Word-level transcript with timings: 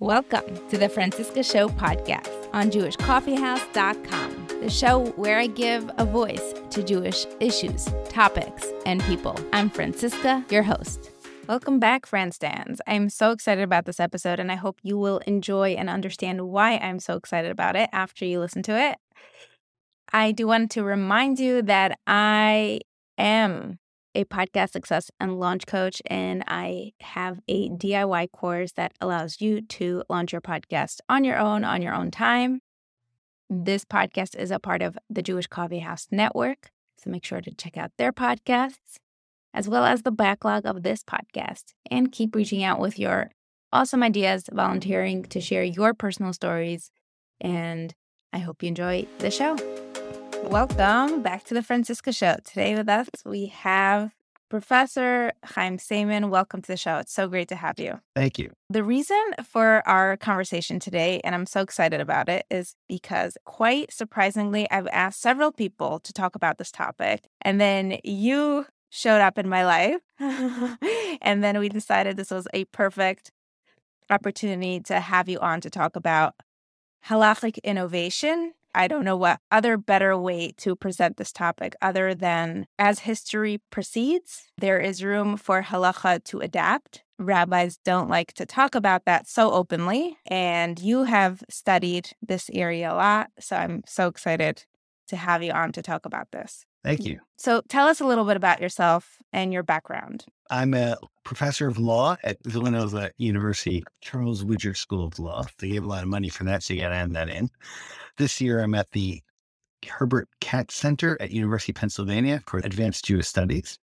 Welcome 0.00 0.56
to 0.70 0.76
the 0.76 0.88
Franciska 0.88 1.44
Show 1.44 1.68
podcast 1.68 2.48
on 2.52 2.72
JewishCoffeehouse.com, 2.72 4.46
the 4.60 4.68
show 4.68 5.04
where 5.12 5.38
I 5.38 5.46
give 5.46 5.88
a 5.98 6.04
voice 6.04 6.52
to 6.70 6.82
Jewish 6.82 7.24
issues, 7.38 7.88
topics, 8.08 8.66
and 8.86 9.00
people. 9.04 9.38
I'm 9.52 9.70
Franciska, 9.70 10.50
your 10.50 10.64
host. 10.64 11.12
Welcome 11.46 11.78
back, 11.78 12.06
Franstans. 12.06 12.78
I'm 12.88 13.08
so 13.08 13.30
excited 13.30 13.62
about 13.62 13.84
this 13.84 14.00
episode, 14.00 14.40
and 14.40 14.50
I 14.50 14.56
hope 14.56 14.80
you 14.82 14.98
will 14.98 15.18
enjoy 15.28 15.74
and 15.74 15.88
understand 15.88 16.48
why 16.48 16.76
I'm 16.78 16.98
so 16.98 17.14
excited 17.14 17.52
about 17.52 17.76
it 17.76 17.88
after 17.92 18.24
you 18.24 18.40
listen 18.40 18.64
to 18.64 18.76
it. 18.76 18.96
I 20.12 20.32
do 20.32 20.48
want 20.48 20.72
to 20.72 20.82
remind 20.82 21.38
you 21.38 21.62
that 21.62 22.00
I 22.04 22.80
am 23.16 23.78
a 24.14 24.24
podcast 24.24 24.70
success 24.70 25.10
and 25.18 25.38
launch 25.38 25.66
coach, 25.66 26.00
and 26.06 26.44
I 26.46 26.92
have 27.00 27.40
a 27.48 27.68
DIY 27.70 28.30
course 28.32 28.72
that 28.72 28.92
allows 29.00 29.40
you 29.40 29.60
to 29.60 30.02
launch 30.08 30.32
your 30.32 30.40
podcast 30.40 31.00
on 31.08 31.24
your 31.24 31.38
own, 31.38 31.64
on 31.64 31.82
your 31.82 31.94
own 31.94 32.10
time. 32.10 32.60
This 33.50 33.84
podcast 33.84 34.36
is 34.36 34.50
a 34.50 34.58
part 34.58 34.82
of 34.82 34.96
the 35.10 35.22
Jewish 35.22 35.46
Coffee 35.46 35.80
House 35.80 36.06
Network, 36.10 36.70
so 36.98 37.10
make 37.10 37.24
sure 37.24 37.40
to 37.40 37.54
check 37.54 37.76
out 37.76 37.92
their 37.98 38.12
podcasts, 38.12 38.98
as 39.52 39.68
well 39.68 39.84
as 39.84 40.02
the 40.02 40.10
backlog 40.10 40.64
of 40.64 40.82
this 40.82 41.02
podcast, 41.02 41.74
and 41.90 42.12
keep 42.12 42.34
reaching 42.34 42.62
out 42.62 42.80
with 42.80 42.98
your 42.98 43.30
awesome 43.72 44.02
ideas, 44.02 44.44
volunteering 44.52 45.24
to 45.24 45.40
share 45.40 45.64
your 45.64 45.92
personal 45.92 46.32
stories, 46.32 46.90
and 47.40 47.94
I 48.32 48.38
hope 48.38 48.62
you 48.62 48.68
enjoy 48.68 49.06
the 49.18 49.30
show. 49.30 49.56
Welcome 50.50 51.22
back 51.22 51.44
to 51.44 51.54
the 51.54 51.62
Franciska 51.62 52.12
Show. 52.12 52.36
Today 52.44 52.74
with 52.76 52.88
us, 52.88 53.08
we 53.24 53.46
have 53.46 54.12
Professor 54.48 55.32
Chaim 55.44 55.78
Saiman. 55.78 56.28
Welcome 56.28 56.62
to 56.62 56.68
the 56.68 56.76
show. 56.76 56.98
It's 56.98 57.12
so 57.12 57.26
great 57.26 57.48
to 57.48 57.56
have 57.56 57.78
you. 57.78 58.00
Thank 58.14 58.38
you. 58.38 58.52
The 58.70 58.84
reason 58.84 59.20
for 59.44 59.82
our 59.88 60.16
conversation 60.16 60.78
today, 60.78 61.20
and 61.24 61.34
I'm 61.34 61.46
so 61.46 61.60
excited 61.60 62.00
about 62.00 62.28
it, 62.28 62.46
is 62.50 62.76
because 62.88 63.36
quite 63.44 63.92
surprisingly, 63.92 64.70
I've 64.70 64.86
asked 64.88 65.20
several 65.20 65.50
people 65.50 65.98
to 66.00 66.12
talk 66.12 66.36
about 66.36 66.58
this 66.58 66.70
topic, 66.70 67.26
and 67.42 67.60
then 67.60 67.98
you 68.04 68.66
showed 68.90 69.20
up 69.20 69.38
in 69.38 69.48
my 69.48 69.64
life. 69.64 70.00
and 71.20 71.42
then 71.42 71.58
we 71.58 71.68
decided 71.68 72.16
this 72.16 72.30
was 72.30 72.46
a 72.54 72.64
perfect 72.66 73.32
opportunity 74.10 74.78
to 74.80 75.00
have 75.00 75.28
you 75.28 75.40
on 75.40 75.60
to 75.62 75.70
talk 75.70 75.96
about 75.96 76.34
halachic 77.06 77.58
innovation 77.64 78.52
I 78.74 78.88
don't 78.88 79.04
know 79.04 79.16
what 79.16 79.40
other 79.50 79.76
better 79.76 80.16
way 80.16 80.52
to 80.58 80.74
present 80.74 81.16
this 81.16 81.32
topic 81.32 81.74
other 81.80 82.14
than 82.14 82.66
as 82.78 83.00
history 83.00 83.60
proceeds, 83.70 84.44
there 84.58 84.80
is 84.80 85.04
room 85.04 85.36
for 85.36 85.62
halacha 85.62 86.24
to 86.24 86.40
adapt. 86.40 87.02
Rabbis 87.18 87.78
don't 87.84 88.10
like 88.10 88.32
to 88.34 88.46
talk 88.46 88.74
about 88.74 89.04
that 89.04 89.28
so 89.28 89.52
openly. 89.52 90.18
And 90.26 90.78
you 90.80 91.04
have 91.04 91.42
studied 91.48 92.10
this 92.20 92.50
area 92.52 92.92
a 92.92 92.94
lot. 92.94 93.30
So 93.38 93.56
I'm 93.56 93.82
so 93.86 94.08
excited 94.08 94.64
to 95.08 95.16
have 95.16 95.42
you 95.42 95.52
on 95.52 95.72
to 95.72 95.82
talk 95.82 96.06
about 96.06 96.32
this. 96.32 96.66
Thank 96.84 97.06
you. 97.06 97.18
So 97.38 97.62
tell 97.68 97.88
us 97.88 98.00
a 98.00 98.06
little 98.06 98.24
bit 98.24 98.36
about 98.36 98.60
yourself 98.60 99.16
and 99.32 99.52
your 99.52 99.62
background. 99.62 100.26
I'm 100.50 100.74
a 100.74 100.96
professor 101.24 101.66
of 101.66 101.78
law 101.78 102.16
at 102.22 102.36
Villanova 102.44 103.10
University, 103.16 103.82
Charles 104.02 104.44
Widger 104.44 104.74
School 104.74 105.06
of 105.06 105.18
Law. 105.18 105.44
They 105.58 105.70
gave 105.70 105.84
a 105.84 105.88
lot 105.88 106.02
of 106.02 106.10
money 106.10 106.28
for 106.28 106.44
that, 106.44 106.62
so 106.62 106.74
you 106.74 106.82
got 106.82 106.90
to 106.90 106.94
add 106.94 107.12
that 107.14 107.30
in. 107.30 107.48
This 108.18 108.40
year, 108.40 108.60
I'm 108.60 108.74
at 108.74 108.90
the 108.90 109.22
Herbert 109.88 110.28
Katz 110.40 110.74
Center 110.74 111.16
at 111.20 111.30
University 111.30 111.72
of 111.72 111.76
Pennsylvania 111.76 112.42
for 112.46 112.58
Advanced 112.58 113.06
Jewish 113.06 113.26
Studies. 113.26 113.78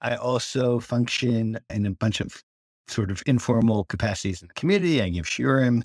I 0.00 0.16
also 0.16 0.80
function 0.80 1.58
in 1.68 1.86
a 1.86 1.90
bunch 1.90 2.20
of 2.20 2.42
sort 2.88 3.10
of 3.10 3.22
informal 3.26 3.84
capacities 3.84 4.42
in 4.42 4.48
the 4.48 4.54
community. 4.54 5.02
I 5.02 5.10
give 5.10 5.26
shiurim. 5.26 5.82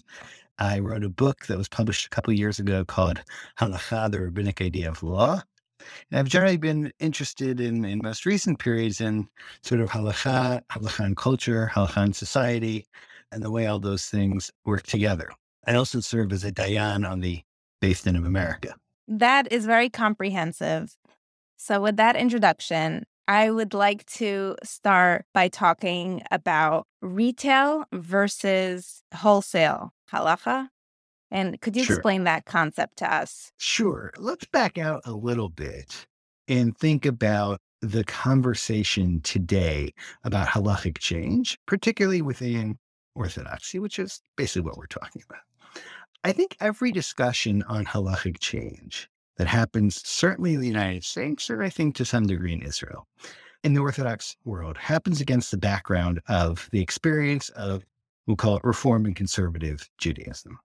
I 0.58 0.80
wrote 0.80 1.04
a 1.04 1.10
book 1.10 1.46
that 1.48 1.58
was 1.58 1.68
published 1.68 2.08
a 2.08 2.10
couple 2.10 2.32
of 2.32 2.40
years 2.40 2.60
ago 2.60 2.86
called 2.86 3.22
Halacha, 3.60 4.10
the 4.10 4.22
Rabbinic 4.22 4.62
Idea 4.62 4.90
of 4.90 5.04
Law. 5.04 5.42
And 6.12 6.20
I've 6.20 6.30
generally 6.30 6.58
been 6.58 6.92
interested 7.00 7.60
in, 7.60 7.86
in 7.86 8.00
most 8.04 8.26
recent 8.26 8.60
periods 8.60 9.02
in 9.02 9.28
sort 9.64 9.82
of 9.82 9.90
halacha 9.90 10.62
and 11.00 11.18
culture, 11.18 11.72
halacha 11.74 12.04
and 12.04 12.16
society, 12.16 12.86
and 13.32 13.44
the 13.44 13.52
way 13.52 13.68
all 13.68 13.80
those 13.80 14.06
things 14.06 14.52
work 14.66 14.84
together. 14.84 15.30
I 15.68 15.76
also 15.76 16.00
serve 16.00 16.32
as 16.32 16.44
a 16.44 16.52
dayan 16.52 17.10
on 17.10 17.22
the 17.22 17.42
Din 17.82 18.16
of 18.16 18.26
America. 18.26 18.76
That 19.08 19.52
is 19.52 19.66
very 19.66 19.90
comprehensive. 19.90 20.96
So, 21.58 21.82
with 21.82 21.98
that 21.98 22.16
introduction, 22.16 23.06
I 23.28 23.52
would 23.52 23.74
like 23.74 24.06
to 24.14 24.56
start 24.64 25.26
by 25.34 25.48
talking 25.48 26.24
about 26.32 26.88
retail 27.02 27.86
versus 27.92 29.04
wholesale 29.14 29.94
halacha. 30.12 30.70
And 31.36 31.60
could 31.60 31.76
you 31.76 31.84
Sure. 31.84 31.98
explain 31.98 32.24
that 32.24 32.46
concept 32.46 32.96
to 33.00 33.14
us? 33.14 33.52
Sure. 33.58 34.14
Let's 34.18 34.46
back 34.46 34.78
out 34.78 35.02
a 35.04 35.12
little 35.12 35.50
bit 35.50 36.08
and 36.48 36.78
think 36.78 37.06
about 37.06 37.60
the 37.82 38.06
conversation 38.06 39.20
today 39.20 39.94
about 40.24 40.48
halachic 40.48 40.98
change, 40.98 41.60
particularly 41.66 42.22
within 42.22 42.80
Orthodoxy, 43.16 43.80
which 43.80 44.00
is 44.00 44.22
basically 44.38 44.62
what 44.62 44.78
we're 44.78 44.86
talking 44.88 45.22
about. 45.30 45.42
I 46.24 46.32
think 46.32 46.56
every 46.62 46.94
discussion 46.94 47.64
on 47.64 47.84
halachic 47.84 48.40
change 48.40 49.10
that 49.36 49.48
happens, 49.48 50.02
certainly 50.08 50.54
in 50.54 50.62
the 50.62 50.68
United 50.68 51.04
States, 51.04 51.50
or 51.50 51.62
I 51.62 51.70
think 51.70 51.96
to 51.96 52.06
some 52.06 52.28
degree 52.28 52.54
in 52.54 52.62
Israel, 52.62 53.08
in 53.62 53.74
the 53.74 53.82
Orthodox 53.82 54.38
world, 54.46 54.78
happens 54.78 55.20
against 55.20 55.52
the 55.52 55.58
background 55.58 56.22
of 56.30 56.70
the 56.72 56.82
experience 56.82 57.50
of, 57.50 57.84
we'll 58.26 58.38
call 58.38 58.56
it 58.56 58.64
Reform 58.64 59.06
and 59.06 59.18
Conservative 59.18 59.90
Judaism. 59.98 60.60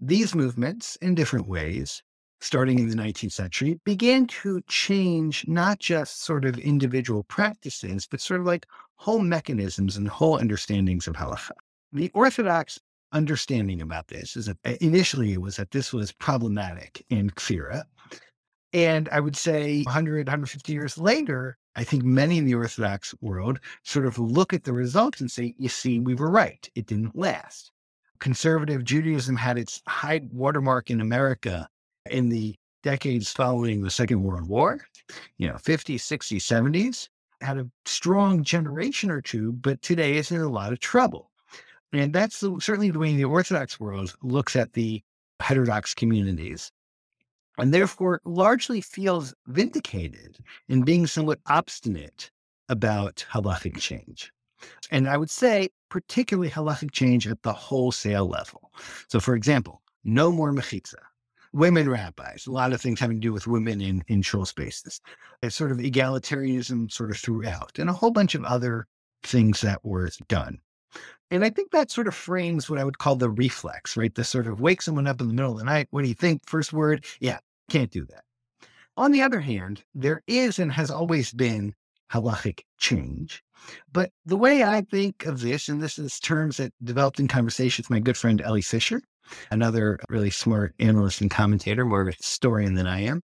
These 0.00 0.34
movements, 0.34 0.96
in 0.96 1.14
different 1.14 1.48
ways, 1.48 2.02
starting 2.40 2.80
in 2.80 2.88
the 2.88 2.96
19th 2.96 3.32
century, 3.32 3.78
began 3.84 4.26
to 4.26 4.60
change 4.66 5.46
not 5.46 5.78
just 5.78 6.24
sort 6.24 6.44
of 6.44 6.58
individual 6.58 7.22
practices, 7.24 8.06
but 8.10 8.20
sort 8.20 8.40
of 8.40 8.46
like 8.46 8.66
whole 8.96 9.20
mechanisms 9.20 9.96
and 9.96 10.08
whole 10.08 10.38
understandings 10.38 11.06
of 11.06 11.14
halacha. 11.14 11.52
The 11.92 12.10
Orthodox 12.14 12.80
understanding 13.12 13.80
about 13.80 14.08
this 14.08 14.36
is 14.36 14.46
that 14.46 14.56
uh, 14.64 14.74
initially 14.80 15.32
it 15.32 15.40
was 15.40 15.56
that 15.56 15.70
this 15.70 15.92
was 15.92 16.12
problematic 16.12 17.04
in 17.10 17.30
Kfira. 17.30 17.84
And 18.72 19.08
I 19.10 19.20
would 19.20 19.36
say 19.36 19.82
100, 19.82 20.26
150 20.26 20.72
years 20.72 20.96
later, 20.96 21.58
I 21.76 21.84
think 21.84 22.02
many 22.04 22.38
in 22.38 22.44
the 22.44 22.54
Orthodox 22.54 23.14
world 23.20 23.60
sort 23.82 24.06
of 24.06 24.18
look 24.18 24.52
at 24.52 24.64
the 24.64 24.72
results 24.72 25.20
and 25.20 25.30
say, 25.30 25.54
you 25.58 25.68
see, 25.68 26.00
we 26.00 26.14
were 26.14 26.30
right. 26.30 26.68
It 26.74 26.86
didn't 26.86 27.16
last. 27.16 27.70
Conservative 28.22 28.84
Judaism 28.84 29.34
had 29.34 29.58
its 29.58 29.82
high 29.88 30.20
watermark 30.30 30.90
in 30.90 31.00
America 31.00 31.68
in 32.08 32.28
the 32.28 32.54
decades 32.84 33.32
following 33.32 33.82
the 33.82 33.90
Second 33.90 34.22
World 34.22 34.48
War, 34.48 34.78
you 35.38 35.48
know, 35.48 35.54
50s, 35.54 35.96
60s, 35.96 36.36
70s, 36.36 37.08
had 37.40 37.58
a 37.58 37.68
strong 37.84 38.44
generation 38.44 39.10
or 39.10 39.20
two, 39.20 39.50
but 39.54 39.82
today 39.82 40.18
is 40.18 40.30
in 40.30 40.40
a 40.40 40.48
lot 40.48 40.72
of 40.72 40.78
trouble. 40.78 41.32
And 41.92 42.12
that's 42.12 42.38
the, 42.38 42.56
certainly 42.60 42.92
the 42.92 43.00
way 43.00 43.16
the 43.16 43.24
Orthodox 43.24 43.80
world 43.80 44.14
looks 44.22 44.54
at 44.54 44.74
the 44.74 45.02
heterodox 45.40 45.92
communities. 45.92 46.70
And 47.58 47.74
therefore, 47.74 48.20
largely 48.24 48.80
feels 48.80 49.34
vindicated 49.48 50.38
in 50.68 50.82
being 50.82 51.08
somewhat 51.08 51.40
obstinate 51.48 52.30
about 52.68 53.26
halachic 53.32 53.78
change. 53.78 54.32
And 54.90 55.08
I 55.08 55.16
would 55.16 55.30
say, 55.30 55.70
particularly 55.88 56.50
halachic 56.50 56.92
change 56.92 57.26
at 57.26 57.42
the 57.42 57.52
wholesale 57.52 58.26
level. 58.26 58.72
So, 59.08 59.20
for 59.20 59.34
example, 59.34 59.82
no 60.04 60.32
more 60.32 60.52
mechitza, 60.52 60.94
women 61.52 61.88
rabbis, 61.88 62.46
a 62.46 62.52
lot 62.52 62.72
of 62.72 62.80
things 62.80 63.00
having 63.00 63.18
to 63.18 63.26
do 63.26 63.32
with 63.32 63.46
women 63.46 63.80
in, 63.80 64.02
in 64.08 64.22
shul 64.22 64.46
spaces. 64.46 65.00
It's 65.42 65.56
sort 65.56 65.70
of 65.70 65.78
egalitarianism 65.78 66.90
sort 66.90 67.10
of 67.10 67.18
throughout, 67.18 67.78
and 67.78 67.90
a 67.90 67.92
whole 67.94 68.10
bunch 68.10 68.34
of 68.34 68.44
other 68.44 68.86
things 69.22 69.60
that 69.60 69.84
were 69.84 70.10
done. 70.28 70.58
And 71.30 71.44
I 71.44 71.50
think 71.50 71.70
that 71.70 71.90
sort 71.90 72.08
of 72.08 72.14
frames 72.14 72.68
what 72.68 72.78
I 72.78 72.84
would 72.84 72.98
call 72.98 73.16
the 73.16 73.30
reflex, 73.30 73.96
right? 73.96 74.14
The 74.14 74.24
sort 74.24 74.46
of 74.46 74.60
wake 74.60 74.82
someone 74.82 75.06
up 75.06 75.20
in 75.20 75.28
the 75.28 75.34
middle 75.34 75.52
of 75.52 75.58
the 75.58 75.64
night. 75.64 75.88
What 75.90 76.02
do 76.02 76.08
you 76.08 76.14
think? 76.14 76.42
First 76.46 76.72
word, 76.72 77.06
yeah, 77.20 77.38
can't 77.70 77.90
do 77.90 78.04
that. 78.06 78.24
On 78.98 79.12
the 79.12 79.22
other 79.22 79.40
hand, 79.40 79.82
there 79.94 80.22
is 80.26 80.58
and 80.58 80.70
has 80.72 80.90
always 80.90 81.32
been 81.32 81.74
halachic 82.12 82.60
change. 82.78 83.42
But 83.92 84.10
the 84.26 84.36
way 84.36 84.64
I 84.64 84.82
think 84.82 85.24
of 85.26 85.40
this, 85.40 85.68
and 85.68 85.80
this 85.80 85.98
is 85.98 86.18
terms 86.18 86.56
that 86.56 86.72
developed 86.82 87.20
in 87.20 87.28
conversation 87.28 87.82
with 87.82 87.90
my 87.90 88.00
good 88.00 88.16
friend 88.16 88.40
Elli 88.40 88.62
Fischer, 88.62 89.02
another 89.50 89.98
really 90.08 90.30
smart 90.30 90.74
analyst 90.80 91.20
and 91.20 91.30
commentator, 91.30 91.84
more 91.84 92.02
of 92.02 92.08
a 92.08 92.12
historian 92.12 92.74
than 92.74 92.86
I 92.86 93.02
am, 93.02 93.22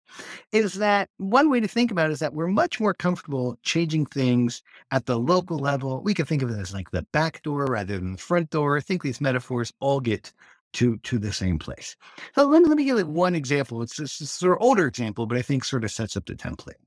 is 0.50 0.74
that 0.74 1.08
one 1.18 1.50
way 1.50 1.60
to 1.60 1.68
think 1.68 1.90
about 1.90 2.10
it 2.10 2.14
is 2.14 2.20
that 2.20 2.34
we're 2.34 2.46
much 2.46 2.80
more 2.80 2.94
comfortable 2.94 3.58
changing 3.62 4.06
things 4.06 4.62
at 4.90 5.06
the 5.06 5.18
local 5.18 5.58
level. 5.58 6.02
We 6.02 6.14
can 6.14 6.26
think 6.26 6.42
of 6.42 6.50
it 6.50 6.58
as 6.58 6.72
like 6.72 6.90
the 6.90 7.06
back 7.12 7.42
door 7.42 7.66
rather 7.66 7.98
than 7.98 8.12
the 8.12 8.18
front 8.18 8.50
door. 8.50 8.76
I 8.76 8.80
think 8.80 9.02
these 9.02 9.20
metaphors 9.20 9.72
all 9.80 10.00
get 10.00 10.32
to 10.74 10.96
to 10.98 11.18
the 11.18 11.32
same 11.32 11.58
place. 11.58 11.96
So 12.34 12.46
let, 12.46 12.66
let 12.66 12.76
me 12.76 12.84
give 12.84 12.98
it 12.98 13.06
one 13.06 13.34
example. 13.34 13.82
It's 13.82 13.96
this 13.96 14.12
sort 14.12 14.56
of 14.56 14.62
older 14.62 14.86
example, 14.86 15.26
but 15.26 15.38
I 15.38 15.42
think 15.42 15.64
sort 15.64 15.84
of 15.84 15.90
sets 15.90 16.16
up 16.16 16.26
the 16.26 16.34
template. 16.34 16.80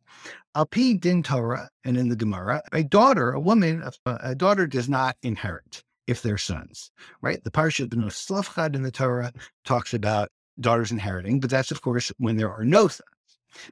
Al 0.56 0.66
pi 0.66 0.94
din 0.94 1.24
Torah 1.24 1.70
and 1.84 1.98
in 1.98 2.10
the 2.10 2.16
Gemara, 2.16 2.62
a 2.72 2.84
daughter, 2.84 3.32
a 3.32 3.40
woman, 3.40 3.84
a, 4.06 4.18
a 4.22 4.36
daughter 4.36 4.66
does 4.68 4.90
not 4.90 5.18
inherit 5.22 5.84
if 6.08 6.22
they're 6.22 6.38
sons, 6.38 6.92
right? 7.22 7.44
The 7.44 7.52
parsha 7.52 7.88
B'nos 7.88 8.26
Tzlafchad 8.26 8.76
in 8.76 8.84
the 8.84 8.92
Torah 8.92 9.34
talks 9.66 9.94
about 9.94 10.30
daughters 10.60 10.92
inheriting, 10.92 11.40
but 11.40 11.50
that's, 11.50 11.72
of 11.72 11.82
course, 11.82 12.12
when 12.18 12.38
there 12.38 12.52
are 12.52 12.64
no 12.64 12.88
sons. 12.88 13.10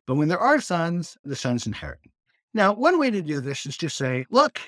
But 0.07 0.15
when 0.15 0.30
there 0.30 0.39
are 0.39 0.60
sons, 0.60 1.18
the 1.24 1.36
sons 1.36 1.68
inherit. 1.68 2.00
Now, 2.54 2.74
one 2.74 3.00
way 3.00 3.10
to 3.10 3.21
do 3.21 3.39
this 3.39 3.65
is 3.65 3.77
to 3.77 3.89
say, 3.89 4.25
look, 4.30 4.60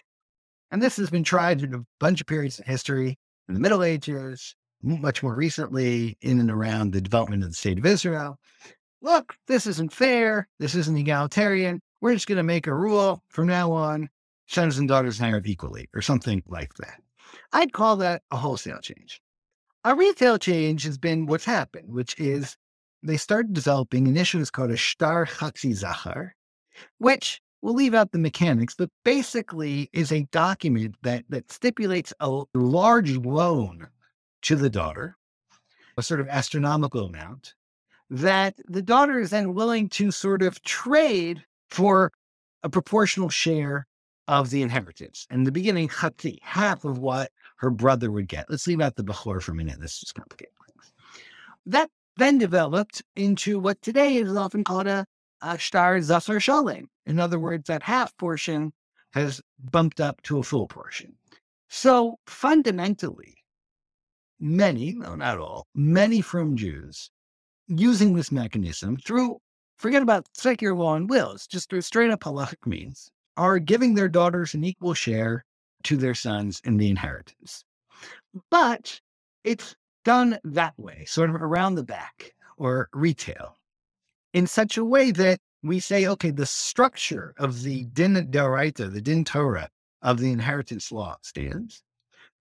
and 0.71 0.81
this 0.81 0.97
has 0.97 1.09
been 1.09 1.23
tried 1.23 1.61
in 1.61 1.73
a 1.73 1.85
bunch 1.99 2.21
of 2.21 2.27
periods 2.27 2.59
in 2.59 2.65
history, 2.65 3.17
in 3.47 3.53
the 3.53 3.59
Middle 3.59 3.83
Ages, 3.83 4.55
much 4.85 5.23
more 5.23 5.35
recently 5.35 6.17
in 6.21 6.39
and 6.39 6.51
around 6.51 6.93
the 6.93 7.01
development 7.01 7.43
of 7.43 7.49
the 7.49 7.55
state 7.55 7.77
of 7.77 7.85
Israel. 7.85 8.39
Look, 9.01 9.35
this 9.47 9.67
isn't 9.67 9.93
fair. 9.93 10.47
This 10.59 10.75
isn't 10.75 10.97
egalitarian. 10.97 11.81
We're 12.01 12.13
just 12.13 12.27
going 12.27 12.37
to 12.37 12.43
make 12.43 12.67
a 12.67 12.73
rule 12.73 13.23
from 13.29 13.47
now 13.47 13.71
on 13.71 14.09
sons 14.47 14.77
and 14.77 14.87
daughters 14.87 15.19
inherit 15.19 15.47
equally, 15.47 15.89
or 15.93 16.01
something 16.01 16.43
like 16.47 16.73
that. 16.75 17.01
I'd 17.51 17.73
call 17.73 17.97
that 17.97 18.21
a 18.31 18.37
wholesale 18.37 18.79
change. 18.79 19.21
A 19.83 19.95
retail 19.95 20.37
change 20.37 20.83
has 20.83 20.97
been 20.97 21.25
what's 21.25 21.45
happened, 21.45 21.93
which 21.93 22.19
is 22.19 22.57
they 23.03 23.17
started 23.17 23.53
developing 23.53 24.07
initiatives 24.07 24.49
called 24.49 24.71
a 24.71 24.77
Shtar 24.77 25.25
Chatzi 25.25 25.73
Zachar, 25.73 26.35
which 26.97 27.41
we'll 27.61 27.73
leave 27.73 27.93
out 27.93 28.11
the 28.11 28.19
mechanics, 28.19 28.75
but 28.75 28.89
basically 29.03 29.89
is 29.93 30.11
a 30.11 30.27
document 30.31 30.95
that, 31.03 31.23
that 31.29 31.51
stipulates 31.51 32.13
a 32.19 32.43
large 32.53 33.17
loan 33.17 33.87
to 34.45 34.55
the 34.55 34.69
daughter, 34.69 35.17
a 35.97 36.03
sort 36.03 36.19
of 36.19 36.27
astronomical 36.27 37.05
amount, 37.05 37.53
that 38.09 38.55
the 38.67 38.81
daughter 38.81 39.19
is 39.19 39.31
then 39.31 39.53
willing 39.53 39.89
to 39.89 40.11
sort 40.11 40.41
of 40.41 40.61
trade 40.63 41.43
for 41.69 42.11
a 42.63 42.69
proportional 42.69 43.29
share 43.29 43.87
of 44.27 44.49
the 44.49 44.61
inheritance. 44.61 45.27
In 45.29 45.43
the 45.43 45.51
beginning, 45.51 45.89
chatzi, 45.89 46.39
half 46.41 46.85
of 46.85 46.97
what 46.99 47.31
her 47.57 47.69
brother 47.69 48.11
would 48.11 48.27
get. 48.27 48.49
Let's 48.49 48.67
leave 48.67 48.81
out 48.81 48.95
the 48.95 49.03
Bechor 49.03 49.41
for 49.41 49.51
a 49.51 49.55
minute. 49.55 49.79
This 49.79 50.01
is 50.03 50.11
complicated. 50.11 50.53
That 51.65 51.89
then 52.17 52.37
developed 52.37 53.01
into 53.15 53.59
what 53.59 53.81
today 53.81 54.15
is 54.15 54.35
often 54.35 54.63
called 54.63 54.87
a, 54.87 55.05
a 55.41 55.57
shtar 55.57 55.97
zasar 55.97 56.39
shalem. 56.39 56.87
In 57.05 57.19
other 57.19 57.39
words, 57.39 57.67
that 57.67 57.83
half 57.83 58.15
portion 58.17 58.73
has 59.13 59.41
bumped 59.71 59.99
up 59.99 60.21
to 60.23 60.37
a 60.37 60.43
full 60.43 60.67
portion. 60.67 61.15
So 61.69 62.19
fundamentally, 62.27 63.35
many, 64.39 64.93
no, 64.93 65.15
not 65.15 65.37
all, 65.39 65.67
many 65.75 66.21
frum 66.21 66.55
Jews 66.55 67.09
using 67.67 68.13
this 68.13 68.31
mechanism 68.31 68.97
through, 68.97 69.37
forget 69.77 70.01
about 70.01 70.27
secular 70.33 70.75
law 70.75 70.95
and 70.95 71.09
wills, 71.09 71.47
just 71.47 71.69
through 71.69 71.81
straight 71.81 72.11
up 72.11 72.21
halachic 72.21 72.65
means, 72.65 73.09
are 73.37 73.59
giving 73.59 73.95
their 73.95 74.09
daughters 74.09 74.53
an 74.53 74.63
equal 74.63 74.93
share 74.93 75.43
to 75.83 75.97
their 75.97 76.15
sons 76.15 76.61
in 76.63 76.77
the 76.77 76.89
inheritance. 76.89 77.63
But 78.51 78.99
it's 79.43 79.75
done 80.03 80.39
that 80.43 80.73
way, 80.77 81.05
sort 81.05 81.29
of 81.29 81.35
around 81.35 81.75
the 81.75 81.83
back 81.83 82.33
or 82.57 82.89
retail, 82.93 83.57
in 84.33 84.47
such 84.47 84.77
a 84.77 84.85
way 84.85 85.11
that 85.11 85.39
we 85.63 85.79
say, 85.79 86.07
okay, 86.07 86.31
the 86.31 86.45
structure 86.45 87.33
of 87.37 87.63
the 87.63 87.85
din 87.85 88.29
d'oraita, 88.29 88.91
the 88.91 89.01
din 89.01 89.23
Torah 89.23 89.69
of 90.01 90.19
the 90.19 90.31
inheritance 90.31 90.91
law 90.91 91.15
stands. 91.21 91.81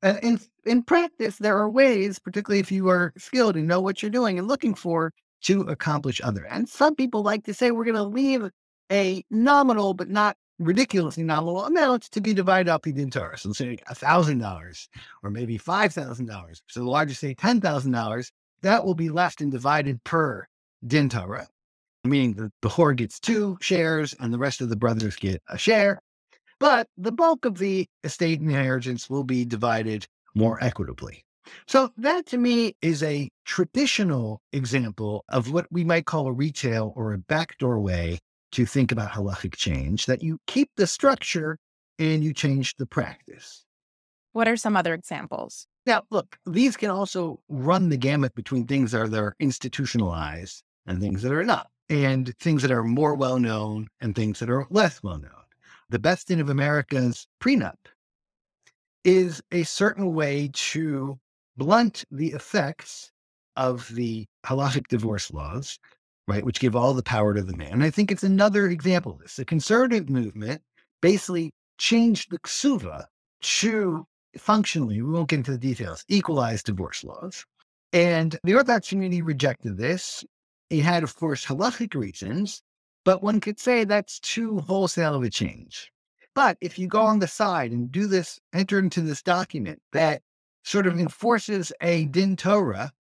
And 0.05 0.19
in, 0.23 0.41
in 0.67 0.83
practice, 0.83 1.39
there 1.39 1.57
are 1.57 1.71
ways, 1.71 2.19
particularly 2.19 2.61
if 2.61 2.71
you 2.71 2.89
are 2.91 3.13
skilled 3.17 3.57
and 3.57 3.67
know 3.67 3.81
what 3.81 4.03
you're 4.03 4.11
doing 4.11 4.39
and 4.39 4.47
looking 4.47 4.75
for, 4.75 5.13
to 5.45 5.63
accomplish 5.63 6.21
other 6.23 6.47
And 6.47 6.69
Some 6.69 6.95
people 6.95 7.23
like 7.23 7.45
to 7.45 7.55
say 7.55 7.71
we're 7.71 7.85
going 7.85 7.97
to 7.97 8.03
leave 8.03 8.51
a 8.93 9.25
nominal 9.31 9.95
but 9.95 10.09
not 10.09 10.37
ridiculously 10.59 11.23
nominal 11.23 11.65
amount 11.65 12.05
to 12.05 12.21
be 12.21 12.35
divided 12.35 12.71
up 12.71 12.87
in 12.87 13.11
Torah. 13.11 13.37
So 13.39 13.49
let's 13.49 13.59
say 13.59 13.79
$1,000 13.91 14.89
or 15.23 15.31
maybe 15.31 15.59
$5,000. 15.59 16.61
So 16.69 16.81
the 16.81 16.89
largest 16.89 17.21
say 17.21 17.35
$10,000, 17.35 18.31
that 18.63 18.85
will 18.85 18.95
be 18.95 19.09
left 19.09 19.41
and 19.41 19.51
divided 19.51 20.03
per 20.05 20.47
din 20.87 21.09
Torah, 21.09 21.49
meaning 22.05 22.35
the, 22.35 22.53
the 22.63 22.69
bechor 22.69 22.95
gets 22.97 23.19
two 23.19 23.57
shares 23.61 24.15
and 24.21 24.33
the 24.33 24.39
rest 24.39 24.61
of 24.61 24.69
the 24.69 24.77
brothers 24.77 25.17
get 25.17 25.43
a 25.49 25.59
share. 25.59 26.01
But 26.59 26.89
the 26.97 27.13
bulk 27.13 27.45
of 27.45 27.59
the 27.59 27.87
estate 28.03 28.41
inheritance 28.41 29.11
will 29.11 29.25
be 29.25 29.45
divided 29.45 30.07
more 30.35 30.63
equitably. 30.63 31.25
So 31.67 31.91
that 31.99 32.27
to 32.27 32.39
me 32.39 32.75
is 32.81 33.03
a 33.03 33.29
traditional 33.45 34.41
example 34.53 35.25
of 35.29 35.53
what 35.53 35.67
we 35.71 35.85
might 35.85 36.07
call 36.07 36.27
a 36.27 36.33
retail 36.33 36.93
or 36.97 37.13
a 37.13 37.19
backdoor 37.19 37.79
way 37.81 38.19
to 38.53 38.65
think 38.65 38.93
about 38.93 39.11
halachic 39.11 39.57
change, 39.57 40.07
that 40.07 40.23
you 40.23 40.39
keep 40.47 40.71
the 40.77 40.87
structure 40.87 41.59
and 41.99 42.25
you 42.25 42.33
change 42.33 42.77
the 42.77 42.87
practice. 42.87 43.65
What 44.33 44.49
are 44.49 44.57
some 44.57 44.77
other 44.77 44.95
examples? 44.95 45.67
Now, 45.87 46.05
look, 46.11 46.39
these 46.47 46.77
can 46.77 46.91
also 46.91 47.41
run 47.49 47.89
the 47.89 47.97
gamut 47.97 48.35
between 48.35 48.67
things 48.67 48.93
that 48.93 49.03
are, 49.03 49.09
that 49.09 49.21
are 49.21 49.37
institutionalized 49.39 50.63
and 50.87 51.01
things 51.01 51.23
that 51.23 51.33
are 51.33 51.45
not, 51.45 51.69
and 51.89 52.33
things 52.39 52.63
that 52.63 52.71
are 52.71 52.83
more 52.83 53.15
well 53.15 53.39
known 53.39 53.89
and 54.01 54.15
things 54.15 54.39
that 54.39 54.51
are 54.51 54.67
less 54.71 55.03
well 55.03 55.19
known. 55.19 55.44
The 55.95 56.01
Beth 56.01 56.27
Din 56.27 56.41
of 56.41 56.51
America's 56.51 57.29
prenup 57.41 57.77
is 59.05 59.41
a 59.53 59.63
certain 59.63 60.13
way 60.13 60.51
to 60.53 61.21
blunt 61.57 62.05
the 62.11 62.33
effects 62.33 63.13
of 63.55 63.95
the 63.95 64.27
halachic 64.45 64.89
divorce 64.89 65.33
laws 65.33 65.79
right, 66.27 66.45
which 66.45 66.59
give 66.59 66.75
all 66.75 66.95
the 66.95 67.03
power 67.05 67.33
to 67.33 67.43
the 67.43 67.57
man. 67.57 67.75
And 67.75 67.85
I 67.85 67.91
think 67.91 68.11
it's 68.11 68.25
another 68.25 68.67
example 68.67 69.13
of 69.13 69.21
this. 69.21 69.37
The 69.37 69.45
conservative 69.45 70.11
movement 70.11 70.63
basically 71.01 71.53
changed 71.79 72.33
the 72.33 72.41
ksuva 72.41 73.05
to 73.43 74.05
functionally, 74.37 75.01
we 75.01 75.13
won't 75.13 75.29
get 75.29 75.37
into 75.37 75.53
the 75.53 75.59
details, 75.59 76.05
equalize 76.09 76.65
divorce 76.65 77.05
laws. 77.05 77.47
And 77.93 78.37
the 78.43 78.55
Orthodox 78.55 78.89
community 78.89 79.23
rejected 79.23 79.77
this. 79.77 80.25
It 80.71 80.83
had, 80.83 81.05
of 81.05 81.15
course, 81.15 81.47
halachic 81.47 81.95
reasons, 81.95 82.65
but 83.05 83.23
one 83.23 83.41
could 83.41 83.61
say 83.61 83.85
that's 83.85 84.19
too 84.21 84.59
wholesale 84.61 85.15
of 85.15 85.23
a 85.23 85.31
change. 85.31 85.91
But 86.35 86.59
if 86.61 86.79
you 86.79 86.89
go 86.89 87.01
mm. 87.01 87.09
on 87.09 87.19
the 87.21 87.29
side 87.29 87.71
and 87.71 87.93
do 87.93 88.07
this, 88.07 88.41
enter 88.53 88.79
into 88.79 89.01
this 89.01 89.23
document 89.23 89.81
that 89.93 90.23
sort 90.65 90.87
of 90.87 90.99
enforces 90.99 91.73
a 91.81 92.07
din 92.07 92.37
Torah 92.37 92.93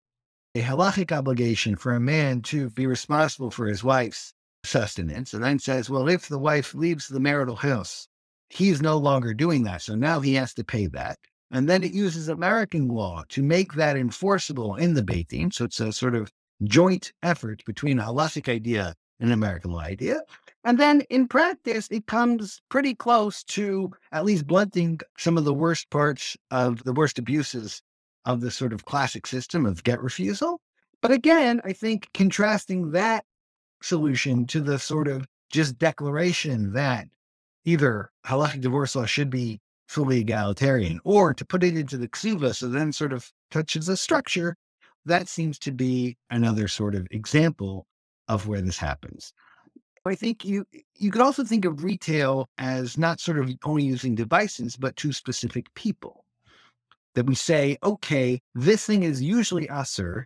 a 0.56 0.62
halachic 0.62 1.10
obligation 1.10 1.74
for 1.74 1.94
a 1.94 2.00
man 2.00 2.40
to 2.40 2.70
be 2.70 2.86
responsible 2.86 3.50
for 3.50 3.66
his 3.66 3.82
wife's 3.82 4.32
sustenance, 4.64 5.34
and 5.34 5.42
then 5.42 5.58
says, 5.58 5.90
well, 5.90 6.08
if 6.08 6.28
the 6.28 6.38
wife 6.38 6.74
leaves 6.74 7.08
the 7.08 7.18
marital 7.18 7.56
house, 7.56 8.06
he's 8.50 8.80
no 8.80 8.96
longer 8.96 9.34
doing 9.34 9.64
that. 9.64 9.82
So 9.82 9.96
now 9.96 10.20
he 10.20 10.34
has 10.34 10.54
to 10.54 10.64
pay 10.64 10.86
that. 10.86 11.18
And 11.50 11.68
then 11.68 11.82
it 11.82 11.92
mm. 11.92 11.96
uses 11.96 12.28
American 12.28 12.88
law 12.88 13.24
to 13.30 13.42
make 13.42 13.74
that 13.74 13.96
enforceable 13.96 14.76
in 14.76 14.94
the 14.94 15.02
Beit 15.02 15.28
Din. 15.28 15.50
So 15.50 15.64
it's 15.64 15.80
a 15.80 15.92
sort 15.92 16.14
of 16.14 16.30
joint 16.62 17.12
effort 17.22 17.64
between 17.66 17.98
a 17.98 18.04
halachic 18.04 18.48
idea 18.48 18.94
an 19.20 19.32
American 19.32 19.72
law 19.72 19.80
idea. 19.80 20.20
And 20.64 20.78
then 20.78 21.02
in 21.10 21.28
practice, 21.28 21.88
it 21.90 22.06
comes 22.06 22.60
pretty 22.68 22.94
close 22.94 23.44
to 23.44 23.92
at 24.12 24.24
least 24.24 24.46
blunting 24.46 25.00
some 25.18 25.36
of 25.36 25.44
the 25.44 25.54
worst 25.54 25.90
parts 25.90 26.36
of 26.50 26.82
the 26.84 26.92
worst 26.92 27.18
abuses 27.18 27.82
of 28.24 28.40
the 28.40 28.50
sort 28.50 28.72
of 28.72 28.84
classic 28.84 29.26
system 29.26 29.66
of 29.66 29.84
get 29.84 30.02
refusal. 30.02 30.60
But 31.02 31.10
again, 31.10 31.60
I 31.64 31.74
think 31.74 32.08
contrasting 32.14 32.92
that 32.92 33.24
solution 33.82 34.46
to 34.46 34.60
the 34.60 34.78
sort 34.78 35.08
of 35.08 35.26
just 35.50 35.78
declaration 35.78 36.72
that 36.72 37.06
either 37.64 38.10
halachic 38.26 38.62
divorce 38.62 38.96
law 38.96 39.04
should 39.04 39.30
be 39.30 39.60
fully 39.86 40.20
egalitarian 40.20 40.98
or 41.04 41.34
to 41.34 41.44
put 41.44 41.62
it 41.62 41.76
into 41.76 41.98
the 41.98 42.08
ksuva 42.08 42.54
so 42.54 42.68
then 42.68 42.92
sort 42.92 43.12
of 43.12 43.30
touches 43.50 43.86
the 43.86 43.96
structure, 43.96 44.56
that 45.04 45.28
seems 45.28 45.58
to 45.58 45.70
be 45.70 46.16
another 46.30 46.66
sort 46.66 46.94
of 46.94 47.06
example 47.10 47.86
of 48.28 48.46
where 48.46 48.60
this 48.60 48.78
happens. 48.78 49.32
I 50.06 50.14
think 50.14 50.40
mm-hmm. 50.40 50.52
you 50.52 50.66
you 50.96 51.10
could 51.10 51.22
also 51.22 51.44
think 51.44 51.64
of 51.64 51.82
retail 51.82 52.48
as 52.58 52.98
not 52.98 53.20
sort 53.20 53.38
of 53.38 53.50
only 53.64 53.84
using 53.84 54.14
devices, 54.14 54.76
but 54.76 54.96
to 54.96 55.12
specific 55.12 55.72
people 55.74 56.24
that 57.14 57.26
we 57.26 57.34
say, 57.34 57.78
okay, 57.82 58.40
this 58.54 58.84
thing 58.84 59.02
is 59.02 59.22
usually 59.22 59.66
usser, 59.68 60.24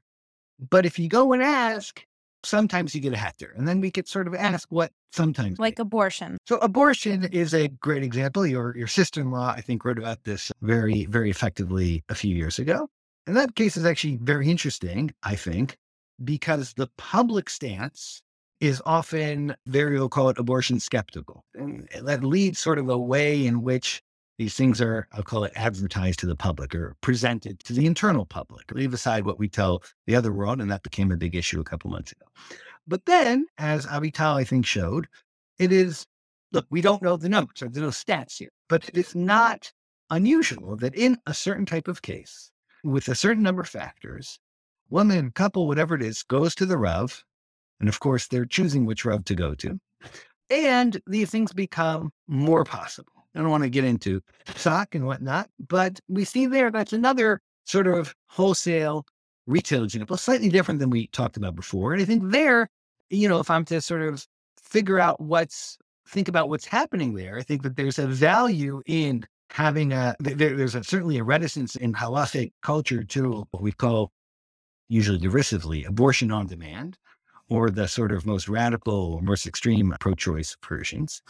but 0.70 0.86
if 0.86 0.98
you 0.98 1.08
go 1.08 1.32
and 1.32 1.42
ask, 1.42 2.04
sometimes 2.44 2.94
you 2.94 3.00
get 3.00 3.12
a 3.12 3.16
heter. 3.16 3.56
And 3.56 3.68
then 3.68 3.80
we 3.80 3.90
could 3.90 4.08
sort 4.08 4.26
of 4.26 4.34
ask 4.34 4.68
what 4.70 4.90
sometimes. 5.12 5.58
Like 5.58 5.78
abortion. 5.78 6.38
So 6.46 6.56
abortion 6.58 7.24
is 7.24 7.54
a 7.54 7.68
great 7.68 8.02
example. 8.02 8.46
Your 8.46 8.76
your 8.76 8.86
sister-in-law, 8.86 9.54
I 9.56 9.60
think, 9.60 9.84
wrote 9.84 9.98
about 9.98 10.24
this 10.24 10.50
very, 10.62 11.04
very 11.06 11.30
effectively 11.30 12.02
a 12.08 12.14
few 12.14 12.34
years 12.34 12.58
ago. 12.58 12.88
And 13.26 13.36
that 13.36 13.54
case 13.54 13.76
is 13.76 13.84
actually 13.84 14.16
very 14.16 14.48
interesting, 14.48 15.12
I 15.22 15.36
think, 15.36 15.76
because 16.24 16.74
the 16.74 16.88
public 16.96 17.48
stance 17.50 18.22
is 18.60 18.82
often 18.84 19.54
very, 19.66 19.98
we'll 19.98 20.08
call 20.08 20.28
it 20.28 20.38
abortion 20.38 20.80
skeptical. 20.80 21.44
And 21.54 21.88
that 22.02 22.24
leads 22.24 22.58
sort 22.58 22.78
of 22.78 22.88
a 22.88 22.98
way 22.98 23.46
in 23.46 23.62
which 23.62 24.02
these 24.36 24.54
things 24.54 24.80
are, 24.80 25.08
I'll 25.12 25.22
call 25.22 25.44
it 25.44 25.52
advertised 25.56 26.20
to 26.20 26.26
the 26.26 26.36
public 26.36 26.74
or 26.74 26.96
presented 27.00 27.60
to 27.60 27.72
the 27.72 27.86
internal 27.86 28.24
public. 28.24 28.70
Leave 28.72 28.94
aside 28.94 29.24
what 29.24 29.38
we 29.38 29.48
tell 29.48 29.82
the 30.06 30.14
other 30.14 30.32
world, 30.32 30.60
and 30.60 30.70
that 30.70 30.82
became 30.82 31.10
a 31.10 31.16
big 31.16 31.34
issue 31.34 31.60
a 31.60 31.64
couple 31.64 31.90
months 31.90 32.12
ago. 32.12 32.26
But 32.86 33.04
then, 33.06 33.46
as 33.58 33.86
Avital, 33.86 34.36
I 34.36 34.44
think, 34.44 34.64
showed, 34.64 35.08
it 35.58 35.72
is 35.72 36.06
look, 36.52 36.66
we 36.70 36.80
don't 36.80 37.02
know 37.02 37.16
the 37.16 37.28
numbers, 37.28 37.60
there's 37.60 37.76
no 37.76 37.88
stats 37.88 38.38
here, 38.38 38.50
but 38.68 38.88
it 38.88 38.96
is 38.96 39.14
not 39.14 39.72
unusual 40.10 40.76
that 40.76 40.94
in 40.94 41.18
a 41.26 41.34
certain 41.34 41.66
type 41.66 41.88
of 41.88 42.02
case, 42.02 42.50
with 42.84 43.08
a 43.08 43.14
certain 43.14 43.42
number 43.42 43.62
of 43.62 43.68
factors, 43.68 44.38
woman, 44.90 45.30
couple, 45.30 45.66
whatever 45.66 45.94
it 45.94 46.02
is, 46.02 46.22
goes 46.22 46.54
to 46.56 46.66
the 46.66 46.78
Rav. 46.78 47.24
And 47.80 47.88
of 47.88 48.00
course, 48.00 48.26
they're 48.26 48.46
choosing 48.46 48.86
which 48.86 49.04
Rav 49.04 49.24
to 49.24 49.34
go 49.34 49.54
to. 49.54 49.78
And 50.50 51.00
these 51.06 51.30
things 51.30 51.52
become 51.52 52.10
more 52.26 52.64
possible. 52.64 53.12
I 53.34 53.40
don't 53.40 53.50
want 53.50 53.64
to 53.64 53.70
get 53.70 53.84
into 53.84 54.20
psak 54.46 54.94
and 54.94 55.06
whatnot, 55.06 55.50
but 55.68 56.00
we 56.08 56.24
see 56.24 56.46
there 56.46 56.70
that's 56.70 56.92
another 56.92 57.40
sort 57.66 57.86
of 57.86 58.14
wholesale 58.28 59.04
retail 59.46 59.84
example, 59.84 60.16
slightly 60.16 60.48
different 60.48 60.80
than 60.80 60.90
we 60.90 61.06
talked 61.08 61.36
about 61.36 61.54
before. 61.54 61.92
And 61.92 62.02
I 62.02 62.04
think 62.04 62.30
there, 62.30 62.68
you 63.10 63.28
know, 63.28 63.40
if 63.40 63.50
I'm 63.50 63.64
to 63.66 63.80
sort 63.80 64.02
of 64.02 64.26
figure 64.60 64.98
out 64.98 65.20
what's, 65.20 65.78
think 66.08 66.28
about 66.28 66.48
what's 66.48 66.66
happening 66.66 67.14
there, 67.14 67.38
I 67.38 67.42
think 67.42 67.62
that 67.62 67.76
there's 67.76 67.98
a 67.98 68.06
value 68.06 68.82
in 68.86 69.24
having 69.50 69.92
a, 69.92 70.16
there, 70.20 70.56
there's 70.56 70.74
a, 70.74 70.84
certainly 70.84 71.18
a 71.18 71.24
reticence 71.24 71.76
in 71.76 71.92
halachic 71.92 72.52
culture 72.62 73.02
to 73.04 73.46
what 73.50 73.62
we 73.62 73.72
call 73.72 74.12
usually 74.88 75.18
derisively 75.18 75.84
abortion 75.84 76.30
on 76.30 76.46
demand 76.46 76.98
or 77.50 77.70
the 77.70 77.88
sort 77.88 78.12
of 78.12 78.26
most 78.26 78.48
radical 78.48 79.14
or 79.14 79.22
most 79.22 79.46
extreme 79.46 79.94
pro 80.00 80.14
choice 80.14 80.56
versions. 80.66 81.22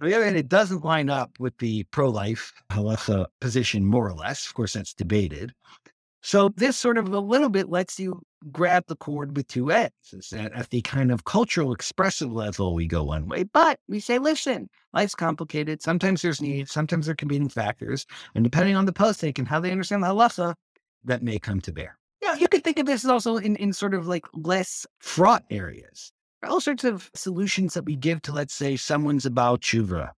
On 0.00 0.08
the 0.08 0.14
other 0.14 0.24
hand, 0.24 0.36
it 0.36 0.48
doesn't 0.48 0.84
line 0.84 1.10
up 1.10 1.30
with 1.38 1.56
the 1.58 1.84
pro 1.84 2.08
life 2.08 2.52
halacha 2.70 3.22
uh, 3.22 3.26
position, 3.40 3.84
more 3.84 4.08
or 4.08 4.14
less. 4.14 4.46
Of 4.46 4.54
course, 4.54 4.72
that's 4.72 4.94
debated. 4.94 5.52
So 6.22 6.48
this 6.56 6.76
sort 6.76 6.98
of 6.98 7.12
a 7.12 7.20
little 7.20 7.48
bit 7.48 7.68
lets 7.68 8.00
you 8.00 8.20
grab 8.50 8.84
the 8.88 8.96
cord 8.96 9.36
with 9.36 9.46
two 9.46 9.70
ends. 9.70 9.92
Is 10.12 10.30
that 10.30 10.52
at 10.54 10.70
the 10.70 10.82
kind 10.82 11.12
of 11.12 11.24
cultural 11.24 11.72
expressive 11.72 12.32
level, 12.32 12.74
we 12.74 12.86
go 12.86 13.04
one 13.04 13.28
way, 13.28 13.44
but 13.44 13.78
we 13.86 14.00
say, 14.00 14.18
listen, 14.18 14.68
life's 14.92 15.14
complicated. 15.14 15.82
Sometimes 15.82 16.22
there's 16.22 16.40
needs, 16.40 16.72
sometimes 16.72 17.06
there 17.06 17.12
are 17.12 17.16
competing 17.16 17.48
factors. 17.48 18.06
And 18.34 18.42
depending 18.42 18.74
on 18.76 18.86
the 18.86 18.92
posting 18.92 19.34
and 19.38 19.46
how 19.46 19.60
they 19.60 19.70
understand 19.70 20.02
the 20.02 20.08
halacha, 20.08 20.54
that 21.04 21.22
may 21.22 21.38
come 21.38 21.60
to 21.60 21.72
bear. 21.72 21.96
You 22.38 22.48
could 22.48 22.64
think 22.64 22.78
of 22.78 22.86
this 22.86 23.04
also 23.04 23.36
in, 23.36 23.56
in 23.56 23.72
sort 23.72 23.94
of 23.94 24.06
like 24.06 24.26
less 24.34 24.86
fraught 24.98 25.44
areas. 25.50 26.12
All 26.46 26.60
sorts 26.60 26.84
of 26.84 27.10
solutions 27.14 27.74
that 27.74 27.84
we 27.84 27.96
give 27.96 28.22
to, 28.22 28.32
let's 28.32 28.54
say, 28.54 28.76
someone's 28.76 29.26
about 29.26 29.62
tshuva 29.62 30.10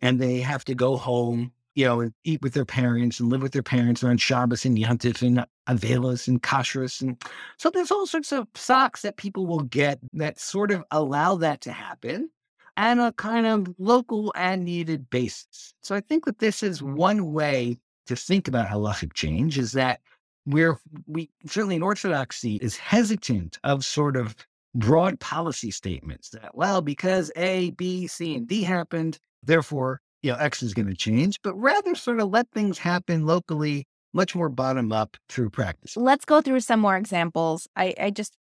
and 0.00 0.20
they 0.20 0.40
have 0.40 0.64
to 0.64 0.74
go 0.74 0.96
home 0.96 1.52
you 1.76 1.84
know, 1.84 2.00
and 2.00 2.14
eat 2.24 2.40
with 2.40 2.54
their 2.54 2.64
parents 2.64 3.20
and 3.20 3.28
live 3.28 3.42
with 3.42 3.52
their 3.52 3.62
parents 3.62 4.02
around 4.02 4.18
Shabbos 4.18 4.64
and 4.64 4.78
Yantif 4.78 5.20
and 5.20 5.44
Avelas 5.68 6.26
and 6.26 6.42
Kashrus. 6.42 7.02
And 7.02 7.22
so 7.58 7.68
there's 7.68 7.90
all 7.90 8.06
sorts 8.06 8.32
of 8.32 8.50
psaks 8.54 9.02
that 9.02 9.18
people 9.18 9.46
will 9.46 9.60
get 9.60 9.98
that 10.14 10.40
sort 10.40 10.72
of 10.72 10.82
allow 10.90 11.36
that 11.36 11.60
to 11.60 11.72
happen 11.72 12.30
on 12.78 12.98
a 12.98 13.12
kind 13.12 13.46
of 13.46 13.74
local 13.78 14.32
and 14.34 14.64
needed 14.64 15.10
basis. 15.10 15.74
So 15.82 15.94
I 15.94 16.00
think 16.00 16.24
that 16.24 16.38
this 16.38 16.62
is 16.62 16.82
one 16.82 17.34
way 17.34 17.78
to 18.06 18.16
think 18.16 18.48
about 18.48 18.68
halachic 18.68 19.12
change 19.12 19.58
is 19.58 19.72
that 19.72 20.00
where 20.46 20.78
we 21.06 21.30
certainly 21.46 21.76
in 21.76 21.82
Orthodoxy 21.82 22.56
is 22.56 22.76
hesitant 22.76 23.58
of 23.62 23.84
sort 23.84 24.16
of 24.16 24.34
broad 24.74 25.20
policy 25.20 25.70
statements 25.70 26.30
that, 26.30 26.54
well, 26.54 26.80
because 26.80 27.30
A, 27.36 27.70
B, 27.72 28.06
C, 28.06 28.34
and 28.36 28.48
D 28.48 28.62
happened, 28.62 29.18
therefore 29.42 30.00
you 30.22 30.32
know, 30.32 30.38
X 30.38 30.62
is 30.62 30.74
going 30.74 30.88
to 30.88 30.94
change, 30.94 31.40
but 31.42 31.54
rather 31.54 31.94
sort 31.94 32.18
of 32.18 32.30
let 32.30 32.50
things 32.50 32.78
happen 32.78 33.26
locally, 33.26 33.86
much 34.12 34.34
more 34.34 34.48
bottom 34.48 34.90
up 34.90 35.16
through 35.28 35.50
practice. 35.50 35.96
Let's 35.96 36.24
go 36.24 36.40
through 36.40 36.60
some 36.60 36.80
more 36.80 36.96
examples. 36.96 37.68
I, 37.76 37.94
I 38.00 38.10
just 38.10 38.36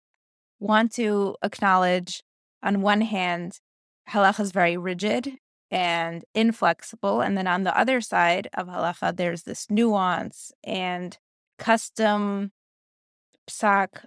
want 0.60 0.94
to 0.94 1.36
acknowledge, 1.44 2.24
on 2.64 2.82
one 2.82 3.02
hand, 3.02 3.60
halacha 4.10 4.40
is 4.40 4.52
very 4.52 4.78
rigid 4.78 5.34
and 5.70 6.24
inflexible. 6.34 7.22
And 7.22 7.38
then 7.38 7.46
on 7.46 7.64
the 7.64 7.78
other 7.78 8.02
side 8.02 8.48
of 8.54 8.68
halacha, 8.68 9.16
there's 9.16 9.44
this 9.44 9.68
nuance 9.70 10.52
and 10.64 11.18
custom 11.58 12.52
psak. 13.50 14.06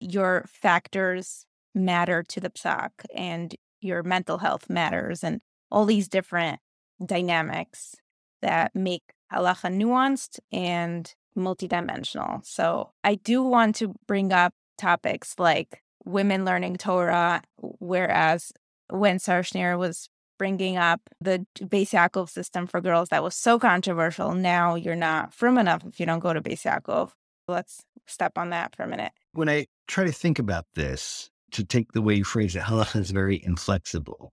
Your 0.00 0.46
factors 0.48 1.44
matter 1.74 2.22
to 2.22 2.40
the 2.40 2.50
psak 2.50 2.90
and 3.14 3.54
your 3.80 4.02
mental 4.02 4.38
health 4.38 4.70
matters 4.70 5.22
and 5.22 5.40
all 5.70 5.84
these 5.84 6.08
different 6.08 6.58
dynamics 7.04 7.96
that 8.42 8.74
make 8.74 9.02
halacha 9.32 9.70
nuanced 9.70 10.38
and 10.52 11.14
multidimensional. 11.36 12.44
So 12.44 12.92
I 13.04 13.14
do 13.16 13.42
want 13.42 13.76
to 13.76 13.94
bring 14.06 14.32
up 14.32 14.52
topics 14.78 15.34
like 15.38 15.82
women 16.04 16.44
learning 16.44 16.76
Torah, 16.76 17.42
whereas 17.58 18.52
when 18.88 19.18
Sarah 19.18 19.42
Schenirer 19.42 19.78
was 19.78 20.08
bringing 20.40 20.78
up 20.78 21.02
the 21.20 21.44
Beis 21.58 21.90
Yaakov 21.90 22.30
system 22.30 22.66
for 22.66 22.80
girls 22.80 23.10
that 23.10 23.22
was 23.22 23.36
so 23.36 23.58
controversial, 23.58 24.32
now 24.32 24.74
you're 24.74 24.96
not 24.96 25.34
firm 25.34 25.58
enough 25.58 25.84
if 25.84 26.00
you 26.00 26.06
don't 26.06 26.20
go 26.20 26.32
to 26.32 26.40
Beis 26.40 26.62
Yaakov. 26.62 27.10
Let's 27.46 27.82
step 28.06 28.38
on 28.38 28.48
that 28.48 28.74
for 28.74 28.84
a 28.84 28.88
minute. 28.88 29.12
When 29.32 29.50
I 29.50 29.66
try 29.86 30.04
to 30.04 30.12
think 30.12 30.38
about 30.38 30.64
this, 30.74 31.28
to 31.50 31.62
take 31.62 31.92
the 31.92 32.00
way 32.00 32.14
you 32.14 32.24
phrase 32.24 32.56
it, 32.56 32.62
halacha 32.70 33.00
is 33.00 33.10
very 33.10 33.42
inflexible. 33.44 34.32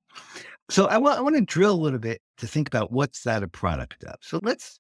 So 0.69 0.85
I 0.85 0.97
want 0.97 1.19
I 1.19 1.21
want 1.21 1.35
to 1.35 1.41
drill 1.41 1.73
a 1.73 1.83
little 1.85 1.99
bit 1.99 2.21
to 2.37 2.47
think 2.47 2.69
about 2.69 2.89
what's 2.89 3.23
that 3.23 3.43
a 3.43 3.49
product 3.49 4.05
of. 4.05 4.15
So 4.21 4.39
let's 4.41 4.79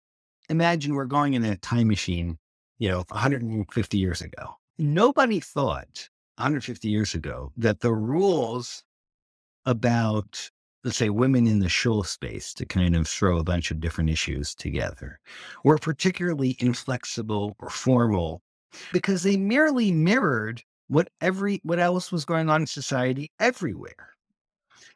imagine 0.49 0.95
we're 0.95 1.05
going 1.05 1.33
in 1.33 1.43
a 1.43 1.57
time 1.57 1.89
machine, 1.89 2.37
you 2.79 2.87
know, 2.87 3.03
150 3.09 3.97
years 3.97 4.21
ago. 4.21 4.55
Nobody 4.77 5.41
thought 5.41 6.07
150 6.37 6.87
years 6.87 7.13
ago 7.13 7.51
that 7.57 7.81
the 7.81 7.93
rules 7.93 8.81
about 9.65 10.49
let's 10.87 10.95
say 10.95 11.09
women 11.09 11.47
in 11.47 11.59
the 11.59 11.67
shul 11.67 12.01
space 12.01 12.53
to 12.53 12.65
kind 12.65 12.95
of 12.95 13.05
throw 13.05 13.37
a 13.39 13.43
bunch 13.43 13.71
of 13.71 13.81
different 13.81 14.09
issues 14.09 14.55
together 14.55 15.19
were 15.65 15.77
particularly 15.77 16.55
inflexible 16.59 17.57
or 17.59 17.69
formal 17.69 18.41
because 18.93 19.21
they 19.21 19.35
merely 19.35 19.91
mirrored 19.91 20.63
what 20.87 21.09
every 21.19 21.59
what 21.63 21.77
else 21.77 22.09
was 22.09 22.23
going 22.23 22.49
on 22.49 22.61
in 22.61 22.67
society 22.67 23.29
everywhere. 23.37 24.15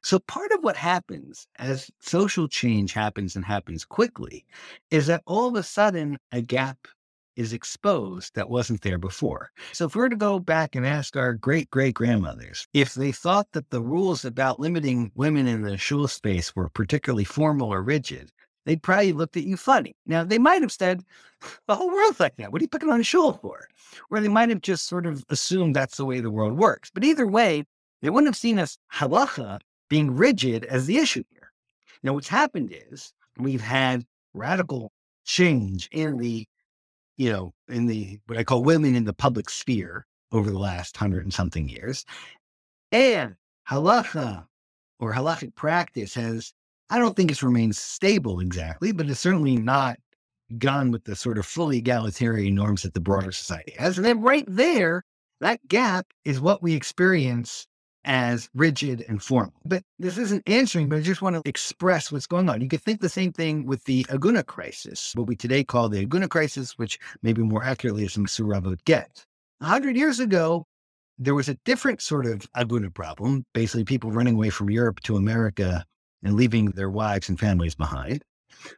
So 0.02 0.18
part 0.20 0.54
of 0.54 0.64
what 0.64 0.78
happens 0.78 1.46
as 1.60 1.92
social 2.00 2.48
change 2.48 2.94
happens 2.94 3.36
and 3.36 3.44
happens 3.44 3.84
quickly 3.84 4.46
is 4.92 5.08
that 5.08 5.24
all 5.26 5.50
of 5.50 5.56
a 5.56 5.64
sudden 5.64 6.18
a 6.32 6.42
gap 6.42 6.88
is 7.36 7.54
exposed 7.54 8.36
that 8.36 8.50
wasn't 8.50 8.82
there 8.82 8.98
before. 8.98 9.52
So 9.72 9.86
if 9.86 9.96
we 9.96 10.02
were 10.02 10.10
to 10.10 10.16
go 10.16 10.40
back 10.40 10.76
and 10.76 10.86
ask 10.86 11.16
our 11.16 11.34
great 11.34 11.70
great 11.70 11.94
grandmothers 11.94 12.68
if 12.74 12.94
they 12.94 13.12
thought 13.12 13.48
that 13.54 13.70
the 13.70 13.82
rules 13.82 14.26
about 14.26 14.60
limiting 14.60 15.12
women 15.16 15.48
in 15.48 15.62
the 15.62 15.78
shul 15.78 16.08
space 16.08 16.56
were 16.56 16.70
particularly 16.70 17.24
formal 17.24 17.74
or 17.74 17.82
rigid, 17.82 18.32
they'd 18.66 18.84
probably 18.84 19.14
looked 19.14 19.38
at 19.38 19.44
you 19.44 19.58
funny. 19.58 19.96
Now 20.06 20.24
they 20.24 20.40
might 20.40 20.62
have 20.62 20.72
said, 20.72 21.04
"The 21.68 21.76
whole 21.76 21.92
world's 21.92 22.20
like 22.20 22.36
that. 22.38 22.52
What 22.52 22.62
are 22.62 22.64
you 22.64 22.70
picking 22.70 22.90
on 22.90 23.00
a 23.00 23.04
shul 23.04 23.34
for?" 23.34 23.68
Or 24.10 24.20
they 24.20 24.28
might 24.28 24.50
have 24.50 24.62
just 24.62 24.88
sort 24.88 25.06
of 25.06 25.24
assumed 25.30 25.76
that's 25.76 25.98
the 25.98 26.06
way 26.06 26.20
the 26.20 26.32
world 26.32 26.58
works. 26.58 26.92
But 26.94 27.04
either 27.04 27.28
way, 27.28 27.66
they 28.02 28.10
wouldn't 28.10 28.30
have 28.30 28.38
seen 28.38 28.60
us 28.60 28.78
halacha 28.94 29.60
being 29.90 30.16
rigid 30.16 30.66
as 30.66 30.86
the 30.86 30.98
issue 30.98 31.24
here. 31.30 31.52
Now, 32.04 32.14
what's 32.14 32.30
happened 32.30 32.74
is 32.92 33.14
we've 33.38 33.62
had 33.62 34.06
radical 34.34 34.92
change 35.26 35.88
in 35.92 36.18
the, 36.18 36.48
you 37.22 37.32
know, 37.32 37.54
in 37.68 37.86
the 37.86 38.20
what 38.26 38.40
I 38.40 38.44
call 38.44 38.64
women 38.64 38.96
in 38.96 39.06
the 39.06 39.14
public 39.14 39.48
sphere 39.48 40.08
over 40.32 40.50
the 40.50 40.58
last 40.58 40.98
hundred 40.98 41.24
and 41.24 41.32
something 41.32 41.70
years. 41.70 42.04
And 42.92 43.36
halacha 43.70 44.48
or 45.00 45.14
halachic 45.14 45.54
practice 45.54 46.16
has, 46.16 46.52
I 46.90 46.98
don't 46.98 47.16
think 47.16 47.30
it's 47.30 47.44
remained 47.44 47.76
stable 47.76 48.40
exactly, 48.40 48.92
but 48.92 49.08
it's 49.08 49.20
certainly 49.20 49.56
not 49.56 50.00
gone 50.58 50.90
with 50.90 51.04
the 51.04 51.16
sort 51.16 51.38
of 51.38 51.46
fully 51.46 51.78
egalitarian 51.78 52.56
norms 52.56 52.82
that 52.82 52.96
the 52.96 53.00
broader 53.00 53.32
society 53.32 53.76
has. 53.78 53.98
And 53.98 54.06
then 54.06 54.22
right 54.22 54.46
there, 54.48 55.04
that 55.42 55.68
gap 55.68 56.08
is 56.26 56.42
what 56.42 56.64
we 56.64 56.74
experience 56.74 57.68
as 58.04 58.50
rigid 58.54 59.06
and 59.08 59.22
formal. 59.22 59.54
But 59.66 59.84
this 60.00 60.18
isn't 60.18 60.48
answering, 60.48 60.90
but 60.90 60.98
I 60.98 61.02
just 61.02 61.22
want 61.22 61.36
to 61.36 61.42
express 61.48 62.12
what's 62.12 62.28
going 62.28 62.50
on. 62.50 62.62
You 62.62 62.68
could 62.68 62.82
think 62.82 63.02
the 63.02 63.10
same 63.10 63.32
thing 63.32 63.66
with 63.66 63.84
the 63.86 64.04
Aguna 64.06 64.46
crisis, 64.46 65.14
what 65.16 65.28
we 65.28 65.36
today 65.36 65.64
call 65.64 65.90
the 65.90 66.06
Aguna 66.06 66.30
crisis, 66.30 66.78
which 66.78 67.00
maybe 67.22 67.44
more 67.44 67.64
accurately 67.64 68.04
is 68.04 68.18
Mesuravot 68.18 68.84
get. 68.86 69.26
A 69.62 69.66
hundred 69.66 69.96
years 69.96 70.20
ago, 70.20 70.66
there 71.20 71.36
was 71.36 71.50
a 71.50 71.58
different 71.66 72.02
sort 72.02 72.26
of 72.26 72.52
Aguna 72.54 72.94
problem, 72.94 73.46
basically 73.54 73.84
people 73.84 74.12
running 74.12 74.34
away 74.34 74.50
from 74.50 74.70
Europe 74.70 75.00
to 75.02 75.18
America 75.18 75.86
and 76.24 76.34
leaving 76.36 76.66
their 76.72 76.90
wives 76.90 77.30
and 77.30 77.40
families 77.40 77.76
behind. 77.76 78.24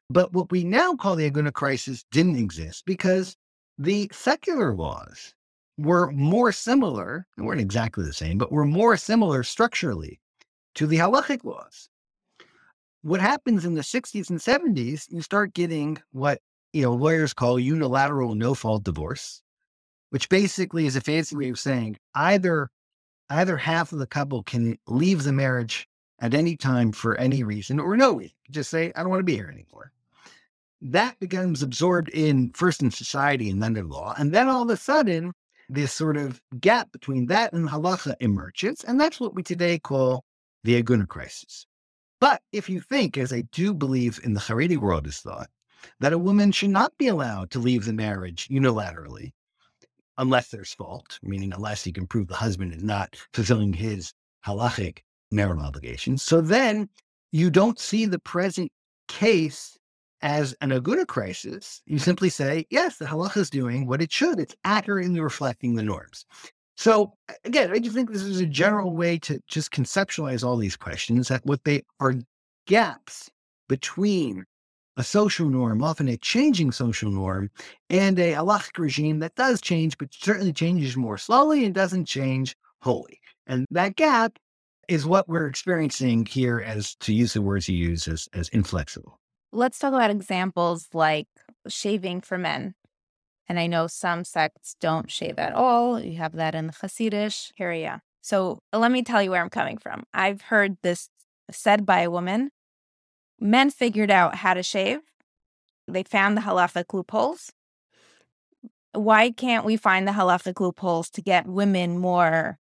But 0.10 0.34
what 0.34 0.52
we 0.52 0.64
now 0.64 0.96
call 0.96 1.16
the 1.16 1.30
Aguna 1.30 1.54
crisis 1.54 2.04
didn't 2.12 2.38
exist 2.38 2.84
because 2.86 3.36
the 3.78 4.10
secular 4.12 4.74
laws 4.74 5.34
were 5.78 6.12
more 6.12 6.52
similar, 6.52 7.26
they 7.38 7.44
weren't 7.44 7.62
exactly 7.62 8.06
the 8.06 8.14
same, 8.14 8.38
but 8.38 8.52
were 8.52 8.66
more 8.66 8.96
similar 8.98 9.44
structurally 9.44 10.20
to 10.76 10.88
the 10.88 10.98
halachic 10.98 11.44
laws. 11.44 11.90
What 13.02 13.22
happens 13.22 13.66
in 13.66 13.74
the 13.74 13.82
60s 13.82 14.30
and 14.30 14.40
70s, 14.40 15.12
you 15.12 15.22
start 15.22 15.54
getting 15.54 16.02
what 16.12 16.40
you 16.74 16.84
know 16.84 16.94
lawyers 16.94 17.34
call 17.34 17.60
unilateral 17.60 18.36
no-fault 18.36 18.84
divorce, 18.84 19.42
which 20.12 20.30
basically 20.30 20.86
is 20.86 20.96
a 20.96 21.02
fancy 21.02 21.36
way 21.36 21.50
of 21.50 21.60
saying 21.60 21.98
either 22.16 22.70
either 23.30 23.58
half 23.58 23.92
of 23.92 24.00
the 24.00 24.08
couple 24.08 24.44
can 24.44 24.78
leave 24.88 25.24
the 25.24 25.34
marriage 25.34 25.88
at 26.20 26.34
any 26.34 26.56
time 26.56 26.92
for 26.92 27.18
any 27.18 27.44
reason 27.44 27.80
or 27.80 27.98
no 27.98 28.14
reason. 28.14 28.36
Just 28.52 28.70
say, 28.70 28.92
I 28.96 29.02
don't 29.02 29.10
want 29.10 29.22
to 29.22 29.24
be 29.26 29.36
here 29.36 29.50
anymore. 29.50 29.92
that 30.82 31.20
becomes 31.20 31.64
absorbed 31.64 32.10
in 32.10 32.52
first 32.54 32.82
in 32.84 32.92
society 32.92 33.50
and 33.50 33.64
then 33.64 33.76
in 33.78 33.90
law. 33.90 34.14
And 34.18 34.34
then 34.34 34.48
all 34.50 34.64
of 34.64 34.70
a 34.70 34.78
sudden, 34.78 35.34
this 35.70 35.94
sort 35.94 36.18
of 36.18 36.42
gap 36.60 36.92
between 36.92 37.28
that 37.28 37.54
and 37.54 37.68
halacha 37.70 38.16
emerges. 38.20 38.84
And 38.84 39.00
that's 39.00 39.20
what 39.20 39.36
we 39.36 39.44
today 39.44 39.80
call 39.80 40.24
the 40.64 40.82
Aguna 40.82 41.08
crisis. 41.08 41.66
But 42.20 42.42
if 42.52 42.70
you 42.70 42.80
think, 42.80 43.18
as 43.18 43.34
I 43.34 43.42
do 43.52 43.74
believe 43.74 44.20
in 44.24 44.34
the 44.34 44.40
Haredi 44.40 44.78
world 44.78 45.08
is 45.08 45.20
thought, 45.20 45.50
that 46.00 46.14
a 46.14 46.18
woman 46.18 46.52
should 46.52 46.70
not 46.70 46.98
be 46.98 47.08
allowed 47.08 47.52
to 47.52 47.60
leave 47.60 47.86
the 47.86 47.94
marriage 47.94 48.48
unilaterally 48.48 49.34
unless 50.18 50.50
there's 50.50 50.74
fault, 50.74 51.20
meaning 51.22 51.52
unless 51.54 51.84
he 51.84 51.92
can 51.92 52.08
prove 52.08 52.28
the 52.28 52.36
husband 52.36 52.74
is 52.74 52.84
not 52.84 53.16
fulfilling 53.34 53.74
his 53.74 54.14
halachic 54.46 55.00
marital 55.32 55.66
obligations. 55.66 56.24
So 56.24 56.40
then 56.40 56.88
you 57.32 57.50
don't 57.50 57.80
see 57.80 58.06
the 58.06 58.20
present 58.20 58.72
case 59.08 59.78
as 60.24 60.56
an 60.62 60.70
Aguna 60.72 61.06
crisis. 61.06 61.82
You 61.86 62.00
simply 62.00 62.30
say, 62.30 62.66
yes, 62.72 62.98
the 62.98 63.06
halacha 63.06 63.38
is 63.38 63.50
doing 63.50 63.86
what 63.86 64.02
it 64.02 64.12
should. 64.12 64.40
It's 64.40 64.56
accurately 64.64 65.20
reflecting 65.20 65.76
the 65.76 65.84
norms. 65.84 66.26
So 66.76 67.14
again, 67.44 67.72
I 67.72 67.78
just 67.78 67.94
think 67.94 68.12
this 68.12 68.24
is 68.24 68.40
a 68.40 68.48
general 68.48 68.96
way 68.96 69.20
to 69.20 69.40
just 69.48 69.72
conceptualize 69.72 70.44
all 70.44 70.58
these 70.58 70.78
questions 70.78 71.28
that 71.28 71.46
what 71.46 71.64
they 71.66 71.84
are 72.00 72.16
gaps 72.66 73.30
between 73.70 74.46
a 74.96 75.04
social 75.04 75.50
norm, 75.50 75.84
often 75.84 76.08
a 76.08 76.18
changing 76.18 76.72
social 76.72 77.12
norm, 77.12 77.52
and 77.90 78.18
a 78.18 78.34
halachic 78.34 78.78
regime 78.78 79.20
that 79.20 79.36
does 79.36 79.60
change, 79.60 79.98
but 79.98 80.14
certainly 80.14 80.54
changes 80.54 80.96
more 80.96 81.18
slowly 81.18 81.66
and 81.66 81.76
doesn't 81.76 82.06
change 82.06 82.56
wholly. 82.82 83.20
And 83.46 83.66
that 83.72 83.96
gap 83.98 84.38
is 84.88 85.06
what 85.06 85.28
we're 85.28 85.48
experiencing 85.48 86.26
here 86.26 86.60
as 86.60 86.96
to 86.96 87.14
use 87.14 87.34
the 87.34 87.42
words 87.42 87.68
you 87.68 87.78
use 87.78 88.08
as, 88.08 88.28
as 88.34 88.50
inflexible. 88.50 89.20
Let's 89.54 89.78
talk 89.78 89.94
about 89.94 90.10
examples 90.10 90.88
like 90.94 91.28
shaving 91.68 92.22
for 92.22 92.38
men. 92.40 92.74
And 93.48 93.60
I 93.60 93.68
know 93.68 93.86
some 93.88 94.24
sects 94.24 94.76
don't 94.80 95.12
shave 95.12 95.38
at 95.38 95.54
all. 95.54 96.00
You 96.00 96.18
have 96.18 96.34
that 96.34 96.56
in 96.56 96.68
the 96.68 96.74
Hasidish 96.74 97.52
area. 97.60 98.02
So 98.22 98.60
let 98.74 98.92
me 98.92 99.04
tell 99.04 99.22
you 99.22 99.30
where 99.30 99.42
I'm 99.42 99.50
coming 99.50 99.78
from. 99.78 100.06
I've 100.14 100.42
heard 100.42 100.78
this 100.82 101.10
said 101.52 101.86
by 101.86 102.02
a 102.02 102.10
woman. 102.10 102.50
Men 103.40 103.70
figured 103.70 104.10
out 104.10 104.36
how 104.36 104.56
to 104.56 104.64
shave. 104.64 105.02
They 105.88 106.04
found 106.04 106.36
the 106.36 106.42
halachic 106.42 106.94
loopholes. 106.94 107.52
Why 108.94 109.30
can't 109.30 109.66
we 109.66 109.78
find 109.78 110.08
the 110.08 110.14
halachic 110.14 110.60
loopholes 110.60 111.10
to 111.12 111.22
get 111.22 111.46
women 111.46 112.00
more 112.00 112.58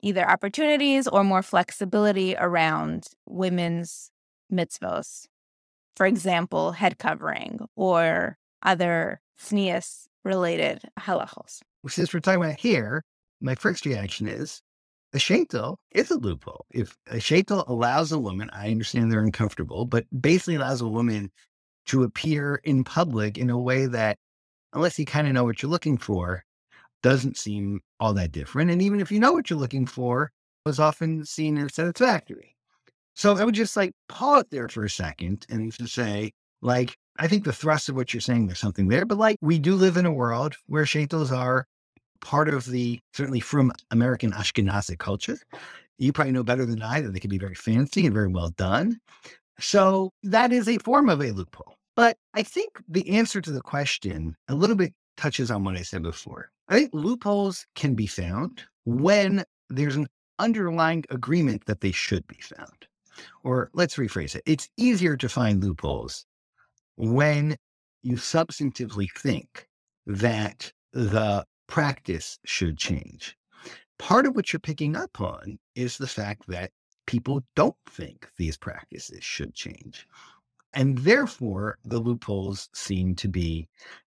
either 0.00 0.28
opportunities 0.28 1.06
or 1.08 1.24
more 1.24 1.42
flexibility 1.42 2.36
around 2.36 3.08
women's 3.26 4.10
mitzvos. 4.52 5.26
For 5.98 6.06
example, 6.06 6.70
head 6.70 6.98
covering 6.98 7.58
or 7.74 8.38
other 8.62 9.20
tznius 9.40 10.06
related 10.24 10.80
halachos. 10.96 11.58
Since 11.88 12.14
we're 12.14 12.20
talking 12.20 12.40
about 12.40 12.60
hair, 12.60 13.02
my 13.40 13.56
first 13.56 13.84
reaction 13.84 14.28
is 14.28 14.62
a 15.12 15.18
sheitel 15.18 15.78
is 15.90 16.12
a 16.12 16.16
loophole. 16.16 16.66
If 16.70 16.96
a 17.08 17.16
sheitel 17.16 17.68
allows 17.68 18.12
a 18.12 18.18
woman, 18.20 18.48
I 18.52 18.70
understand 18.70 19.10
they're 19.10 19.24
uncomfortable, 19.24 19.86
but 19.86 20.04
basically 20.20 20.54
allows 20.54 20.80
a 20.80 20.86
woman 20.86 21.32
to 21.86 22.04
appear 22.04 22.60
in 22.62 22.84
public 22.84 23.36
in 23.36 23.50
a 23.50 23.58
way 23.58 23.86
that, 23.86 24.18
unless 24.74 25.00
you 25.00 25.04
kind 25.04 25.26
of 25.26 25.32
know 25.32 25.42
what 25.42 25.62
you're 25.62 25.70
looking 25.72 25.98
for, 25.98 26.44
doesn't 27.02 27.36
seem 27.36 27.80
all 27.98 28.14
that 28.14 28.30
different. 28.30 28.70
And 28.70 28.80
even 28.82 29.00
if 29.00 29.10
you 29.10 29.18
know 29.18 29.32
what 29.32 29.50
you're 29.50 29.58
looking 29.58 29.86
for, 29.86 30.30
was 30.64 30.78
often 30.78 31.24
seen 31.24 31.58
as 31.58 31.74
satisfactory. 31.74 32.54
So 33.18 33.36
I 33.36 33.42
would 33.42 33.56
just 33.56 33.76
like 33.76 33.90
pause 34.08 34.44
there 34.52 34.68
for 34.68 34.84
a 34.84 34.90
second 34.90 35.44
and 35.50 35.72
to 35.72 35.88
say, 35.88 36.30
like, 36.62 36.96
I 37.18 37.26
think 37.26 37.42
the 37.42 37.52
thrust 37.52 37.88
of 37.88 37.96
what 37.96 38.14
you're 38.14 38.20
saying, 38.20 38.46
there's 38.46 38.60
something 38.60 38.86
there, 38.86 39.04
but 39.04 39.18
like 39.18 39.38
we 39.40 39.58
do 39.58 39.74
live 39.74 39.96
in 39.96 40.06
a 40.06 40.12
world 40.12 40.54
where 40.66 40.84
sheitels 40.84 41.36
are 41.36 41.66
part 42.20 42.48
of 42.48 42.64
the 42.66 43.00
certainly 43.12 43.40
from 43.40 43.72
American 43.90 44.30
Ashkenazi 44.30 44.96
culture. 44.98 45.36
You 45.98 46.12
probably 46.12 46.32
know 46.32 46.44
better 46.44 46.64
than 46.64 46.80
I 46.80 47.00
that 47.00 47.12
they 47.12 47.18
can 47.18 47.28
be 47.28 47.38
very 47.38 47.56
fancy 47.56 48.06
and 48.06 48.14
very 48.14 48.28
well 48.28 48.50
done. 48.50 49.00
So 49.58 50.12
that 50.22 50.52
is 50.52 50.68
a 50.68 50.78
form 50.78 51.08
of 51.08 51.20
a 51.20 51.32
loophole. 51.32 51.74
But 51.96 52.16
I 52.34 52.44
think 52.44 52.80
the 52.88 53.08
answer 53.10 53.40
to 53.40 53.50
the 53.50 53.62
question 53.62 54.36
a 54.46 54.54
little 54.54 54.76
bit 54.76 54.94
touches 55.16 55.50
on 55.50 55.64
what 55.64 55.76
I 55.76 55.82
said 55.82 56.04
before. 56.04 56.52
I 56.68 56.74
think 56.74 56.90
loopholes 56.92 57.66
can 57.74 57.96
be 57.96 58.06
found 58.06 58.62
when 58.84 59.42
there's 59.70 59.96
an 59.96 60.06
underlying 60.38 61.04
agreement 61.10 61.64
that 61.66 61.80
they 61.80 61.90
should 61.90 62.24
be 62.28 62.38
found. 62.40 62.86
Or 63.44 63.70
let's 63.72 63.96
rephrase 63.96 64.34
it 64.34 64.42
it's 64.46 64.68
easier 64.76 65.16
to 65.16 65.28
find 65.28 65.62
loopholes 65.62 66.26
when 66.96 67.56
you 68.02 68.16
substantively 68.16 69.08
think 69.16 69.68
that 70.06 70.72
the 70.92 71.44
practice 71.66 72.38
should 72.44 72.78
change. 72.78 73.36
Part 73.98 74.26
of 74.26 74.34
what 74.34 74.52
you're 74.52 74.60
picking 74.60 74.96
up 74.96 75.20
on 75.20 75.58
is 75.74 75.98
the 75.98 76.06
fact 76.06 76.46
that 76.48 76.70
people 77.06 77.42
don't 77.56 77.76
think 77.88 78.28
these 78.36 78.56
practices 78.56 79.24
should 79.24 79.54
change. 79.54 80.06
And 80.74 80.98
therefore, 80.98 81.78
the 81.84 81.98
loopholes 81.98 82.68
seem 82.74 83.14
to 83.16 83.28
be 83.28 83.68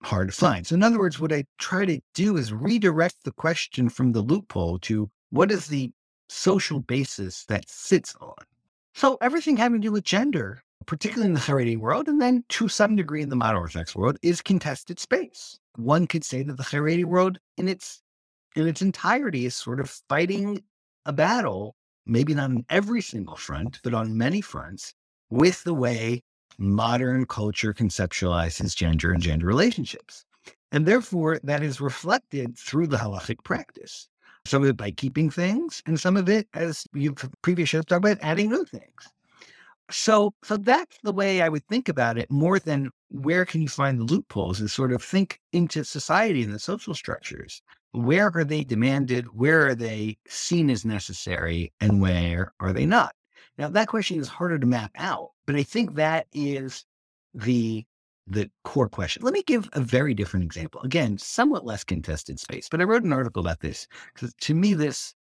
hard 0.01 0.29
to 0.29 0.35
find. 0.35 0.65
So, 0.65 0.75
in 0.75 0.83
other 0.83 0.99
words, 0.99 1.19
what 1.19 1.31
I 1.31 1.45
try 1.57 1.85
to 1.85 1.99
do 2.13 2.37
is 2.37 2.51
redirect 2.51 3.23
the 3.23 3.31
question 3.31 3.89
from 3.89 4.11
the 4.11 4.21
loophole 4.21 4.79
to 4.79 5.09
what 5.29 5.51
is 5.51 5.67
the 5.67 5.91
social 6.27 6.79
basis 6.79 7.45
that 7.45 7.69
sits 7.69 8.15
on. 8.19 8.33
So, 8.93 9.17
everything 9.21 9.57
having 9.57 9.81
to 9.81 9.87
do 9.87 9.91
with 9.91 10.03
gender, 10.03 10.63
particularly 10.85 11.27
in 11.27 11.33
the 11.33 11.39
Haredi 11.39 11.77
world, 11.77 12.07
and 12.07 12.21
then 12.21 12.43
to 12.49 12.67
some 12.67 12.95
degree 12.95 13.21
in 13.21 13.29
the 13.29 13.35
modern 13.35 13.61
Orthodox 13.61 13.95
world, 13.95 14.17
is 14.21 14.41
contested 14.41 14.99
space. 14.99 15.59
One 15.75 16.07
could 16.07 16.23
say 16.23 16.43
that 16.43 16.57
the 16.57 16.63
Haredi 16.63 17.05
world, 17.05 17.39
in 17.57 17.67
its 17.67 18.01
in 18.55 18.67
its 18.67 18.81
entirety, 18.81 19.45
is 19.45 19.55
sort 19.55 19.79
of 19.79 19.89
fighting 20.09 20.63
a 21.05 21.13
battle, 21.13 21.75
maybe 22.05 22.33
not 22.33 22.49
on 22.49 22.65
every 22.69 23.01
single 23.01 23.35
front, 23.35 23.79
but 23.83 23.93
on 23.93 24.17
many 24.17 24.41
fronts, 24.41 24.93
with 25.29 25.63
the 25.63 25.73
way 25.73 26.21
modern 26.57 27.25
culture 27.25 27.73
conceptualizes 27.73 28.75
gender 28.75 29.13
and 29.13 29.21
gender 29.21 29.45
relationships. 29.45 30.25
And 30.71 30.85
therefore, 30.85 31.39
that 31.43 31.63
is 31.63 31.79
reflected 31.79 32.57
through 32.57 32.87
the 32.87 32.97
halachic 32.97 33.43
practice. 33.43 34.09
Some 34.45 34.63
of 34.63 34.69
it 34.69 34.77
by 34.77 34.91
keeping 34.91 35.29
things, 35.29 35.83
and 35.85 35.99
some 35.99 36.17
of 36.17 36.29
it, 36.29 36.47
as 36.53 36.85
you 36.93 37.15
previous 37.41 37.69
shows 37.69 37.85
talked 37.85 38.05
about, 38.05 38.17
adding 38.21 38.49
new 38.49 38.65
things. 38.65 39.07
So, 39.91 40.33
so 40.43 40.57
that's 40.57 40.97
the 41.03 41.11
way 41.11 41.41
I 41.41 41.49
would 41.49 41.65
think 41.67 41.89
about 41.89 42.17
it 42.17 42.29
more 42.29 42.59
than 42.59 42.91
where 43.09 43.45
can 43.45 43.61
you 43.61 43.67
find 43.67 43.99
the 43.99 44.03
loopholes 44.03 44.61
is 44.61 44.71
sort 44.71 44.91
of 44.91 45.03
think 45.03 45.39
into 45.51 45.83
society 45.83 46.43
and 46.43 46.53
the 46.53 46.59
social 46.59 46.93
structures. 46.93 47.61
Where 47.91 48.31
are 48.35 48.43
they 48.43 48.63
demanded? 48.63 49.25
Where 49.33 49.67
are 49.67 49.75
they 49.75 50.17
seen 50.27 50.69
as 50.69 50.85
necessary? 50.85 51.73
And 51.81 52.01
where 52.01 52.53
are 52.59 52.71
they 52.71 52.85
not? 52.85 53.15
Now, 53.57 53.69
that 53.69 53.87
question 53.87 54.19
is 54.19 54.27
harder 54.27 54.59
to 54.59 54.67
map 54.67 54.91
out, 54.95 55.31
but 55.47 55.55
I 55.55 55.63
think 55.63 55.95
that 55.95 56.27
is 56.33 56.85
the 57.33 57.85
the 58.29 58.49
core 58.63 58.87
question. 58.87 59.23
Let 59.23 59.33
me 59.33 59.43
give 59.43 59.69
a 59.73 59.81
very 59.81 60.13
different 60.13 60.45
example. 60.45 60.81
Again, 60.81 61.17
somewhat 61.17 61.65
less 61.65 61.83
contested 61.83 62.39
space, 62.39 62.69
but 62.69 62.79
I 62.79 62.83
wrote 62.83 63.03
an 63.03 63.13
article 63.13 63.41
about 63.41 63.59
this 63.59 63.87
because 64.13 64.33
to 64.41 64.53
me, 64.53 64.73
this 64.73 65.13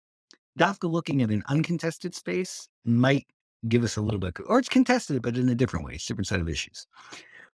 Dafka 0.58 0.90
looking 0.90 1.22
at 1.22 1.30
an 1.30 1.42
uncontested 1.48 2.14
space 2.14 2.68
might 2.84 3.26
give 3.68 3.82
us 3.82 3.96
a 3.96 4.02
little 4.02 4.20
bit, 4.20 4.36
or 4.46 4.58
it's 4.58 4.68
contested, 4.68 5.22
but 5.22 5.36
in 5.36 5.48
a 5.48 5.54
different 5.54 5.86
way, 5.86 5.94
it's 5.94 6.06
different 6.06 6.26
set 6.26 6.40
of 6.40 6.48
issues. 6.48 6.86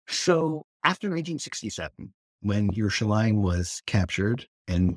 So 0.08 0.66
after 0.84 1.06
1967, 1.08 2.12
when 2.40 2.70
Yerushalayim 2.70 3.40
was 3.40 3.82
captured, 3.86 4.46
and 4.68 4.96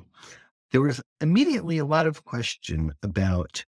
there 0.72 0.82
was 0.82 1.00
immediately 1.20 1.78
a 1.78 1.84
lot 1.84 2.06
of 2.06 2.24
question 2.24 2.92
about 3.02 3.64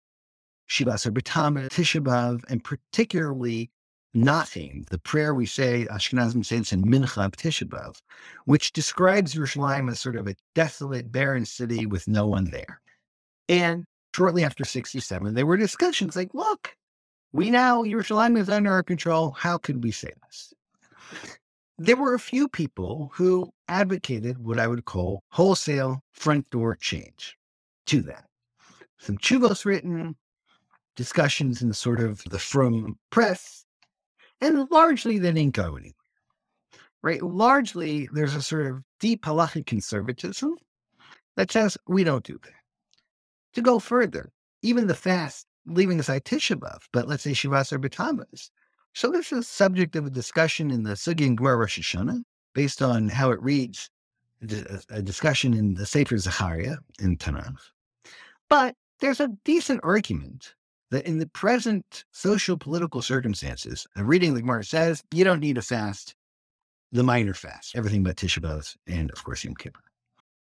Shiva 0.66 0.92
B'Tama, 0.92 1.68
Tisha 1.68 2.02
B'Av, 2.02 2.42
and 2.48 2.62
particularly 2.62 3.70
Nachem, 4.14 4.88
the 4.88 4.98
prayer 4.98 5.34
we 5.34 5.46
say, 5.46 5.86
Ashkenazim 5.90 6.44
saints 6.44 6.72
in 6.72 6.84
Mincha 6.84 7.30
Tisha 7.30 7.68
B'Av, 7.68 8.00
which 8.44 8.72
describes 8.72 9.34
Yerushalayim 9.34 9.90
as 9.90 10.00
sort 10.00 10.16
of 10.16 10.26
a 10.26 10.34
desolate, 10.54 11.12
barren 11.12 11.44
city 11.44 11.86
with 11.86 12.08
no 12.08 12.26
one 12.26 12.50
there. 12.50 12.80
And 13.48 13.84
shortly 14.14 14.42
after 14.42 14.64
67, 14.64 15.34
there 15.34 15.46
were 15.46 15.56
discussions 15.56 16.16
like, 16.16 16.34
look, 16.34 16.74
we 17.32 17.50
now, 17.50 17.84
Yerushalayim 17.84 18.36
is 18.36 18.48
under 18.48 18.72
our 18.72 18.82
control. 18.82 19.30
How 19.30 19.58
could 19.58 19.84
we 19.84 19.92
say 19.92 20.12
this? 20.26 20.52
There 21.78 21.96
were 21.96 22.14
a 22.14 22.18
few 22.18 22.48
people 22.48 23.10
who 23.14 23.52
advocated 23.68 24.44
what 24.44 24.58
I 24.58 24.66
would 24.66 24.84
call 24.84 25.22
wholesale 25.30 26.02
front 26.12 26.50
door 26.50 26.74
change 26.74 27.36
to 27.86 28.02
that. 28.02 28.26
Some 28.98 29.18
chuvos 29.18 29.64
written, 29.64 30.16
discussions 30.96 31.62
in 31.62 31.68
the 31.68 31.74
sort 31.74 32.00
of 32.00 32.22
the 32.24 32.38
frum 32.38 32.98
press, 33.10 33.59
and 34.40 34.70
largely 34.70 35.18
they 35.18 35.32
didn't 35.32 35.54
go 35.54 35.76
anywhere. 35.76 35.94
Right? 37.02 37.22
Largely, 37.22 38.08
there's 38.12 38.34
a 38.34 38.42
sort 38.42 38.66
of 38.66 38.82
deep 38.98 39.24
halachic 39.24 39.66
conservatism 39.66 40.56
that 41.36 41.50
says 41.50 41.78
we 41.88 42.04
don't 42.04 42.24
do 42.24 42.38
that. 42.42 42.52
To 43.54 43.62
go 43.62 43.78
further, 43.78 44.32
even 44.62 44.86
the 44.86 44.94
fast, 44.94 45.46
leaving 45.66 45.98
aside 45.98 46.24
Tisha 46.24 46.56
B'Av, 46.56 46.80
but 46.92 47.08
let's 47.08 47.22
say 47.22 47.32
Shivas 47.32 47.72
or 47.72 47.78
B'Tamas, 47.78 48.50
So 48.92 49.10
this 49.10 49.32
is 49.32 49.48
subject 49.48 49.96
of 49.96 50.06
a 50.06 50.10
discussion 50.10 50.70
in 50.70 50.82
the 50.82 50.92
Sugi 50.92 51.26
and 51.26 51.36
Gemara 51.36 51.56
Rosh 51.58 51.78
Hashanah, 51.78 52.22
based 52.54 52.82
on 52.82 53.08
how 53.08 53.30
it 53.30 53.40
reads, 53.40 53.90
a 54.90 55.02
discussion 55.02 55.54
in 55.54 55.74
the 55.74 55.86
Sefer 55.86 56.16
Zechariah 56.16 56.76
in 56.98 57.16
Tanakh. 57.16 57.58
But 58.48 58.74
there's 59.00 59.20
a 59.20 59.28
decent 59.44 59.80
argument 59.82 60.54
that 60.90 61.06
in 61.06 61.18
the 61.18 61.28
present 61.28 62.04
social 62.12 62.56
political 62.56 63.02
circumstances, 63.02 63.86
a 63.96 64.04
reading 64.04 64.34
the 64.34 64.40
Gemara 64.40 64.64
says 64.64 65.02
you 65.12 65.24
don't 65.24 65.40
need 65.40 65.58
a 65.58 65.62
fast, 65.62 66.14
the 66.92 67.02
minor 67.02 67.34
fast, 67.34 67.76
everything 67.76 68.02
but 68.02 68.16
Tisha 68.16 68.40
B'av 68.40 68.76
and 68.86 69.10
of 69.10 69.22
course 69.22 69.44
Yom 69.44 69.54
Kippur. 69.54 69.80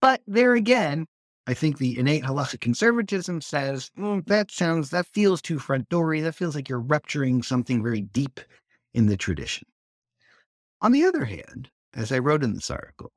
But 0.01 0.23
there 0.27 0.55
again, 0.55 1.07
I 1.47 1.55
think 1.55 1.79
the 1.79 1.99
innate 1.99 2.25
halachic 2.25 2.61
conservatism 2.61 3.40
says 3.40 3.90
mm, 3.99 4.25
that 4.27 4.51
sounds 4.51 4.90
that 4.90 5.07
feels 5.07 5.42
too 5.42 5.59
front 5.59 5.88
doory. 5.88 6.23
That 6.23 6.35
feels 6.35 6.55
like 6.55 6.68
you're 6.68 6.81
rupturing 6.81 7.42
something 7.42 7.83
very 7.83 8.01
deep 8.01 8.40
in 8.95 9.07
the 9.07 9.16
tradition. 9.16 9.68
On 10.81 10.92
the 10.92 11.05
other 11.05 11.25
hand, 11.25 11.71
as 11.95 12.11
I 12.11 12.18
wrote 12.18 12.42
in 12.42 12.55
this 12.55 12.71
article, 12.71 13.12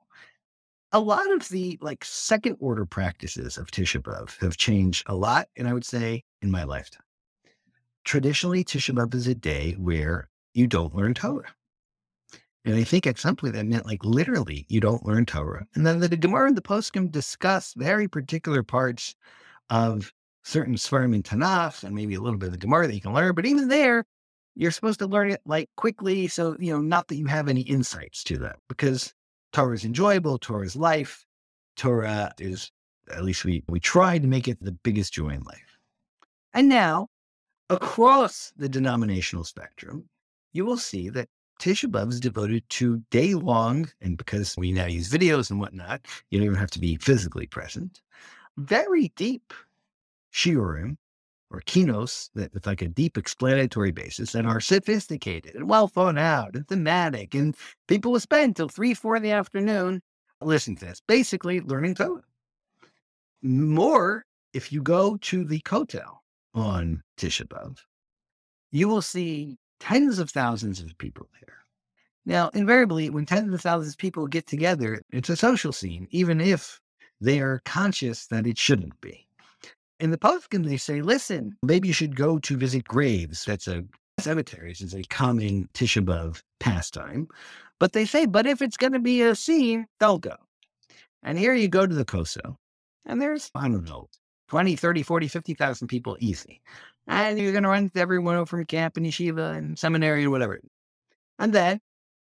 a 0.92 1.00
lot 1.00 1.32
of 1.32 1.48
the 1.50 1.78
like 1.82 2.04
second 2.04 2.58
order 2.60 2.86
practices 2.86 3.58
of 3.58 3.72
Tisha 3.72 4.02
B'av 4.02 4.38
have 4.40 4.58
changed 4.58 5.04
a 5.08 5.16
lot, 5.16 5.48
and 5.56 5.68
I 5.68 5.74
would 5.74 5.86
say 5.86 6.24
in 6.42 6.52
my 6.52 6.64
lifetime 6.64 7.05
traditionally 8.06 8.64
Tisha 8.64 8.96
B'Av 8.96 9.14
is 9.14 9.28
a 9.28 9.36
day 9.36 9.74
where 9.74 10.30
you 10.54 10.68
don't 10.68 10.96
learn 10.96 11.14
Torah. 11.14 11.54
And 12.64 12.76
I 12.76 12.84
think 12.84 13.06
at 13.06 13.20
some 13.20 13.36
point 13.36 13.54
that 13.54 13.66
meant 13.66 13.86
like 13.86 14.04
literally 14.04 14.66
you 14.70 14.80
don't 14.80 15.06
learn 15.06 15.26
Torah. 15.26 15.68
And 15.76 15.86
then 15.86 16.00
the 16.00 16.16
Gemara 16.16 16.48
and 16.48 16.58
the 16.58 16.62
Poskim 16.62 17.12
discuss 17.12 17.74
very 17.76 18.08
particular 18.08 18.64
parts 18.64 19.16
of 19.70 20.12
certain 20.44 20.76
Svarim 20.76 21.14
and 21.14 21.24
Tanakh 21.24 21.84
and 21.84 21.94
maybe 21.94 22.16
a 22.16 22.22
little 22.22 22.40
bit 22.40 22.48
of 22.48 22.54
the 22.54 22.58
Gemara 22.60 22.88
that 22.88 22.96
you 22.96 23.02
can 23.02 23.14
learn. 23.14 23.36
But 23.36 23.46
even 23.46 23.68
there, 23.68 24.06
you're 24.56 24.72
supposed 24.72 25.00
to 25.00 25.08
learn 25.08 25.30
it 25.30 25.42
like 25.46 25.70
quickly. 25.76 26.28
So, 26.28 26.56
you 26.60 26.72
know, 26.72 26.82
not 26.82 27.08
that 27.10 27.18
you 27.18 27.28
have 27.28 27.50
any 27.50 27.62
insights 27.62 28.24
to 28.26 28.38
that 28.40 28.58
because 28.68 29.14
Torah 29.54 29.76
is 29.76 29.86
enjoyable, 29.86 30.40
Torah 30.40 30.66
is 30.66 30.76
life, 30.76 31.26
Torah 31.76 32.34
is, 32.40 32.72
at 33.12 33.24
least 33.24 33.46
we, 33.46 33.64
we 33.68 33.80
try 33.80 34.18
to 34.18 34.28
make 34.28 34.48
it 34.48 34.58
the 34.60 34.72
biggest 34.72 35.14
joy 35.14 35.30
in 35.30 35.44
life. 35.44 35.78
And 36.54 36.68
now 36.70 37.10
across 37.70 38.54
the 38.58 38.70
denominational 38.70 39.44
spectrum, 39.44 40.10
you 40.54 40.66
will 40.66 40.78
see 40.78 41.10
that 41.10 41.30
Tisha 41.60 41.90
B'Av 41.90 42.10
is 42.10 42.20
devoted 42.20 42.70
to 42.70 43.02
day 43.12 43.34
long, 43.34 43.90
and 44.02 44.18
because 44.18 44.56
we 44.58 44.72
now 44.72 44.86
use 44.86 45.10
videos 45.10 45.50
and 45.50 45.60
whatnot, 45.60 46.06
you 46.30 46.38
don't 46.38 46.46
even 46.46 46.60
have 46.60 46.72
to 46.72 46.80
be 46.80 46.98
physically 46.98 47.48
present. 47.48 48.02
Very 48.58 49.12
deep 49.16 49.54
shiurim 50.34 50.98
or 51.50 51.62
kinos 51.62 52.30
that 52.36 52.54
with 52.54 52.68
like 52.68 52.82
a 52.82 52.88
deep 52.88 53.18
explanatory 53.18 53.92
basis 53.92 54.36
and 54.36 54.48
are 54.48 54.60
sophisticated 54.60 55.56
and 55.56 55.70
well 55.70 55.88
thought 55.88 56.18
out 56.18 56.56
and 56.56 56.68
thematic, 56.68 57.34
and 57.34 57.56
people 57.88 58.12
will 58.12 58.20
spend 58.20 58.56
till 58.56 58.70
three, 58.70 58.94
four 58.94 59.16
in 59.16 59.24
the 59.24 59.32
afternoon 59.32 60.02
listening 60.42 60.78
to 60.78 60.86
this, 60.86 61.02
basically 61.08 61.62
learning 61.62 61.96
Torah. 61.96 62.22
More 63.42 64.26
if 64.54 64.72
you 64.72 64.82
go 64.82 65.18
to 65.18 65.46
the 65.46 65.60
Kotel 65.62 66.18
on 66.56 67.04
Tisha 67.18 67.48
B'Av, 67.48 67.78
you 68.72 68.88
will 68.88 69.02
see 69.02 69.58
tens 69.80 70.18
of 70.18 70.32
thousands 70.32 70.82
of 70.82 70.98
people 70.98 71.28
there. 71.40 71.58
Now, 72.26 72.50
invariably, 72.54 73.10
when 73.12 73.26
tens 73.26 73.54
of 73.54 73.62
thousands 73.62 73.94
of 73.94 74.00
people 74.00 74.26
get 74.26 74.48
together, 74.48 75.02
it's 75.12 75.30
a 75.30 75.36
social 75.36 75.72
scene, 75.72 76.08
even 76.10 76.42
if 76.42 76.80
they 77.22 77.40
are 77.40 77.62
conscious 77.66 78.26
that 78.28 78.48
it 78.48 78.58
shouldn't 78.58 79.00
be. 79.02 79.28
In 80.00 80.12
the 80.12 80.18
Poskim, 80.18 80.66
they 80.66 80.78
say, 80.78 81.02
listen, 81.02 81.56
maybe 81.62 81.88
you 81.88 81.94
should 81.94 82.16
go 82.16 82.40
to 82.40 82.58
visit 82.58 82.86
graves. 82.86 83.46
That's 83.46 83.68
a 83.68 83.84
cemeteries 84.20 84.82
is 84.82 84.96
a 84.96 85.04
common 85.04 85.70
Tisha 85.74 86.04
B'Av 86.04 86.42
pastime. 86.60 87.28
But 87.80 87.94
they 87.94 88.06
say, 88.06 88.26
but 88.26 88.48
if 88.48 88.62
it's 88.62 88.78
going 88.78 88.94
to 88.94 89.00
be 89.00 89.22
a 89.22 89.36
scene, 89.36 89.86
they'll 90.00 90.18
go. 90.18 90.36
And 91.22 91.38
here 91.38 91.54
you 91.54 91.68
go 91.68 91.86
to 91.86 91.94
the 91.94 92.06
Koso, 92.06 92.58
and 93.06 93.22
there's, 93.22 93.52
I 93.56 93.68
don't 93.68 93.84
know, 93.84 94.08
20, 94.48 94.76
30, 94.76 95.04
40, 95.04 95.28
50,000 95.28 95.88
people 95.88 96.18
easy. 96.20 96.62
And 97.08 97.38
you're 97.40 97.52
going 97.52 97.64
to 97.64 97.70
run 97.70 97.92
everyone 97.96 98.46
from 98.46 98.66
camp 98.66 98.98
and 98.98 99.06
yeshiva 99.06 99.56
and 99.56 99.78
seminary 99.78 100.24
and 100.24 100.32
whatever. 100.32 100.60
And 101.40 101.54
then, 101.54 101.80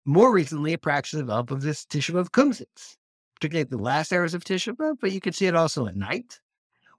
more 0.05 0.33
recently, 0.33 0.73
a 0.73 0.79
practice 0.79 1.19
developed 1.19 1.51
of 1.51 1.63
this 1.63 1.85
Tisha 1.85 2.15
B'Av 2.15 2.31
kumsitz, 2.31 2.97
particularly 3.35 3.63
at 3.63 3.71
the 3.71 3.79
last 3.79 4.13
hours 4.13 4.35
of 4.35 4.45
Tisha 4.45 4.75
B'Av, 4.75 4.97
but 5.01 5.13
you 5.13 5.21
can 5.21 5.33
see 5.33 5.47
it 5.47 5.57
also 5.57 5.87
at 5.87 5.97
night, 5.97 6.41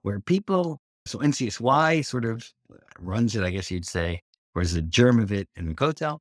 where 0.02 0.20
people, 0.20 0.80
so 1.06 1.18
NCSY 1.18 2.04
sort 2.04 2.24
of 2.24 2.48
uh, 2.72 2.76
runs 3.00 3.34
it, 3.34 3.42
I 3.42 3.50
guess 3.50 3.70
you'd 3.70 3.86
say, 3.86 4.22
or 4.54 4.62
is 4.62 4.74
the 4.74 4.82
germ 4.82 5.18
of 5.18 5.32
it 5.32 5.48
in 5.56 5.66
the 5.66 5.74
Kotel. 5.74 6.18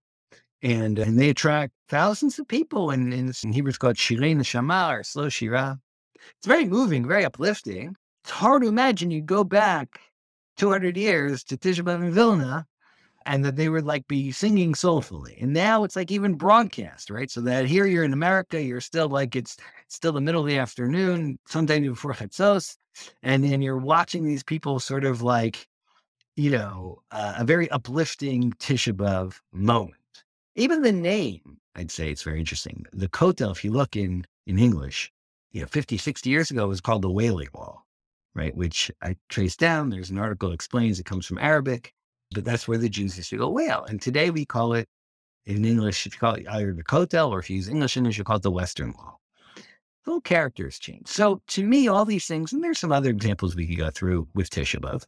And, 0.64 1.00
and 1.00 1.20
they 1.20 1.30
attract 1.30 1.74
thousands 1.90 2.38
of 2.40 2.48
people, 2.48 2.92
and, 2.92 3.14
and 3.14 3.36
in 3.44 3.54
Hebrew 3.54 3.70
it's 3.70 3.78
called 3.78 3.96
Shirei 3.96 4.36
Neshama 4.36 5.00
or 5.00 5.04
Slow 5.04 5.28
Shira. 5.30 5.80
It's 6.16 6.48
very 6.48 6.66
moving, 6.66 7.08
very 7.08 7.26
uplifting. 7.26 7.96
It's 8.24 8.32
hard 8.32 8.62
to 8.62 8.68
imagine 8.68 9.10
you 9.10 9.22
go 9.22 9.44
back 9.44 10.00
200 10.58 10.96
years 10.96 11.44
to 11.46 11.58
Tisha 11.58 11.84
B'Av 11.84 12.04
in 12.04 12.12
Vilna 12.12 12.68
and 13.26 13.44
that 13.44 13.56
they 13.56 13.68
would 13.68 13.86
like 13.86 14.08
be 14.08 14.32
singing 14.32 14.76
soulfully. 14.76 15.38
And 15.42 15.54
now 15.54 15.84
it's 15.84 15.96
like 15.96 16.12
even 16.12 16.36
broadcast, 16.36 17.10
right? 17.10 17.32
So 17.32 17.42
that 17.42 17.66
here 17.66 17.86
you're 17.88 18.04
in 18.04 18.14
America, 18.14 18.62
you're 18.62 18.82
still 18.82 19.10
like 19.10 19.36
it's 19.36 19.58
still 19.88 20.12
the 20.12 20.22
middle 20.22 20.42
of 20.42 20.48
the 20.48 20.58
afternoon, 20.58 21.40
sometime 21.48 21.84
before 21.84 22.14
Chatzos, 22.14 22.78
and 23.24 23.44
then 23.44 23.62
you're 23.62 23.78
watching 23.78 24.24
these 24.24 24.44
people 24.44 24.80
sort 24.80 25.04
of 25.04 25.24
like, 25.24 25.68
you 26.36 26.52
know, 26.52 27.02
uh, 27.12 27.36
a 27.40 27.44
very 27.44 27.70
uplifting 27.72 28.54
Tisha 28.54 28.94
B'Av 28.94 29.40
moment. 29.52 29.96
Even 30.56 30.84
the 30.84 30.92
name, 30.92 31.58
I'd 31.76 31.90
say 31.90 32.12
it's 32.12 32.24
very 32.24 32.40
interesting. 32.40 32.86
The 32.94 33.10
Kotel, 33.10 33.52
if 33.52 33.64
you 33.64 33.72
look 33.72 33.96
in 33.96 34.26
in 34.46 34.60
English, 34.60 35.12
you 35.52 35.62
know, 35.62 35.68
50, 35.68 35.98
60 35.98 36.30
years 36.30 36.52
ago, 36.52 36.66
it 36.66 36.68
was 36.68 36.82
called 36.82 37.02
the 37.02 37.12
Wailing 37.12 37.50
Wall 37.54 37.86
right? 38.36 38.56
Which 38.56 38.92
I 39.02 39.16
traced 39.30 39.60
down. 39.60 39.90
There's 39.90 40.10
an 40.10 40.18
article 40.18 40.50
that 40.50 40.56
explains 40.56 41.00
it 41.00 41.06
comes 41.06 41.26
from 41.26 41.38
Arabic, 41.40 41.94
but 42.34 42.46
that's 42.46 42.68
where 42.68 42.78
the 42.78 42.90
Jews 42.90 43.18
used 43.18 43.30
to 43.32 43.38
go 43.38 43.50
wail. 43.50 43.86
And 43.88 44.02
today 44.02 44.30
we 44.30 44.46
call 44.46 44.74
it 44.74 44.88
in 45.46 45.66
English, 45.66 46.06
you 46.06 46.12
call 46.12 46.36
it 46.36 46.48
either 46.48 46.74
the 46.74 46.84
Kotel 46.84 47.30
or 47.30 47.40
if 47.40 47.50
you 47.50 47.58
use 47.58 47.68
English 47.68 47.98
English, 47.98 48.18
you 48.18 48.24
call 48.24 48.38
it 48.38 48.44
the 48.44 48.52
Western 48.52 48.94
Wall. 48.94 49.20
The 50.06 50.20
characters 50.22 50.80
change. 50.80 51.08
So 51.08 51.42
to 51.48 51.64
me, 51.64 51.88
all 51.88 52.06
these 52.06 52.26
things, 52.26 52.54
and 52.54 52.64
there's 52.64 52.80
some 52.80 52.92
other 52.92 53.10
examples 53.10 53.56
we 53.56 53.68
could 53.68 53.78
go 53.78 53.92
through 53.92 54.28
with 54.34 54.50
Tisha 54.50 54.80
B'Av, 54.80 55.06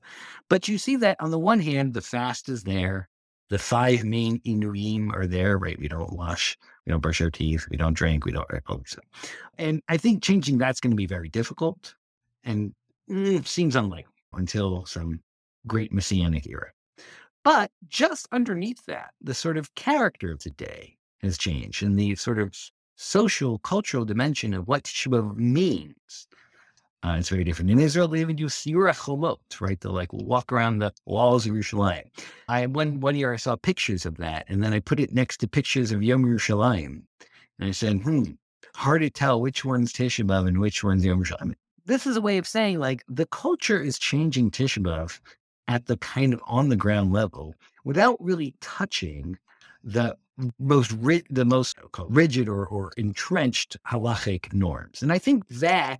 but 0.50 0.68
you 0.68 0.78
see 0.78 0.98
that 0.98 1.18
on 1.20 1.32
the 1.32 1.40
one 1.40 1.60
hand, 1.60 1.94
the 1.94 2.02
fast 2.02 2.48
is 2.48 2.64
there. 2.64 3.10
The 3.50 3.58
five 3.60 4.04
main 4.04 4.40
inuim 4.40 5.14
are 5.14 5.28
there, 5.28 5.58
right? 5.58 5.78
We 5.78 5.88
don't 5.88 6.14
wash, 6.14 6.58
we 6.86 6.92
don't 6.92 7.02
brush 7.02 7.22
our 7.22 7.30
teeth, 7.30 7.68
we 7.70 7.78
don't 7.78 7.94
drink, 7.94 8.26
we 8.26 8.32
don't. 8.32 8.48
And 9.58 9.82
I 9.90 9.98
think 9.98 10.24
changing 10.24 10.58
that's 10.58 10.80
going 10.80 10.92
to 10.92 10.98
be 10.98 11.06
very 11.06 11.30
difficult. 11.30 11.96
And 12.44 12.74
mm, 13.10 13.46
seems 13.46 13.76
unlikely 13.76 14.14
until 14.34 14.86
some 14.86 15.20
great 15.68 15.94
messianic 15.94 16.48
era. 16.48 16.72
But 17.44 17.72
just 17.90 18.28
underneath 18.32 18.86
that, 18.86 19.12
the 19.22 19.34
sort 19.34 19.58
of 19.58 19.76
character 19.76 20.32
of 20.32 20.44
the 20.44 20.52
day 20.52 20.98
has 21.22 21.38
changed 21.38 21.84
and 21.84 21.98
the 21.98 22.16
sort 22.16 22.40
of 22.40 22.56
social, 22.96 23.60
cultural 23.60 24.06
dimension 24.06 24.54
of 24.54 24.68
what 24.68 24.84
Tisha 24.84 25.36
means. 25.36 26.28
Uh, 27.04 27.18
it's 27.20 27.28
very 27.28 27.44
different. 27.44 27.70
In 27.70 27.80
Israel, 27.80 28.08
they 28.08 28.22
even 28.22 28.38
do 28.38 28.46
Sirah 28.46 28.94
Cholot, 28.94 29.60
right? 29.60 29.80
They 29.80 29.90
like 29.90 30.14
walk 30.14 30.54
around 30.54 30.80
the 30.80 30.94
walls 31.06 31.46
of 31.46 31.52
Yerushalayim. 31.54 32.06
I 32.48 32.66
one 32.68 33.02
one 33.02 33.18
year 33.18 33.34
I 33.34 33.38
saw 33.38 33.58
pictures 33.58 34.06
of 34.06 34.16
that, 34.18 34.46
and 34.48 34.64
then 34.64 34.72
I 34.72 34.80
put 34.80 35.02
it 35.02 35.14
next 35.14 35.38
to 35.38 35.48
pictures 35.48 35.92
of 35.92 36.02
Yom 36.02 36.24
Yerushalayim, 36.24 37.04
and 37.60 37.70
I 37.70 37.72
said, 37.72 38.04
"Hmm, 38.04 38.24
hard 38.74 39.02
to 39.02 39.10
tell 39.10 39.42
which 39.42 39.66
one's 39.66 39.92
Tisha 39.92 40.48
and 40.48 40.62
which 40.62 40.82
one's 40.82 41.04
Yom 41.04 41.22
Yerushalayim." 41.22 41.56
This 41.86 42.08
is 42.08 42.16
a 42.16 42.22
way 42.22 42.38
of 42.38 42.48
saying 42.48 42.80
like 42.80 43.04
the 43.08 43.26
culture 43.26 43.82
is 43.82 44.00
changing 44.00 44.52
Tisha 44.52 44.82
B'Av 44.82 45.20
at 45.68 45.86
the 45.86 45.98
kind 45.98 46.34
of 46.34 46.42
on 46.46 46.70
the 46.70 46.76
ground 46.76 47.12
level 47.12 47.56
without 47.84 48.18
really 48.20 48.56
touching 48.62 49.38
the 49.84 50.16
most 50.60 50.92
ri- 51.00 51.24
the 51.30 51.46
most 51.46 51.78
rigid 52.08 52.48
or, 52.48 52.66
or 52.66 52.92
entrenched 52.98 53.78
halachic 53.88 54.52
norms. 54.54 55.02
And 55.02 55.12
I 55.12 55.20
think 55.20 55.48
that 55.50 56.00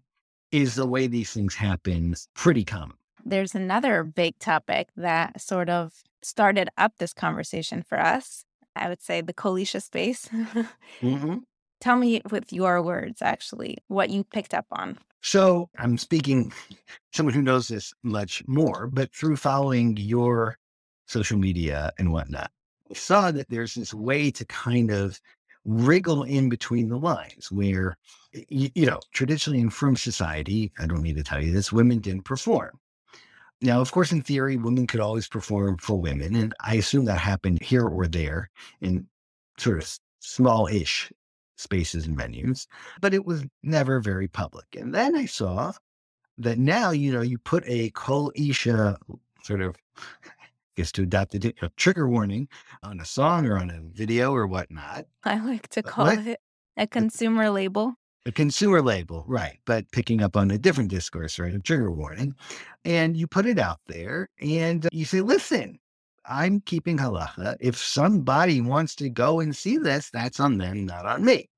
is 0.52 0.76
the 0.76 0.86
way 0.86 1.08
these 1.08 1.32
things 1.32 1.56
happen 1.56 2.16
pretty 2.34 2.64
common. 2.64 2.98
There's 3.26 3.56
another 3.56 4.04
big 4.04 4.38
topic 4.40 4.90
that 4.98 5.40
sort 5.42 5.70
of 5.70 5.94
started 6.22 6.70
up 6.78 6.94
this 6.98 7.14
conversation 7.14 7.84
for 7.84 8.00
us. 8.00 8.46
I 8.76 8.90
would 8.90 9.02
say 9.02 9.22
the 9.22 9.34
Kol 9.34 9.58
Isha 9.58 9.82
space. 9.82 10.28
mm-hmm. 11.02 11.38
Tell 11.84 11.98
me 11.98 12.22
with 12.32 12.54
your 12.54 12.82
words, 12.82 13.22
actually, 13.22 13.78
what 13.90 14.10
you 14.10 14.24
picked 14.24 14.54
up 14.54 14.66
on. 14.72 14.98
So 15.20 15.70
I'm 15.78 15.98
speaking 15.98 16.54
someone 17.14 17.36
who 17.36 17.42
knows 17.42 17.68
this 17.68 17.94
much 18.04 18.42
more, 18.48 18.88
but 18.88 19.14
through 19.14 19.36
following 19.36 19.98
your 19.98 20.58
social 21.08 21.38
media 21.38 21.92
and 22.00 22.14
whatnot, 22.14 22.52
I 22.90 22.94
saw 22.94 23.32
that 23.32 23.50
there's 23.50 23.74
this 23.74 23.94
way 23.94 24.32
to 24.32 24.46
kind 24.46 24.92
of 24.92 25.20
wriggle 25.66 26.24
in 26.24 26.48
between 26.48 26.88
the 26.88 26.98
lines 26.98 27.52
where, 27.52 27.98
you, 28.32 28.70
you 28.76 28.86
know, 28.86 29.02
traditionally 29.12 29.60
in 29.60 29.70
frum 29.70 29.98
society, 29.98 30.72
I 30.80 30.88
don't 30.88 31.02
need 31.04 31.18
to 31.18 31.24
tell 31.24 31.44
you 31.44 31.52
this, 31.52 31.74
women 31.74 32.00
didn't 32.00 32.24
perform. 32.24 32.80
Now, 33.62 33.82
of 33.82 33.92
course, 33.92 34.14
in 34.14 34.22
theory, 34.22 34.56
women 34.56 34.88
could 34.88 35.02
always 35.02 35.28
perform 35.28 35.80
for 35.80 36.00
women. 36.00 36.34
And 36.34 36.54
I 36.62 36.76
assume 36.76 37.04
that 37.06 37.20
happened 37.20 37.62
here 37.62 37.86
or 37.86 38.08
there 38.08 38.50
in 38.80 39.06
sort 39.58 39.80
of 39.80 40.00
small 40.22 40.68
ish 40.68 41.12
spaces 41.64 42.06
and 42.06 42.18
venues, 42.18 42.68
but 43.02 43.14
it 43.14 43.26
was 43.26 43.44
never 43.64 44.00
very 44.00 44.28
public. 44.28 44.66
And 44.78 44.94
then 44.94 45.16
I 45.16 45.26
saw 45.26 45.74
that 46.38 46.58
now, 46.58 46.92
you 46.92 47.12
know, 47.12 47.22
you 47.22 47.38
put 47.38 47.64
a 47.68 47.90
Kol 47.92 48.32
Isha 48.36 48.98
sort 49.44 49.62
of, 49.62 49.76
I 49.98 50.30
guess 50.76 50.92
to 50.94 51.04
adopt 51.04 51.36
a, 51.36 51.54
a 51.62 51.70
trigger 51.78 52.08
warning 52.08 52.48
on 52.84 53.00
a 53.00 53.06
song 53.06 53.46
or 53.46 53.58
on 53.58 53.70
a 53.70 53.82
video 53.82 54.34
or 54.34 54.48
whatnot. 54.48 55.06
I 55.24 55.40
like 55.40 55.68
to 55.70 55.84
call 55.84 56.06
what? 56.06 56.28
it 56.28 56.40
a 56.78 56.88
consumer 56.88 57.50
label. 57.50 57.94
A 58.26 58.32
consumer 58.32 58.82
label, 58.82 59.26
right. 59.28 59.60
But 59.66 59.92
picking 59.92 60.24
up 60.24 60.38
on 60.38 60.50
a 60.50 60.58
different 60.58 60.90
discourse, 60.90 61.38
right? 61.38 61.54
A 61.54 61.60
trigger 61.60 61.92
warning. 61.92 62.36
And 62.86 63.18
you 63.18 63.28
put 63.28 63.46
it 63.46 63.60
out 63.60 63.80
there 63.88 64.30
and 64.40 64.88
you 64.92 65.04
say, 65.06 65.22
listen, 65.22 65.78
I'm 66.26 66.62
keeping 66.62 66.98
halacha. 66.98 67.58
If 67.60 67.78
somebody 67.78 68.62
wants 68.62 68.96
to 68.96 69.10
go 69.10 69.42
and 69.42 69.56
see 69.56 69.78
this, 69.78 70.10
that's 70.10 70.40
on 70.40 70.58
them, 70.58 70.86
not 70.86 71.06
on 71.06 71.26
me. 71.26 71.50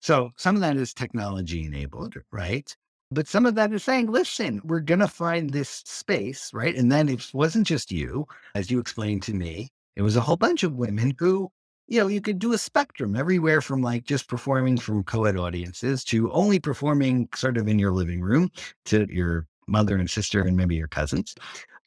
So 0.00 0.30
some 0.36 0.54
of 0.54 0.62
that 0.62 0.76
is 0.76 0.94
technology 0.94 1.64
enabled, 1.64 2.16
right? 2.32 2.74
But 3.10 3.28
some 3.28 3.44
of 3.44 3.54
that 3.56 3.72
is 3.72 3.82
saying, 3.82 4.10
listen, 4.10 4.60
we're 4.64 4.80
going 4.80 5.00
to 5.00 5.08
find 5.08 5.50
this 5.50 5.82
space, 5.84 6.50
right? 6.54 6.76
And 6.76 6.90
then 6.90 7.08
it 7.08 7.28
wasn't 7.34 7.66
just 7.66 7.90
you, 7.90 8.26
as 8.54 8.70
you 8.70 8.78
explained 8.78 9.22
to 9.24 9.34
me, 9.34 9.68
it 9.96 10.02
was 10.02 10.16
a 10.16 10.20
whole 10.20 10.36
bunch 10.36 10.62
of 10.62 10.76
women 10.76 11.14
who, 11.18 11.50
you 11.88 11.98
know, 11.98 12.06
you 12.06 12.20
could 12.20 12.38
do 12.38 12.52
a 12.52 12.58
spectrum 12.58 13.16
everywhere 13.16 13.60
from 13.60 13.82
like 13.82 14.04
just 14.04 14.28
performing 14.28 14.78
from 14.78 15.02
co 15.02 15.24
ed 15.24 15.36
audiences 15.36 16.04
to 16.04 16.30
only 16.30 16.60
performing 16.60 17.28
sort 17.34 17.56
of 17.56 17.66
in 17.66 17.78
your 17.78 17.92
living 17.92 18.20
room 18.20 18.50
to 18.86 19.06
your 19.10 19.46
mother 19.66 19.96
and 19.96 20.08
sister 20.08 20.40
and 20.42 20.56
maybe 20.56 20.76
your 20.76 20.88
cousins. 20.88 21.34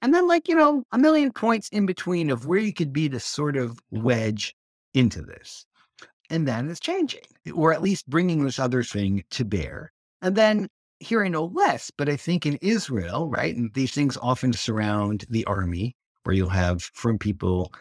And 0.02 0.13
then, 0.13 0.28
like, 0.28 0.49
you 0.49 0.56
know, 0.56 0.84
a 0.91 0.97
million 0.97 1.32
points 1.32 1.69
in 1.69 1.86
between 1.86 2.30
of 2.30 2.45
where 2.45 2.60
you 2.60 2.73
could 2.73 2.91
be 2.91 3.08
to 3.08 3.19
sort 3.21 3.56
of 3.56 3.80
wedge 3.91 4.54
into 4.93 5.21
this. 5.21 5.65
And 6.29 6.47
that 6.47 6.65
is 6.65 6.79
changing, 6.79 7.21
or 7.53 7.73
at 7.73 7.81
least 7.81 8.09
bringing 8.09 8.43
this 8.43 8.59
other 8.59 8.83
thing 8.83 9.23
to 9.31 9.45
bear. 9.45 9.91
And 10.21 10.36
then 10.36 10.69
here 10.99 11.23
I 11.23 11.27
know 11.27 11.45
less, 11.45 11.91
but 11.91 12.09
I 12.09 12.15
think 12.15 12.45
in 12.45 12.57
Israel, 12.62 13.29
right, 13.29 13.55
and 13.55 13.73
these 13.73 13.91
things 13.91 14.17
often 14.21 14.53
surround 14.53 15.25
the 15.29 15.45
army, 15.45 15.95
where 16.23 16.36
you'll 16.36 16.49
have 16.49 16.81
frum 16.81 17.17
people 17.17 17.73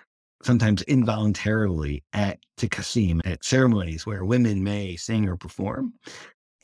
sometimes 0.42 0.82
involuntarily 0.82 2.02
at 2.12 2.40
Tekassim, 2.56 3.20
at 3.24 3.44
ceremonies 3.44 4.04
where 4.04 4.24
women 4.24 4.64
may 4.64 4.96
sing 4.96 5.28
or 5.28 5.36
perform. 5.36 5.94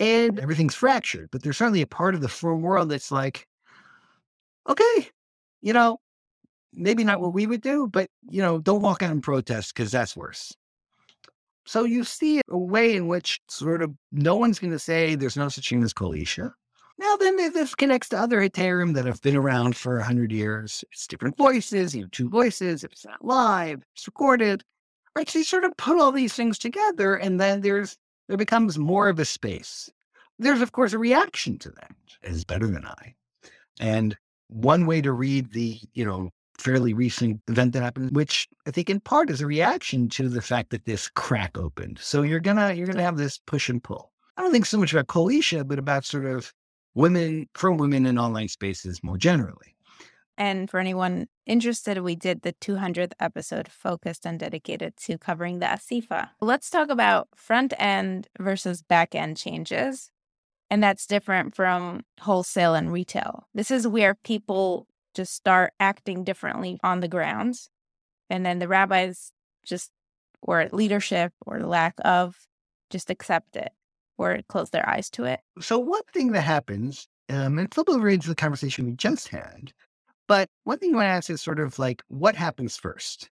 And 0.01 0.38
everything's 0.41 0.75
fractured, 0.75 1.29
but 1.31 1.43
there's 1.43 1.57
certainly 1.57 1.83
a 1.83 1.87
part 1.87 2.14
of 2.14 2.21
the 2.21 2.29
frum 2.29 2.62
world 2.62 2.88
that's 2.88 3.12
like, 3.12 3.47
okay, 4.69 5.09
you 5.61 5.73
know, 5.73 5.99
maybe 6.73 7.05
not 7.05 7.21
what 7.21 7.35
we 7.35 7.47
would 7.47 7.62
do, 7.62 7.87
but, 7.87 8.09
you 8.29 8.43
know, 8.43 8.59
don't 8.59 8.83
walk 8.83 9.03
out 9.03 9.12
and 9.12 9.23
protest 9.23 9.75
because 9.75 9.91
that's 9.91 10.17
worse. 10.17 10.53
So 11.69 11.85
you 11.85 12.03
see 12.03 12.41
a 12.49 12.57
way 12.57 12.97
in 12.97 13.09
which 13.09 13.43
sort 13.47 13.83
of 13.83 13.93
no 14.11 14.37
one's 14.37 14.59
going 14.59 14.73
to 14.73 14.79
say 14.79 15.15
there's 15.15 15.37
no 15.37 15.51
such 15.51 15.69
thing 15.69 15.85
as 15.85 15.93
Kol 15.93 16.15
Isha. 16.15 16.55
Now, 16.97 17.17
then 17.17 17.37
this 17.37 17.75
connects 17.75 18.09
to 18.09 18.19
other 18.19 18.41
Heterim 18.41 18.95
that 18.95 19.05
have 19.05 19.21
been 19.21 19.37
around 19.37 19.77
for 19.77 19.97
100 19.97 20.33
years. 20.33 20.83
It's 20.91 21.07
different 21.07 21.37
voices, 21.37 21.95
you 21.95 22.05
have 22.05 22.11
two 22.11 22.31
voices, 22.31 22.85
if 22.85 22.93
it's 22.93 23.05
not 23.05 23.23
live, 23.23 23.83
it's 23.95 24.07
recorded. 24.07 24.65
Right, 25.15 25.29
so 25.29 25.41
you 25.41 25.45
sort 25.45 25.65
of 25.65 25.77
put 25.77 26.01
all 26.01 26.11
these 26.11 26.33
things 26.33 26.59
together, 26.59 27.17
and 27.17 27.39
then 27.39 27.61
there's 27.61 27.99
there 28.29 28.39
becomes 28.39 28.79
more 28.79 29.11
of 29.11 29.19
a 29.19 29.27
space. 29.27 29.91
There's, 30.39 30.63
of 30.63 30.73
course, 30.73 30.95
a 30.95 30.99
reaction 30.99 31.59
to 31.59 31.71
that, 31.73 31.95
is 32.23 32.47
better 32.47 32.67
than 32.67 32.87
I. 32.87 33.15
And 33.79 34.17
one 34.49 34.87
way 34.87 35.03
to 35.03 35.13
read 35.13 35.53
the, 35.53 35.79
you 35.93 36.07
know, 36.07 36.31
fairly 36.59 36.92
recent 36.92 37.40
event 37.49 37.73
that 37.73 37.83
happened, 37.83 38.14
which 38.14 38.49
I 38.66 38.71
think 38.71 38.90
in 38.90 39.01
part 39.01 39.31
is 39.31 39.40
a 39.40 39.47
reaction 39.47 40.09
to 40.11 40.29
the 40.29 40.42
fact 40.42 40.71
that 40.71 40.85
this 40.85 41.09
crack 41.09 41.57
opened. 41.57 41.99
So 42.01 42.23
you're 42.23 42.40
gonna 42.40 42.73
you're 42.73 42.87
gonna 42.87 43.03
have 43.03 43.16
this 43.16 43.38
push 43.38 43.68
and 43.68 43.83
pull. 43.83 44.12
I 44.37 44.42
don't 44.42 44.53
think 44.53 44.66
so 44.66 44.79
much 44.79 44.92
about 44.92 45.09
Kol 45.09 45.29
Isha, 45.29 45.64
but 45.64 45.79
about 45.79 46.05
sort 46.05 46.27
of 46.27 46.53
women 46.94 47.49
from 47.55 47.77
women 47.77 48.07
in 48.07 48.18
online 48.18 48.49
spaces 48.49 49.03
more 49.03 49.16
generally. 49.16 49.75
And 50.37 50.71
for 50.71 50.79
anyone 50.79 51.27
interested, 51.47 51.99
we 51.99 52.14
did 52.14 52.42
the 52.42 52.53
200th 52.55 53.12
episode 53.18 53.68
focused 53.68 54.25
and 54.25 54.38
dedicated 54.38 54.97
to 54.99 55.18
covering 55.18 55.59
the 55.59 55.66
Asifa. 55.66 56.31
Let's 56.40 56.71
talk 56.71 56.90
about 56.90 57.29
front 57.35 57.75
end 57.77 58.29
versus 58.38 58.83
back 58.83 59.16
end 59.16 59.37
changes. 59.37 60.11
And 60.71 60.83
that's 60.83 61.07
different 61.07 61.57
from 61.57 62.05
wholesale 62.21 62.75
and 62.75 62.92
retail. 62.92 63.49
This 63.55 63.71
is 63.71 63.88
where 63.88 64.14
people 64.14 64.87
just 65.19 65.35
start 65.35 65.73
acting 65.81 66.23
differently 66.23 66.79
on 66.85 67.01
the 67.01 67.09
grounds. 67.09 67.69
And 68.31 68.47
then 68.47 68.61
the 68.61 68.69
rabbis 68.69 69.33
just, 69.67 69.91
or 70.41 70.69
leadership 70.71 71.33
or 71.45 71.59
lack 71.61 71.95
of, 72.05 72.37
just 72.89 73.11
accept 73.11 73.57
it 73.57 73.73
or 74.17 74.39
close 74.49 74.71
their 74.71 74.89
eyes 74.89 75.11
to 75.11 75.25
it. 75.25 75.41
So, 75.61 75.77
one 75.77 76.03
thing 76.15 76.31
that 76.33 76.43
happens, 76.43 77.09
um, 77.29 77.59
and 77.59 77.67
it's 77.67 77.77
a 77.77 77.81
little 77.81 78.01
bit 78.01 78.13
into 78.13 78.29
the 78.29 78.37
conversation 78.37 78.87
we 78.87 78.93
just 78.93 79.27
had, 79.29 79.73
but 80.29 80.49
one 80.63 80.79
thing 80.79 80.91
you 80.91 80.97
want 80.97 81.07
to 81.07 81.11
ask 81.11 81.31
is 81.31 81.43
sort 81.43 81.59
of 81.59 81.81
like, 81.81 82.03
what 82.07 82.37
happens 82.37 82.77
first? 82.77 83.29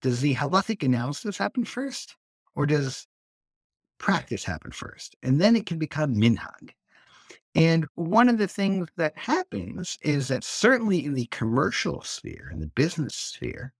Does 0.00 0.20
the 0.20 0.36
halachic 0.36 0.84
analysis 0.84 1.36
happen 1.36 1.64
first? 1.64 2.14
Or 2.54 2.64
does 2.64 3.08
practice 3.98 4.44
happen 4.44 4.70
first? 4.70 5.16
And 5.24 5.40
then 5.40 5.56
it 5.56 5.66
can 5.66 5.78
become 5.78 6.14
minhag. 6.14 6.70
And 7.54 7.86
one 7.94 8.28
of 8.28 8.38
the 8.38 8.48
things 8.48 8.88
that 8.96 9.16
happens 9.16 9.96
is 10.02 10.28
that 10.28 10.42
certainly 10.42 11.04
in 11.04 11.14
the 11.14 11.26
commercial 11.26 12.02
sphere, 12.02 12.50
in 12.52 12.58
the 12.58 12.66
business 12.66 13.14
sphere, 13.14 13.72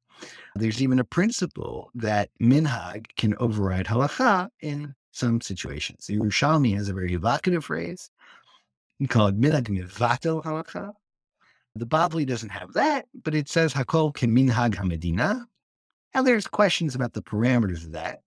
there's 0.54 0.80
even 0.80 1.00
a 1.00 1.04
principle 1.04 1.90
that 1.94 2.30
minhag 2.40 3.06
can 3.16 3.34
override 3.38 3.86
halacha 3.86 4.48
in 4.60 4.94
some 5.10 5.40
situations. 5.40 6.06
The 6.06 6.18
Yerushalmi 6.18 6.74
has 6.76 6.88
a 6.88 6.94
very 6.94 7.14
evocative 7.14 7.64
phrase 7.64 8.10
called 9.08 9.40
minhag 9.40 9.68
mivatel 9.68 10.42
halacha. 10.44 10.92
The 11.74 11.86
Bavli 11.86 12.24
doesn't 12.24 12.50
have 12.50 12.72
that, 12.74 13.06
but 13.24 13.34
it 13.34 13.48
says 13.48 13.74
hakol 13.74 14.14
can 14.14 14.30
minhag 14.30 14.74
hamedina. 14.74 15.44
Now 16.14 16.22
there's 16.22 16.46
questions 16.46 16.94
about 16.94 17.12
the 17.12 17.22
parameters 17.22 17.84
of 17.84 17.92
that. 17.92 18.20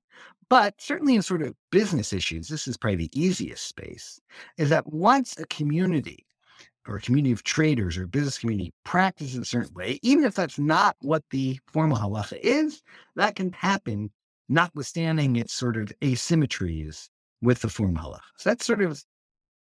But 0.49 0.75
certainly 0.79 1.15
in 1.15 1.21
sort 1.21 1.41
of 1.41 1.53
business 1.71 2.13
issues, 2.13 2.47
this 2.47 2.67
is 2.67 2.77
probably 2.77 3.07
the 3.07 3.19
easiest 3.19 3.67
space, 3.67 4.19
is 4.57 4.69
that 4.69 4.91
once 4.91 5.37
a 5.37 5.45
community 5.47 6.25
or 6.87 6.95
a 6.95 7.01
community 7.01 7.33
of 7.33 7.43
traders 7.43 7.97
or 7.97 8.07
business 8.07 8.37
community 8.37 8.73
practices 8.85 9.37
a 9.37 9.45
certain 9.45 9.73
way, 9.73 9.99
even 10.03 10.23
if 10.23 10.35
that's 10.35 10.57
not 10.57 10.95
what 11.01 11.23
the 11.31 11.59
formal 11.67 11.97
halacha 11.97 12.39
is, 12.41 12.81
that 13.17 13.35
can 13.35 13.51
happen 13.51 14.09
notwithstanding 14.47 15.35
its 15.35 15.53
sort 15.53 15.75
of 15.75 15.91
asymmetries 16.01 17.09
with 17.41 17.59
the 17.61 17.69
formal 17.69 18.11
halacha. 18.11 18.21
So 18.37 18.49
that's 18.49 18.65
sort 18.65 18.81
of 18.81 19.03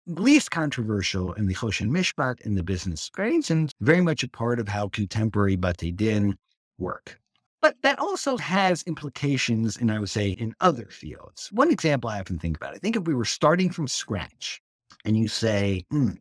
least 0.08 0.50
controversial 0.50 1.34
in 1.34 1.46
the 1.46 1.54
Choshen 1.54 1.90
Mishpat 1.90 2.42
in 2.42 2.56
the 2.56 2.64
business 2.64 3.02
space 3.02 3.52
and 3.52 3.72
very 3.82 4.02
much 4.02 4.24
a 4.24 4.28
part 4.28 4.60
of 4.60 4.68
how 4.68 4.90
contemporary 4.90 5.56
Bate 5.56 5.96
Din 5.96 6.36
work. 6.80 7.21
But 7.62 7.76
that 7.84 8.00
also 8.00 8.38
has 8.38 8.82
implications, 8.84 9.78
and 9.78 9.92
I 9.92 10.00
would 10.00 10.10
say 10.10 10.30
in 10.30 10.56
other 10.62 10.88
fields. 10.90 11.50
One 11.52 11.72
example 11.72 12.10
I 12.10 12.20
often 12.20 12.40
think 12.40 12.58
about, 12.58 12.74
I 12.74 12.78
think 12.78 12.96
if 12.96 13.04
we 13.04 13.14
were 13.14 13.26
starting 13.26 13.70
from 13.70 13.88
scratch 13.88 14.62
and 15.06 15.16
you 15.16 15.28
say, 15.28 15.86
hmm, 15.92 16.12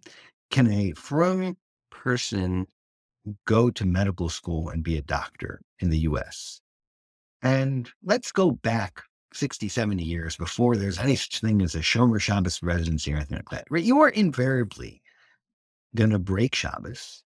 can 0.50 0.70
a 0.70 0.92
frum 0.92 1.56
person 1.90 2.66
go 3.46 3.70
to 3.70 3.86
medical 3.86 4.28
school 4.28 4.68
and 4.68 4.84
be 4.84 4.98
a 4.98 5.02
doctor 5.02 5.62
in 5.78 5.88
the 5.88 6.00
US? 6.00 6.60
And 7.42 7.90
let's 8.04 8.32
go 8.32 8.50
back 8.50 9.02
60, 9.32 9.68
70 9.68 10.02
years 10.02 10.36
before 10.36 10.76
there's 10.76 10.98
any 10.98 11.16
such 11.16 11.40
thing 11.40 11.62
as 11.62 11.74
a 11.74 11.80
Shomer 11.80 12.20
Shabbos 12.20 12.62
residency 12.62 13.12
or 13.12 13.16
anything 13.16 13.38
like 13.38 13.48
that, 13.50 13.64
right? 13.70 13.84
You 13.84 14.00
are 14.00 14.10
invariably 14.10 15.00
going 15.94 16.10
to 16.10 16.18
break 16.18 16.54
Shabbos 16.54 17.24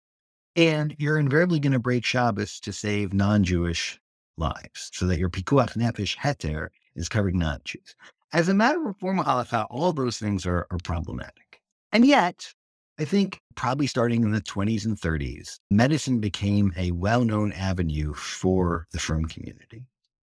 and 0.56 0.96
you're 0.98 1.20
invariably 1.20 1.60
going 1.60 1.74
to 1.74 1.80
break 1.80 2.06
Shabbos 2.06 2.60
to 2.62 2.74
save 2.74 3.14
non-Jewish 3.14 4.00
lives 4.38 4.90
so 4.94 5.06
that 5.08 5.20
your 5.20 5.30
pikuach 5.30 5.76
nefesh 5.76 6.18
heter 6.18 6.70
is 6.96 7.10
covering 7.10 7.38
non-Jews. 7.40 7.96
As 8.32 8.50
a 8.50 8.54
matter 8.54 8.90
of 8.90 8.98
formal 8.98 9.26
halacha, 9.26 9.68
all 9.70 9.92
those 9.92 10.18
things 10.18 10.46
are, 10.46 10.68
are 10.72 10.78
problematic. 10.84 11.62
And 11.92 12.06
yet, 12.06 12.54
I 13.00 13.06
think 13.06 13.40
probably 13.56 13.88
starting 13.88 14.24
in 14.24 14.32
the 14.32 14.42
20s 14.42 14.86
and 14.86 15.00
30s, 15.00 15.60
medicine 15.72 16.20
became 16.20 16.74
a 16.78 16.92
well-known 16.92 17.52
avenue 17.54 18.14
for 18.14 18.88
the 18.92 19.00
frum 19.00 19.26
community. 19.26 19.86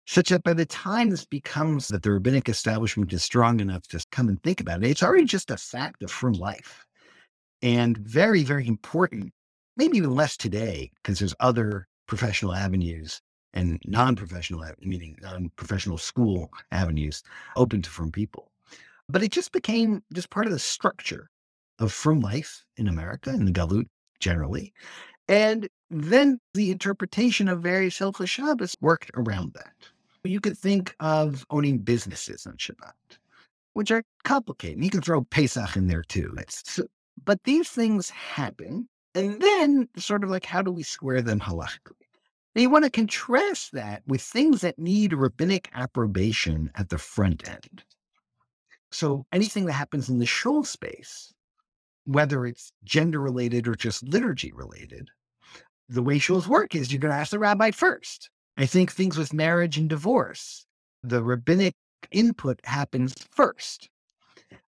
Such 0.07 0.31
that 0.31 0.42
by 0.42 0.54
the 0.54 0.66
time 0.66 1.11
this 1.11 1.24
becomes 1.24 1.88
that 1.88 2.02
the 2.02 2.12
rabbinic 2.12 2.48
establishment 2.48 3.12
is 3.12 3.22
strong 3.22 3.61
enough 3.61 3.88
to 3.88 4.04
come 4.11 4.28
and 4.28 4.42
think 4.42 4.61
about 4.61 4.83
it, 4.83 4.90
it's 4.90 5.02
already 5.02 5.24
just 5.24 5.50
a 5.50 5.57
fact 5.57 6.02
of 6.02 6.11
frum 6.11 6.35
life. 6.35 6.87
And 7.61 7.98
very, 7.98 8.44
very 8.44 8.66
important 8.66 9.33
maybe 9.79 9.97
even 9.97 10.14
less 10.14 10.37
today 10.37 10.91
because 10.97 11.19
there's 11.19 11.35
other 11.41 11.87
professional 12.07 12.53
avenues 12.53 13.23
and 13.55 13.81
non-professional, 13.87 14.64
meaning 14.81 15.17
um, 15.25 15.33
non-professional 15.33 15.97
school 15.97 16.51
avenues 16.71 17.23
open 17.57 17.81
to 17.81 17.88
frum 17.88 18.12
people. 18.12 18.51
But 19.09 19.23
it 19.23 19.33
just 19.33 19.53
became 19.53 20.03
just 20.12 20.29
part 20.29 20.47
of 20.47 20.53
the 20.53 20.59
structure 20.59 21.31
of 21.79 21.93
frum 21.93 22.21
life 22.21 22.64
in 22.77 22.88
America 22.88 23.31
and 23.31 23.49
the 23.49 23.53
Galut 23.53 23.87
generally. 24.21 24.75
And 25.29 25.69
then 25.91 26.41
the 26.55 26.71
interpretation 26.71 27.49
of 27.49 27.62
various 27.62 27.99
Hilchos 27.99 28.29
Shabbos 28.29 28.77
worked 28.81 29.11
around 29.14 29.55
that. 29.55 29.73
You 30.25 30.41
could 30.41 30.59
think 30.59 30.95
of 31.01 31.47
owning 31.49 31.79
businesses 31.79 32.47
on 32.47 32.57
Shabbat, 32.57 32.93
which 33.73 33.91
are 33.91 34.03
complicated. 34.25 34.85
You 34.85 34.91
can 34.91 35.01
throw 35.01 35.23
Pesach 35.23 35.77
in 35.77 35.87
there 35.87 36.03
too. 36.03 36.35
It's, 36.37 36.81
but 37.25 37.45
these 37.45 37.71
things 37.71 38.11
happen. 38.11 38.88
And 39.18 39.40
then, 39.42 39.88
sort 39.96 40.22
of 40.22 40.31
like, 40.31 40.44
how 40.44 40.62
do 40.62 40.70
we 40.70 40.85
square 40.85 41.22
them 41.22 41.40
halachically? 41.40 42.07
Now, 42.54 42.62
you 42.62 42.70
want 42.70 42.85
to 42.85 42.90
contrast 42.90 43.72
that 43.72 44.02
with 44.07 44.22
things 44.22 44.61
that 44.61 44.78
need 44.78 45.12
rabbinic 45.12 45.68
approbation 45.74 46.70
at 46.76 46.88
the 46.88 46.98
front 46.98 47.48
end. 47.48 47.83
So, 48.92 49.26
anything 49.33 49.66
that 49.66 49.72
happens 49.72 50.09
in 50.09 50.18
the 50.18 50.26
shul 50.26 50.62
space, 50.62 51.33
whether 52.04 52.46
it's 52.46 52.72
gender 52.85 53.20
related 53.20 53.66
or 53.66 53.74
just 53.74 54.04
liturgy 54.04 54.52
related, 54.52 55.09
the 55.88 56.02
way 56.02 56.18
shuls 56.18 56.46
work 56.46 56.76
is 56.76 56.92
you're 56.92 57.00
going 57.00 57.12
to 57.12 57.18
ask 57.18 57.33
the 57.33 57.40
rabbi 57.40 57.72
first. 57.72 58.31
I 58.57 58.66
think 58.66 58.92
things 58.92 59.18
with 59.18 59.33
marriage 59.33 59.78
and 59.78 59.88
divorce, 59.88 60.64
the 61.02 61.24
rabbinic 61.24 61.74
input 62.12 62.61
happens 62.64 63.14
first. 63.33 63.88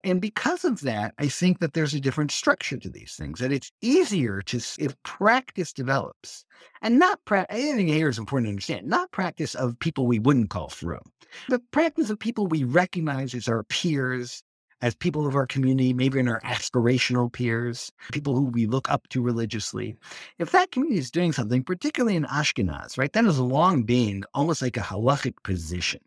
And 0.07 0.21
because 0.21 0.63
of 0.63 0.79
that, 0.81 1.13
I 1.19 1.27
think 1.27 1.59
that 1.59 1.73
there's 1.73 1.93
a 1.93 1.99
different 1.99 2.31
structure 2.31 2.77
to 2.77 2.89
these 2.89 3.15
things, 3.15 3.39
that 3.39 3.51
it's 3.51 3.73
easier 3.81 4.41
to, 4.43 4.57
if 4.79 4.95
practice 5.03 5.73
develops, 5.73 6.45
and 6.81 6.97
not 6.97 7.23
practice, 7.25 7.57
I 7.57 7.75
think 7.75 7.89
here 7.89 8.07
is 8.07 8.17
important 8.17 8.47
to 8.47 8.51
understand, 8.51 8.87
not 8.87 9.11
practice 9.11 9.53
of 9.53 9.77
people 9.79 10.07
we 10.07 10.19
wouldn't 10.19 10.49
call 10.49 10.69
frum, 10.69 11.01
but 11.49 11.61
practice 11.71 12.09
of 12.09 12.19
people 12.19 12.47
we 12.47 12.63
recognize 12.63 13.33
as 13.33 13.49
our 13.49 13.63
peers, 13.65 14.43
as 14.81 14.95
people 14.95 15.27
of 15.27 15.35
our 15.35 15.45
community, 15.45 15.91
maybe 15.91 16.19
in 16.19 16.29
our 16.29 16.39
aspirational 16.41 17.31
peers, 17.31 17.91
people 18.13 18.33
who 18.33 18.45
we 18.45 18.65
look 18.65 18.89
up 18.89 19.09
to 19.09 19.21
religiously. 19.21 19.97
If 20.39 20.51
that 20.51 20.71
community 20.71 20.99
is 20.99 21.11
doing 21.11 21.33
something, 21.33 21.63
particularly 21.63 22.15
in 22.15 22.23
Ashkenaz, 22.25 22.97
right, 22.97 23.11
that 23.11 23.25
has 23.25 23.39
long 23.39 23.83
been 23.83 24.23
almost 24.33 24.61
like 24.61 24.77
a 24.77 24.81
halachic 24.81 25.33
position. 25.43 25.99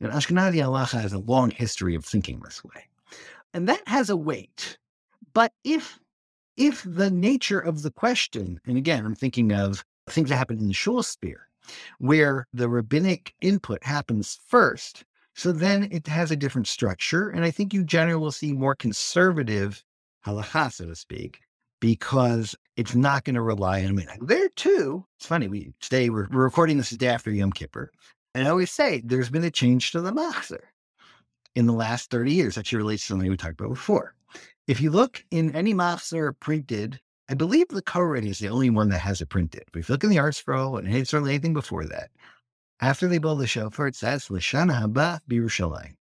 And 0.00 0.12
Ashkenazi 0.12 0.56
halacha 0.56 1.00
has 1.00 1.14
a 1.14 1.20
long 1.20 1.50
history 1.50 1.94
of 1.94 2.04
thinking 2.04 2.40
this 2.40 2.62
way. 2.62 2.84
And 3.56 3.66
that 3.70 3.88
has 3.88 4.10
a 4.10 4.18
weight. 4.18 4.76
But 5.32 5.50
if 5.64 5.98
if 6.58 6.82
the 6.86 7.10
nature 7.10 7.58
of 7.58 7.80
the 7.80 7.90
question, 7.90 8.60
and 8.66 8.76
again, 8.76 9.06
I'm 9.06 9.14
thinking 9.14 9.50
of 9.50 9.82
things 10.10 10.28
that 10.28 10.36
happen 10.36 10.58
in 10.58 10.68
the 10.68 10.74
shul 10.74 11.02
sphere, 11.02 11.48
where 11.98 12.46
the 12.52 12.68
rabbinic 12.68 13.32
input 13.40 13.82
happens 13.82 14.38
first, 14.46 15.04
so 15.34 15.52
then 15.52 15.88
it 15.90 16.06
has 16.06 16.30
a 16.30 16.36
different 16.36 16.66
structure. 16.66 17.30
And 17.30 17.46
I 17.46 17.50
think 17.50 17.72
you 17.72 17.82
generally 17.82 18.20
will 18.20 18.30
see 18.30 18.52
more 18.52 18.74
conservative 18.74 19.82
halacha, 20.26 20.70
so 20.74 20.84
to 20.84 20.94
speak, 20.94 21.40
because 21.80 22.54
it's 22.76 22.94
not 22.94 23.24
going 23.24 23.36
to 23.36 23.42
rely 23.42 23.82
on 23.86 23.94
me. 23.94 24.06
There 24.20 24.50
too, 24.50 25.06
it's 25.18 25.26
funny, 25.26 25.48
we 25.48 25.72
today 25.80 26.10
we're, 26.10 26.28
we're 26.30 26.44
recording 26.44 26.76
this 26.76 26.90
the 26.90 26.98
day 26.98 27.08
after 27.08 27.30
Yom 27.30 27.52
Kippur. 27.52 27.90
And 28.34 28.46
I 28.46 28.50
always 28.50 28.70
say 28.70 29.00
there's 29.02 29.30
been 29.30 29.44
a 29.44 29.50
change 29.50 29.92
to 29.92 30.02
the 30.02 30.12
machzer 30.12 30.64
in 31.56 31.66
the 31.66 31.72
last 31.72 32.10
30 32.10 32.32
years. 32.32 32.54
That 32.54 32.60
actually 32.60 32.78
relates 32.78 33.02
to 33.02 33.08
something 33.08 33.28
we 33.28 33.36
talked 33.36 33.58
about 33.58 33.70
before. 33.70 34.14
If 34.68 34.80
you 34.80 34.90
look 34.90 35.24
in 35.30 35.54
any 35.56 35.74
machzer 35.74 36.38
printed, 36.38 37.00
I 37.28 37.34
believe 37.34 37.68
the 37.68 37.82
Koren 37.82 38.26
is 38.26 38.38
the 38.38 38.48
only 38.48 38.70
one 38.70 38.90
that 38.90 38.98
has 38.98 39.20
it 39.20 39.28
printed. 39.28 39.64
But 39.72 39.80
if 39.80 39.88
you 39.88 39.94
look 39.94 40.04
in 40.04 40.10
the 40.10 40.16
ArtScroll 40.16 40.78
and 40.78 41.08
certainly 41.08 41.32
anything 41.32 41.54
before 41.54 41.84
that, 41.86 42.10
after 42.80 43.08
they 43.08 43.18
build 43.18 43.40
the 43.40 43.46
shofar, 43.46 43.88
it 43.88 43.96
says 43.96 44.26
Lashana 44.26 44.80
Haba 44.80 45.20
Birushalayim. 45.28 45.94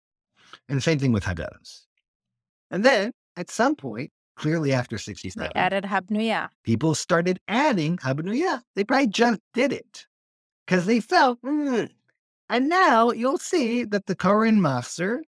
And 0.69 0.77
the 0.79 0.83
same 0.83 0.99
thing 0.99 1.13
with 1.13 1.25
Haggadahs. 1.25 1.83
And 2.71 2.85
then 2.85 3.13
at 3.37 3.51
some 3.51 3.77
point, 3.77 4.11
clearly 4.37 4.73
after 4.73 4.99
67, 4.99 5.49
they 5.55 5.61
added 5.61 5.85
Habnuya. 5.85 6.49
People 6.65 6.95
started 6.95 7.39
adding 7.47 7.97
Habnuya. 7.99 8.61
They 8.75 8.85
probably 8.85 9.07
just 9.07 9.41
did 9.53 9.73
it 9.73 10.07
because 10.67 10.87
they 10.87 11.01
felt, 11.01 11.41
mm. 11.43 11.89
and 12.49 12.69
now 12.69 13.11
you'll 13.11 13.39
see 13.39 13.85
that 13.85 14.07
the 14.07 14.17
Koren 14.17 14.59
Machzer 14.59 15.21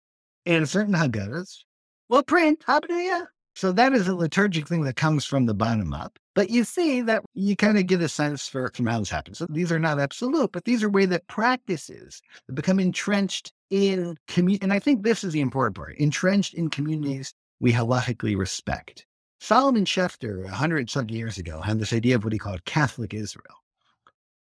and 0.46 0.68
certain 0.68 0.94
Haggadahs 0.94 1.64
will 2.08 2.22
print 2.22 2.62
Habnuya. 2.66 3.26
So 3.54 3.72
that 3.72 3.94
is 3.94 4.06
a 4.06 4.14
liturgic 4.14 4.68
thing 4.68 4.82
that 4.82 4.96
comes 4.96 5.24
from 5.24 5.46
the 5.46 5.54
bottom 5.54 5.94
up. 5.94 6.18
But 6.34 6.50
you 6.50 6.64
see 6.64 7.00
that 7.00 7.22
you 7.32 7.56
kind 7.56 7.78
of 7.78 7.86
get 7.86 8.02
a 8.02 8.08
sense 8.08 8.46
for 8.46 8.70
from 8.74 8.86
how 8.86 8.98
this 8.98 9.08
happens. 9.08 9.38
So 9.38 9.46
these 9.48 9.72
are 9.72 9.78
not 9.78 9.98
absolute, 9.98 10.52
but 10.52 10.64
these 10.64 10.82
are 10.82 10.90
way 10.90 11.06
that 11.06 11.26
practices 11.26 12.20
become 12.52 12.78
entrenched 12.78 13.52
in 13.70 14.18
community. 14.28 14.62
And 14.62 14.74
I 14.74 14.78
think 14.78 15.02
this 15.02 15.24
is 15.24 15.32
the 15.32 15.40
important 15.40 15.74
part: 15.74 15.96
entrenched 15.96 16.52
in 16.52 16.68
communities 16.68 17.32
we 17.60 17.72
halachically 17.72 18.36
respect. 18.36 19.06
Solomon 19.40 19.86
a 19.86 20.48
hundred 20.48 20.90
something 20.90 21.14
years 21.14 21.38
ago, 21.38 21.60
had 21.60 21.78
this 21.78 21.92
idea 21.92 22.16
of 22.16 22.24
what 22.24 22.32
he 22.32 22.38
called 22.38 22.64
Catholic 22.66 23.14
Israel. 23.14 23.62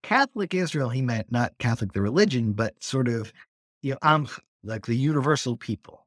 Catholic 0.03 0.55
Israel, 0.55 0.89
he 0.89 1.03
meant 1.03 1.31
not 1.31 1.57
Catholic 1.59 1.93
the 1.93 2.01
religion, 2.03 2.53
but 2.53 2.83
sort 2.83 3.09
of, 3.09 3.33
you 3.83 3.93
know, 3.93 3.99
um, 4.03 4.29
like 4.65 4.87
the 4.87 4.97
universal 4.97 5.57
people. 5.57 6.07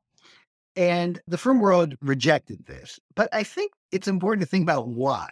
And 0.75 1.21
the 1.27 1.37
frum 1.37 1.59
world 1.59 1.95
rejected 2.01 2.65
this. 2.65 2.99
But 3.15 3.29
I 3.33 3.43
think 3.43 3.71
it's 3.91 4.07
important 4.07 4.41
to 4.41 4.49
think 4.49 4.63
about 4.63 4.87
why. 4.87 5.29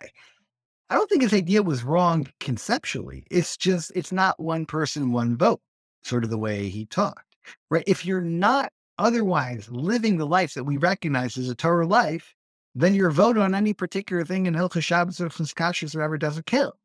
I 0.90 0.96
don't 0.96 1.10
think 1.10 1.24
his 1.24 1.34
idea 1.34 1.64
was 1.64 1.84
wrong 1.84 2.28
conceptually. 2.40 3.26
It's 3.32 3.58
just, 3.58 3.92
it's 3.96 4.12
not 4.12 4.40
one 4.40 4.66
person, 4.66 5.12
one 5.12 5.36
vote, 5.38 5.62
sort 6.04 6.24
of 6.24 6.30
the 6.30 6.38
way 6.38 6.70
he 6.70 6.86
talked, 6.86 7.36
right? 7.70 7.84
If 7.88 8.06
you're 8.06 8.22
not 8.22 8.72
otherwise 9.00 9.70
living 9.70 10.18
the 10.18 10.28
life 10.28 10.54
that 10.54 10.66
we 10.66 10.78
recognize 10.78 11.38
as 11.38 11.50
a 11.50 11.56
Torah 11.56 11.88
life, 11.88 12.36
then 12.76 12.94
your 12.94 13.12
vote 13.12 13.38
on 13.38 13.56
any 13.56 13.74
particular 13.74 14.24
thing 14.24 14.46
in 14.46 14.54
Hilchah 14.54 14.84
Shabbos 14.84 15.20
or 15.20 15.30
Cheskashis 15.30 15.96
or 15.96 16.00
whatever 16.00 16.18
doesn't 16.18 16.46
count. 16.46 16.76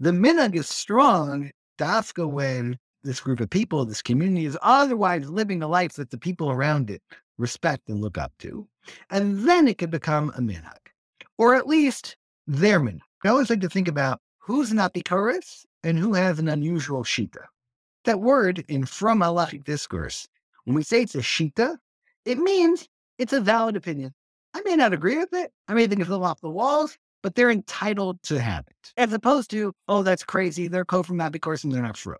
The 0.00 0.10
minhag 0.10 0.54
is 0.56 0.68
strong, 0.68 1.50
dafka 1.78 2.28
when 2.30 2.78
this 3.06 3.20
group 3.20 3.40
of 3.40 3.48
people, 3.48 3.84
this 3.84 4.02
community 4.02 4.44
is 4.44 4.58
otherwise 4.62 5.30
living 5.30 5.62
a 5.62 5.68
life 5.68 5.94
that 5.94 6.10
the 6.10 6.18
people 6.18 6.50
around 6.50 6.90
it 6.90 7.02
respect 7.38 7.88
and 7.88 8.00
look 8.00 8.18
up 8.18 8.32
to. 8.38 8.66
And 9.10 9.48
then 9.48 9.68
it 9.68 9.78
could 9.78 9.90
become 9.90 10.30
a 10.36 10.40
minhag, 10.40 10.90
or 11.38 11.54
at 11.54 11.66
least 11.66 12.16
their 12.46 12.80
minhag. 12.80 13.00
I 13.24 13.28
always 13.28 13.50
like 13.50 13.60
to 13.60 13.68
think 13.68 13.88
about 13.88 14.20
who's 14.38 14.72
not 14.72 14.94
bikaris 14.94 15.64
and 15.82 15.98
who 15.98 16.14
has 16.14 16.38
an 16.38 16.48
unusual 16.48 17.02
shita. 17.02 17.44
That 18.04 18.20
word 18.20 18.64
in 18.68 18.86
from 18.86 19.20
halachic 19.20 19.64
discourse, 19.64 20.28
when 20.64 20.76
we 20.76 20.82
say 20.82 21.02
it's 21.02 21.14
a 21.14 21.18
shita, 21.18 21.76
it 22.24 22.38
means 22.38 22.88
it's 23.18 23.32
a 23.32 23.40
valid 23.40 23.76
opinion. 23.76 24.12
I 24.54 24.62
may 24.62 24.76
not 24.76 24.92
agree 24.92 25.18
with 25.18 25.32
it. 25.32 25.52
I 25.68 25.74
may 25.74 25.86
think 25.86 26.00
it's 26.00 26.10
a 26.10 26.14
off 26.14 26.40
the 26.40 26.48
walls, 26.48 26.96
but 27.22 27.34
they're 27.34 27.50
entitled 27.50 28.22
to 28.22 28.40
have 28.40 28.64
it, 28.68 28.92
as 28.96 29.12
opposed 29.12 29.50
to, 29.50 29.74
oh, 29.88 30.02
that's 30.02 30.24
crazy. 30.24 30.68
They're 30.68 30.84
co 30.84 31.02
from 31.02 31.18
that 31.18 31.32
because 31.32 31.62
they're 31.62 31.82
not 31.82 31.96
true. 31.96 32.16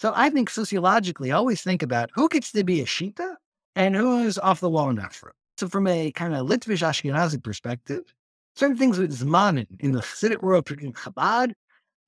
So 0.00 0.14
I 0.16 0.30
think 0.30 0.48
sociologically, 0.48 1.30
I 1.30 1.36
always 1.36 1.60
think 1.60 1.82
about 1.82 2.08
who 2.14 2.26
gets 2.30 2.52
to 2.52 2.64
be 2.64 2.80
a 2.80 2.86
shita 2.86 3.34
and 3.76 3.94
who 3.94 4.20
is 4.20 4.38
off 4.38 4.60
the 4.60 4.70
wall 4.70 4.88
enough 4.88 5.14
for 5.14 5.34
So 5.58 5.68
from 5.68 5.86
a 5.86 6.10
kind 6.12 6.34
of 6.34 6.46
Litvish 6.46 6.80
Ashkenazi 6.80 7.42
perspective, 7.42 8.14
certain 8.56 8.78
things 8.78 8.98
with 8.98 9.12
Zmanim 9.12 9.66
in 9.78 9.92
the 9.92 10.00
Hasidic 10.00 10.40
world, 10.40 10.64
particularly 10.64 10.94
Chabad, 10.94 11.52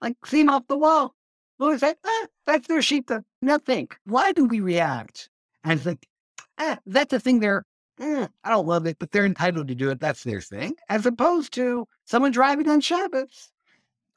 like 0.01 0.17
seem 0.25 0.49
off 0.49 0.67
the 0.69 0.79
wall. 0.79 1.15
Who 1.59 1.77
say, 1.77 1.95
ah, 2.03 2.27
that's 2.47 2.67
their 2.67 2.79
shita. 2.79 3.25
Now 3.43 3.59
think, 3.59 3.99
why 4.07 4.33
do 4.33 4.47
we 4.47 4.61
react 4.61 5.29
and 5.63 5.79
think, 5.79 6.07
ah, 6.57 6.79
that's 6.87 7.13
a 7.13 7.21
thing 7.21 7.41
they're, 7.41 7.67
mm, 8.01 8.27
I 8.43 8.49
don't 8.49 8.67
love 8.67 8.87
it, 8.87 8.99
but 9.01 9.11
they're 9.11 9.27
entitled 9.27 9.69
to 9.69 9.75
do 9.75 9.91
it. 9.91 10.01
That's 10.01 10.25
their 10.25 10.41
thing. 10.41 10.77
As 10.89 11.05
opposed 11.05 11.53
to 11.55 11.87
someone 12.07 12.33
driving 12.33 12.71
on 12.71 12.81
Shabbos. 12.81 13.53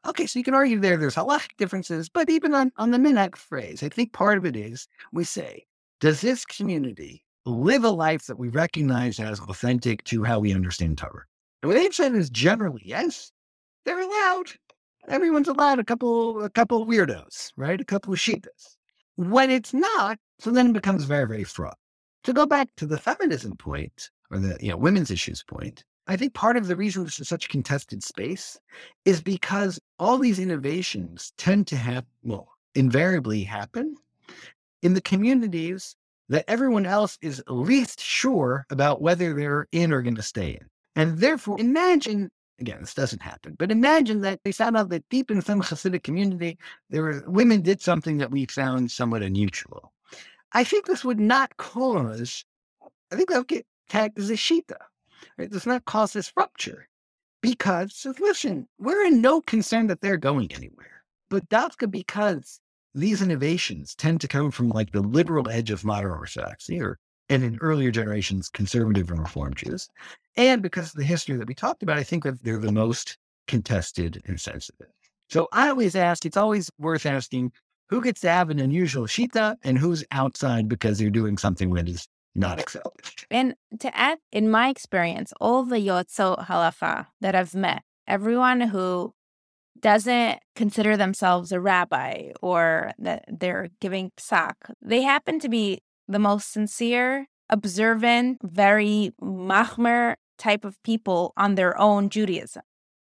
Okay, 0.05 0.27
so 0.27 0.37
you 0.37 0.43
can 0.43 0.53
argue 0.53 0.79
there, 0.79 0.97
there's 0.97 1.15
halachic 1.15 1.57
differences, 1.57 2.09
but 2.09 2.29
even 2.29 2.53
on, 2.53 2.71
on 2.77 2.91
the 2.91 2.97
minhag 2.97 3.35
phrase, 3.35 3.81
I 3.81 3.89
think 3.89 4.13
part 4.13 4.37
of 4.37 4.45
it 4.45 4.55
is 4.55 4.87
we 5.11 5.23
say, 5.23 5.65
does 5.99 6.21
this 6.21 6.45
community 6.45 7.25
live 7.45 7.83
a 7.83 7.89
life 7.89 8.25
that 8.25 8.39
we 8.39 8.49
recognize 8.49 9.19
as 9.19 9.39
authentic 9.39 10.03
to 10.05 10.23
how 10.23 10.39
we 10.39 10.53
understand 10.53 10.97
Torah. 10.97 11.25
And 11.61 11.69
what 11.69 11.75
they've 11.75 11.93
said 11.93 12.15
is 12.15 12.29
generally, 12.29 12.81
yes, 12.83 13.31
they're 13.85 13.99
allowed. 13.99 14.51
Everyone's 15.07 15.47
allowed 15.47 15.79
a 15.79 15.83
couple, 15.83 16.43
a 16.43 16.49
couple 16.49 16.85
weirdos, 16.85 17.51
right? 17.55 17.79
A 17.79 17.85
couple 17.85 18.13
of 18.13 18.19
shitas. 18.19 18.77
When 19.15 19.51
it's 19.51 19.73
not, 19.73 20.17
so 20.39 20.51
then 20.51 20.71
it 20.71 20.73
becomes 20.73 21.05
very, 21.05 21.27
very 21.27 21.43
fraught. 21.43 21.77
To 22.23 22.33
go 22.33 22.47
back 22.47 22.69
to 22.77 22.87
the 22.87 22.97
feminism 22.97 23.55
point 23.55 24.09
or 24.31 24.39
the 24.39 24.57
you 24.59 24.71
know 24.71 24.77
women's 24.77 25.11
issues 25.11 25.43
point, 25.43 25.85
I 26.07 26.15
think 26.17 26.33
part 26.33 26.57
of 26.57 26.67
the 26.67 26.75
reason 26.75 27.03
this 27.03 27.19
is 27.19 27.27
such 27.27 27.45
a 27.45 27.49
contested 27.49 28.03
space 28.03 28.59
is 29.05 29.21
because 29.21 29.79
all 29.97 30.17
these 30.17 30.39
innovations 30.39 31.33
tend 31.37 31.67
to 31.67 31.77
have, 31.77 32.05
well, 32.23 32.49
invariably 32.75 33.43
happen 33.43 33.95
in 34.83 34.93
the 34.93 35.01
communities 35.01 35.95
that 36.29 36.45
everyone 36.47 36.85
else 36.85 37.17
is 37.21 37.43
least 37.47 37.99
sure 37.99 38.65
about 38.69 39.01
whether 39.01 39.33
they're 39.33 39.67
in 39.71 39.91
or 39.91 40.01
going 40.01 40.15
to 40.15 40.21
stay 40.21 40.51
in. 40.51 40.67
And 40.95 41.17
therefore, 41.17 41.59
imagine 41.59 42.29
again, 42.59 42.77
this 42.79 42.93
doesn't 42.93 43.21
happen, 43.21 43.55
but 43.57 43.71
imagine 43.71 44.21
that 44.21 44.39
they 44.43 44.51
found 44.51 44.77
out 44.77 44.89
that 44.89 45.07
deep 45.09 45.29
in 45.29 45.41
some 45.41 45.61
Hasidic 45.61 46.03
community, 46.03 46.57
there 46.89 47.01
were 47.01 47.23
women 47.27 47.61
did 47.61 47.81
something 47.81 48.17
that 48.17 48.31
we 48.31 48.45
found 48.45 48.91
somewhat 48.91 49.23
unusual. 49.23 49.91
I 50.53 50.63
think 50.63 50.85
this 50.85 51.03
would 51.03 51.19
not 51.19 51.57
cause, 51.57 52.45
I 53.11 53.15
think 53.15 53.29
that 53.29 53.39
would 53.39 53.47
get 53.47 53.65
tagged 53.89 54.17
as 54.17 54.29
a 54.29 54.33
shita. 54.33 54.77
It 55.37 55.51
does 55.51 55.65
not 55.65 55.85
cause 55.85 56.13
this 56.13 56.31
rupture 56.35 56.87
because 57.41 58.05
listen, 58.19 58.67
we're 58.79 59.05
in 59.05 59.21
no 59.21 59.41
concern 59.41 59.87
that 59.87 60.01
they're 60.01 60.17
going 60.17 60.51
anywhere. 60.51 61.03
But 61.29 61.49
Dafka 61.49 61.89
because 61.89 62.59
these 62.93 63.21
innovations 63.21 63.93
tend 63.95 64.21
to 64.21 64.27
come 64.27 64.51
from 64.51 64.69
like 64.69 64.91
the 64.91 65.01
liberal 65.01 65.49
edge 65.49 65.69
of 65.69 65.83
modern 65.83 66.11
orthodoxy 66.11 66.81
or 66.81 66.97
and 67.29 67.43
in 67.43 67.57
earlier 67.59 67.91
generations, 67.91 68.49
conservative 68.49 69.09
and 69.09 69.19
reform 69.19 69.53
Jews. 69.55 69.89
And 70.37 70.61
because 70.61 70.87
of 70.87 70.95
the 70.95 71.03
history 71.03 71.35
that 71.37 71.47
we 71.47 71.55
talked 71.55 71.81
about, 71.81 71.97
I 71.97 72.03
think 72.03 72.23
that 72.23 72.43
they're 72.43 72.59
the 72.59 72.71
most 72.71 73.17
contested 73.47 74.21
and 74.25 74.39
sensitive. 74.39 74.87
So 75.29 75.47
I 75.51 75.69
always 75.69 75.95
ask, 75.95 76.25
it's 76.25 76.37
always 76.37 76.69
worth 76.77 77.05
asking 77.05 77.51
who 77.89 78.01
gets 78.01 78.21
to 78.21 78.29
have 78.29 78.49
an 78.49 78.59
unusual 78.59 79.05
shita 79.05 79.55
and 79.63 79.77
who's 79.77 80.03
outside 80.11 80.67
because 80.67 80.97
they're 80.97 81.09
doing 81.09 81.37
something 81.37 81.73
that 81.73 81.89
is 81.89 82.07
not 82.35 82.59
accepted. 82.59 83.25
And 83.31 83.55
to 83.79 83.95
add, 83.97 84.19
in 84.31 84.49
my 84.49 84.69
experience, 84.69 85.33
all 85.39 85.63
the 85.63 85.77
Yoatzot 85.77 86.47
Halacha 86.47 87.07
that 87.21 87.35
I've 87.35 87.55
met, 87.55 87.83
everyone 88.07 88.61
who 88.61 89.13
doesn't 89.79 90.39
consider 90.55 90.97
themselves 90.97 91.51
a 91.51 91.59
rabbi 91.59 92.31
or 92.41 92.91
that 92.99 93.25
they're 93.27 93.69
giving 93.79 94.11
psak, 94.17 94.53
they 94.81 95.01
happen 95.01 95.39
to 95.39 95.49
be 95.49 95.81
the 96.07 96.19
most 96.19 96.51
sincere, 96.51 97.27
observant, 97.49 98.39
very 98.43 99.13
machmir 99.21 100.15
type 100.37 100.65
of 100.65 100.81
people 100.83 101.33
on 101.37 101.55
their 101.55 101.79
own 101.79 102.09
Judaism. 102.09 102.63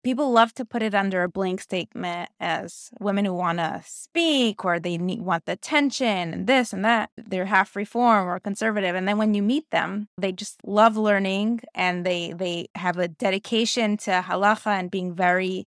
People 0.07 0.31
love 0.31 0.53
to 0.53 0.63
put 0.63 0.83
it 0.83 0.95
under 0.95 1.21
a 1.21 1.27
blank 1.27 1.59
statement 1.59 2.29
as 2.39 2.89
women 2.97 3.25
who 3.25 3.33
want 3.33 3.57
to 3.57 3.81
speak 3.85 4.63
or 4.63 4.79
they 4.79 4.97
need, 4.97 5.19
want 5.19 5.43
the 5.45 5.51
attention 5.51 6.33
and 6.33 6.47
this 6.47 6.71
and 6.71 6.85
that. 6.85 7.09
They're 7.17 7.43
half 7.43 7.75
reform 7.75 8.25
or 8.25 8.39
conservative. 8.39 8.95
And 8.95 9.05
then 9.05 9.17
when 9.17 9.33
you 9.33 9.43
meet 9.43 9.69
them, 9.69 10.07
they 10.17 10.31
just 10.31 10.65
love 10.65 10.95
learning 10.95 11.59
and 11.75 12.05
they, 12.05 12.31
they 12.31 12.69
have 12.75 12.97
a 12.97 13.09
dedication 13.09 13.97
to 13.97 14.23
halacha 14.25 14.79
and 14.79 14.89
being 14.89 15.13
very 15.13 15.65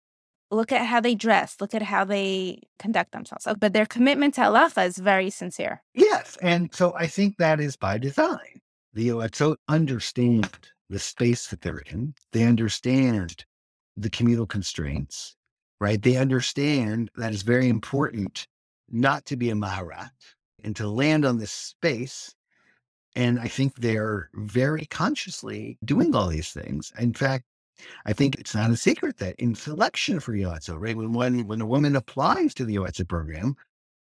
look 0.51 0.73
at 0.73 0.87
how 0.87 1.01
they 1.01 1.15
dress, 1.15 1.59
look 1.61 1.75
at 1.75 1.83
how 1.83 2.03
they 2.03 2.63
conduct 2.79 3.13
themselves. 3.13 3.47
But 3.61 3.75
their 3.75 3.85
commitment 3.85 4.33
to 4.37 4.41
halacha 4.41 4.87
is 4.87 4.97
very 4.97 5.29
sincere. 5.29 5.83
Yes. 5.93 6.39
And 6.41 6.75
so 6.75 6.95
I 6.97 7.07
think 7.07 7.37
that 7.37 7.61
is 7.61 7.77
by 7.77 7.99
design. 7.99 8.63
The 8.95 9.11
uh, 9.11 9.15
Yoatzot 9.17 9.57
understand 9.69 10.71
the 10.89 10.99
space 10.99 11.49
that 11.49 11.61
they're 11.61 11.83
in. 11.91 12.15
They 12.33 12.45
understand 12.45 13.45
the 13.97 14.11
communal 14.11 14.47
constraints, 14.47 15.37
right? 15.81 16.01
They 16.01 16.17
understand 16.17 17.11
that 17.17 17.33
it's 17.33 17.43
very 17.43 17.69
important 17.69 18.47
not 18.91 19.27
to 19.27 19.37
be 19.37 19.51
a 19.51 19.55
Maharat 19.55 20.11
and 20.63 20.77
to 20.77 20.89
land 20.89 21.25
on 21.25 21.39
this 21.39 21.53
space. 21.53 22.35
And 23.15 23.39
I 23.41 23.49
think 23.49 23.77
they're 23.77 24.31
very 24.35 24.87
consciously 24.87 25.79
doing 25.85 26.15
all 26.15 26.29
these 26.29 26.51
things. 26.51 26.93
In 26.99 27.13
fact, 27.13 27.45
I 28.07 28.13
think 28.13 28.37
it's 28.37 28.55
not 28.55 28.71
a 28.71 28.77
secret 28.77 29.19
that 29.19 29.35
in 29.37 29.55
selection 29.55 30.21
for 30.21 30.33
Yoatzot, 30.33 30.79
right, 30.79 30.97
when, 30.97 31.13
when, 31.13 31.47
when 31.47 31.61
a 31.61 31.67
woman 31.67 31.97
applies 31.97 32.55
to 32.55 32.65
the 32.65 32.77
Yoatzot 32.77 33.09
program, 33.09 33.57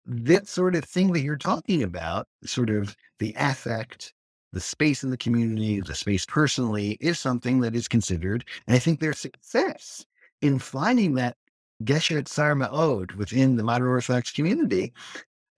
that 0.07 0.49
sort 0.49 0.75
of 0.75 0.85
thing 0.85 1.13
that 1.13 1.21
you're 1.21 1.37
talking 1.37 1.83
about, 1.83 2.27
sort 2.45 2.71
of 2.71 2.97
the 3.19 3.35
affect, 3.39 4.13
the 4.53 4.61
space 4.61 5.05
in 5.05 5.11
the 5.11 5.17
community, 5.17 5.81
the 5.81 5.95
space 5.95 6.27
personally, 6.27 6.97
is 7.01 7.19
something 7.19 7.61
that 7.61 7.75
is 7.75 7.89
considered. 7.89 8.45
And 8.67 8.75
I 8.75 8.79
think 8.79 9.01
their 9.01 9.13
success 9.13 10.05
in 10.43 10.59
finding 10.59 11.15
that 11.15 11.37
Gesher 11.85 12.27
Tsar 12.27 12.55
Ma'od 12.55 13.15
within 13.17 13.57
the 13.57 13.63
modern 13.63 13.89
Orthodox 13.89 14.33
community 14.33 14.93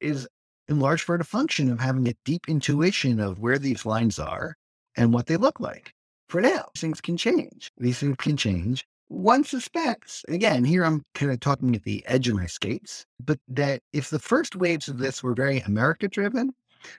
is 0.00 0.28
in 0.68 0.78
large 0.78 1.06
part 1.06 1.20
a 1.20 1.24
function 1.24 1.70
of 1.70 1.80
having 1.80 2.08
a 2.08 2.14
deep 2.24 2.48
intuition 2.48 3.18
of 3.18 3.38
where 3.38 3.58
these 3.58 3.84
lines 3.84 4.18
are 4.18 4.56
and 4.96 5.12
what 5.12 5.26
they 5.26 5.36
look 5.36 5.58
like 5.58 5.92
for 6.28 6.40
now. 6.40 6.66
Things 6.76 7.00
can 7.00 7.16
change. 7.16 7.70
These 7.76 7.98
things 7.98 8.16
can 8.18 8.36
change. 8.36 8.84
One 9.08 9.44
suspects, 9.44 10.24
again, 10.28 10.64
here 10.64 10.84
I'm 10.84 11.04
kind 11.14 11.32
of 11.32 11.40
talking 11.40 11.74
at 11.74 11.82
the 11.82 12.02
edge 12.06 12.28
of 12.28 12.36
my 12.36 12.46
skates, 12.46 13.04
but 13.22 13.38
that 13.48 13.82
if 13.92 14.08
the 14.08 14.18
first 14.18 14.56
waves 14.56 14.88
of 14.88 14.98
this 14.98 15.22
were 15.22 15.34
very 15.34 15.60
America 15.60 16.08
driven, 16.08 16.54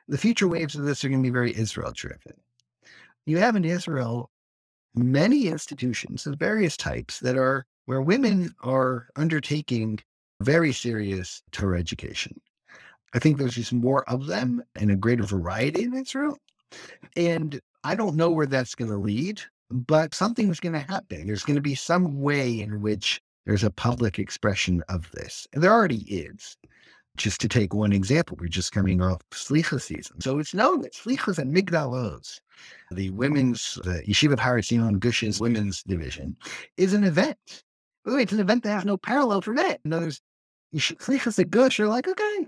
the 0.08 0.18
future 0.18 0.48
waves 0.48 0.76
of 0.76 0.86
this 0.86 1.04
are 1.04 1.10
going 1.10 1.22
to 1.22 1.28
be 1.28 1.34
very 1.34 1.56
Israel 1.58 1.92
driven. 1.94 2.34
You 3.26 3.38
have 3.38 3.56
in 3.56 3.66
Israel 3.66 4.30
many 4.96 5.48
institutions 5.48 6.28
of 6.28 6.38
various 6.38 6.78
types 6.78 7.20
that 7.20 7.38
are 7.38 7.66
where 7.86 8.02
women 8.02 8.54
are 8.62 9.08
undertaking 9.16 10.00
very 10.42 10.72
serious 10.72 11.42
Torah 11.52 11.80
education. 11.80 12.40
I 13.14 13.20
think 13.20 13.38
there's 13.38 13.56
just 13.56 13.74
more 13.74 14.08
of 14.10 14.26
them 14.28 14.64
and 14.76 14.92
a 14.92 14.96
greater 14.96 15.24
variety 15.24 15.84
in 15.84 15.94
Israel. 15.94 16.38
And 17.16 17.60
I 17.84 17.96
don't 17.96 18.16
know 18.16 18.32
where 18.32 18.48
that's 18.48 18.76
going 18.76 18.90
to 18.90 18.98
lead, 18.98 19.42
but 19.70 20.16
something's 20.16 20.60
going 20.60 20.74
to 20.74 20.80
happen. 20.80 21.28
There's 21.28 21.44
going 21.44 21.56
to 21.56 21.62
be 21.62 21.76
some 21.76 22.22
way 22.22 22.60
in 22.60 22.82
which 22.82 23.22
there's 23.46 23.64
a 23.64 23.70
public 23.70 24.20
expression 24.20 24.82
of 24.90 25.10
this. 25.12 25.48
And 25.54 25.62
there 25.62 25.74
already 25.74 26.04
is. 26.04 26.58
Just 27.18 27.39
to 27.41 27.47
take 27.47 27.74
one 27.74 27.93
example, 27.93 28.38
we're 28.39 28.47
just 28.47 28.72
coming 28.72 29.01
off 29.01 29.22
Slicha 29.32 29.80
season. 29.80 30.20
So 30.20 30.39
it's 30.39 30.53
known 30.53 30.82
that 30.82 30.93
Slichas 30.93 31.38
and 31.38 31.55
Migdal 31.55 31.93
Oz, 31.93 32.41
the 32.91 33.11
women's, 33.11 33.80
the 33.84 34.01
Yeshiva 34.07 34.39
Har 34.39 34.57
Etzion 34.57 34.99
Gush's 34.99 35.39
women's 35.39 35.84
division, 35.84 36.36
is 36.78 36.93
an 36.93 37.03
event. 37.03 37.64
Wait, 38.05 38.24
it's 38.24 38.34
an 38.34 38.39
event 38.39 38.64
that 38.64 38.72
has 38.72 38.86
no 38.86 38.97
parallel 38.97 39.41
for 39.41 39.55
that. 39.55 39.80
In 39.86 39.93
other 39.93 40.07
words, 40.07 40.22
Slichas 40.76 41.38
at 41.39 41.51
Gush 41.51 41.80
are 41.80 41.88
like, 41.88 42.07
okay. 42.07 42.47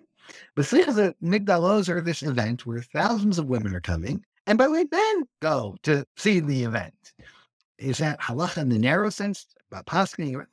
But 0.56 0.66
Slichas 0.66 1.10
at 1.10 1.22
Migdal 1.22 1.64
Oz 1.64 1.90
are 1.90 2.02
this 2.02 2.24
event 2.24 2.66
where 2.66 2.82
thousands 2.82 3.38
of 3.38 3.46
women 3.46 3.76
are 3.76 3.82
coming 3.82 4.24
and 4.48 4.58
by 4.58 4.66
the 4.66 4.72
way, 4.72 4.86
then 4.90 5.24
go 5.42 5.76
to 5.84 6.06
see 6.18 6.40
the 6.40 6.64
event. 6.64 6.94
Is 7.78 7.98
that 7.98 8.22
halacha 8.22 8.58
in 8.60 8.70
the 8.70 8.78
narrow 8.78 9.10
sense 9.10 9.48
about? 9.72 9.90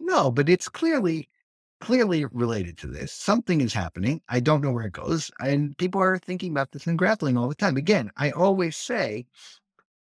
No, 0.01 0.31
but 0.31 0.49
it's 0.49 0.69
clearly, 0.69 1.29
clearly 1.83 2.25
related 2.27 2.79
to 2.79 2.87
this. 2.87 3.13
Something 3.13 3.61
is 3.61 3.75
happening. 3.75 4.23
I 4.29 4.39
don't 4.39 4.63
know 4.63 4.71
where 4.71 4.87
it 4.87 4.93
goes. 4.93 5.33
And 5.41 5.77
people 5.79 6.01
are 6.01 6.17
thinking 6.17 6.53
about 6.53 6.71
this 6.71 6.87
and 6.87 6.97
grappling 6.97 7.37
all 7.37 7.49
the 7.49 7.57
time. 7.57 7.77
Again, 7.77 8.11
I 8.17 8.31
always 8.31 8.77
say 8.77 9.27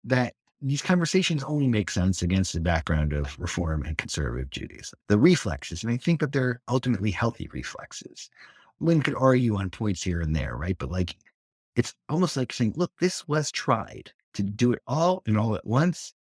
that 0.03 0.34
these 0.61 0.82
conversations 0.82 1.41
only 1.43 1.68
make 1.68 1.89
sense 1.89 2.22
against 2.22 2.51
the 2.51 2.59
background 2.59 3.14
of 3.14 3.39
reform 3.39 3.84
and 3.84 3.97
conservative 3.97 4.49
Judaism. 4.49 4.99
The 5.07 5.18
reflexes, 5.18 5.84
and 5.84 5.91
I 5.91 5.97
think 5.97 6.20
that 6.20 6.34
they're 6.34 6.59
ultimately 6.68 7.11
healthy 7.11 7.49
reflexes. 7.53 8.30
One 8.80 9.01
could 9.01 9.16
argue 9.16 9.55
on 9.55 9.70
points 9.70 10.03
here 10.03 10.20
and 10.20 10.36
there, 10.36 10.57
right? 10.57 10.78
But 10.78 10.91
like 10.91 11.16
it's 11.78 11.95
almost 12.09 12.36
like 12.36 12.51
saying, 12.51 12.74
look, 12.76 12.91
this 12.99 13.26
was 13.28 13.51
tried 13.51 14.11
to 14.34 14.43
do 14.43 14.74
it 14.74 14.82
all 14.86 15.24
and 15.26 15.38
all 15.38 15.55
at 15.55 15.66
once. 15.66 16.14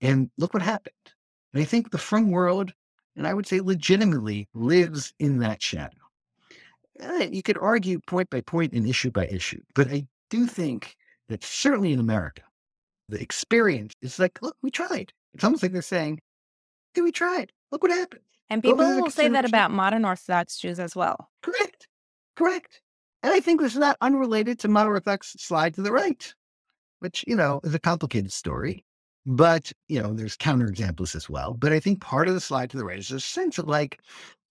And 0.00 0.30
look 0.38 0.54
what 0.54 0.62
happened. 0.62 0.94
And 1.52 1.62
I 1.62 1.66
think 1.66 1.90
the 1.90 1.98
frum 1.98 2.30
world, 2.30 2.72
and 3.16 3.26
I 3.26 3.34
would 3.34 3.46
say 3.46 3.60
legitimately, 3.60 4.48
lives 4.54 5.12
in 5.18 5.38
that 5.38 5.62
shadow. 5.62 5.96
You 7.30 7.42
could 7.42 7.58
argue 7.58 8.00
point 8.06 8.30
by 8.30 8.40
point 8.40 8.72
and 8.72 8.86
issue 8.86 9.10
by 9.10 9.26
issue, 9.26 9.60
but 9.74 9.88
I 9.88 10.06
do 10.30 10.46
think 10.46 10.96
that 11.28 11.44
certainly 11.44 11.92
in 11.92 12.00
America, 12.00 12.42
the 13.08 13.20
experience 13.20 13.94
is 14.02 14.18
like, 14.18 14.40
look, 14.42 14.56
we 14.62 14.70
tried. 14.70 15.12
It's 15.34 15.44
almost 15.44 15.62
like 15.62 15.72
they're 15.72 15.82
saying, 15.82 16.20
hey, 16.94 17.02
we 17.02 17.12
tried. 17.12 17.52
Look 17.70 17.82
what 17.82 17.92
happened. 17.92 18.22
And 18.48 18.62
people 18.62 18.78
will 18.78 19.10
say 19.10 19.28
that 19.28 19.44
about 19.44 19.70
modern 19.70 20.04
Orthodox 20.04 20.58
Jews 20.58 20.78
as 20.78 20.96
well. 20.96 21.30
Correct. 21.42 21.88
Correct. 22.36 22.80
And 23.22 23.34
I 23.34 23.40
think 23.40 23.60
this 23.60 23.72
is 23.72 23.78
not 23.78 23.96
unrelated 24.00 24.58
to 24.60 24.68
modern 24.68 24.92
Orthodox 24.92 25.34
slide 25.38 25.74
to 25.74 25.82
the 25.82 25.92
right, 25.92 26.32
which, 27.00 27.24
you 27.26 27.34
know, 27.34 27.60
is 27.64 27.74
a 27.74 27.78
complicated 27.78 28.32
story. 28.32 28.84
But, 29.26 29.72
you 29.88 30.00
know, 30.00 30.14
there's 30.14 30.36
counterexamples 30.36 31.16
as 31.16 31.28
well. 31.28 31.52
But 31.52 31.72
I 31.72 31.80
think 31.80 32.00
part 32.00 32.28
of 32.28 32.34
the 32.34 32.40
slide 32.40 32.70
to 32.70 32.76
the 32.76 32.84
right 32.84 32.98
is 32.98 33.10
a 33.10 33.18
sense 33.18 33.58
of 33.58 33.66
like, 33.66 34.00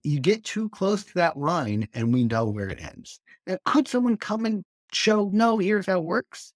you 0.03 0.19
get 0.19 0.43
too 0.43 0.69
close 0.69 1.03
to 1.05 1.13
that 1.15 1.37
line 1.37 1.87
and 1.93 2.13
we 2.13 2.25
know 2.25 2.45
where 2.45 2.67
it 2.67 2.83
ends. 2.83 3.19
Now, 3.47 3.57
could 3.65 3.87
someone 3.87 4.17
come 4.17 4.45
and 4.45 4.63
show, 4.91 5.29
no, 5.33 5.57
here's 5.57 5.85
how 5.85 5.99
it 5.99 6.03
works? 6.03 6.53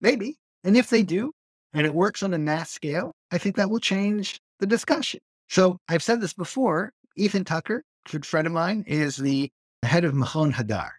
Maybe. 0.00 0.36
And 0.64 0.76
if 0.76 0.90
they 0.90 1.02
do, 1.02 1.32
and 1.72 1.86
it 1.86 1.94
works 1.94 2.22
on 2.22 2.34
a 2.34 2.38
mass 2.38 2.70
scale, 2.70 3.12
I 3.30 3.38
think 3.38 3.56
that 3.56 3.70
will 3.70 3.80
change 3.80 4.38
the 4.60 4.66
discussion. 4.66 5.20
So 5.48 5.78
I've 5.88 6.02
said 6.02 6.20
this 6.20 6.34
before. 6.34 6.92
Ethan 7.16 7.44
Tucker, 7.44 7.82
good 8.10 8.26
friend 8.26 8.46
of 8.46 8.52
mine, 8.52 8.84
is 8.86 9.16
the 9.16 9.50
head 9.82 10.04
of 10.04 10.12
Machon 10.12 10.52
Hadar. 10.52 10.90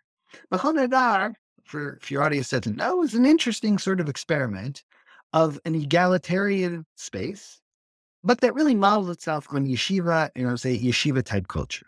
Machon 0.51 0.75
Hadar, 0.75 1.33
for 1.65 1.97
if 2.01 2.09
your 2.09 2.23
audience 2.23 2.49
doesn't 2.49 2.77
know, 2.77 3.03
is 3.03 3.13
an 3.13 3.25
interesting 3.25 3.77
sort 3.77 3.99
of 3.99 4.09
experiment 4.09 4.83
of 5.33 5.59
an 5.65 5.75
egalitarian 5.75 6.85
space, 6.95 7.59
but 8.23 8.41
that 8.41 8.53
really 8.55 8.75
models 8.75 9.09
itself 9.09 9.47
on 9.51 9.67
yeshiva, 9.67 10.29
you 10.35 10.47
know, 10.47 10.55
say 10.55 10.77
yeshiva 10.77 11.23
type 11.23 11.47
culture. 11.47 11.85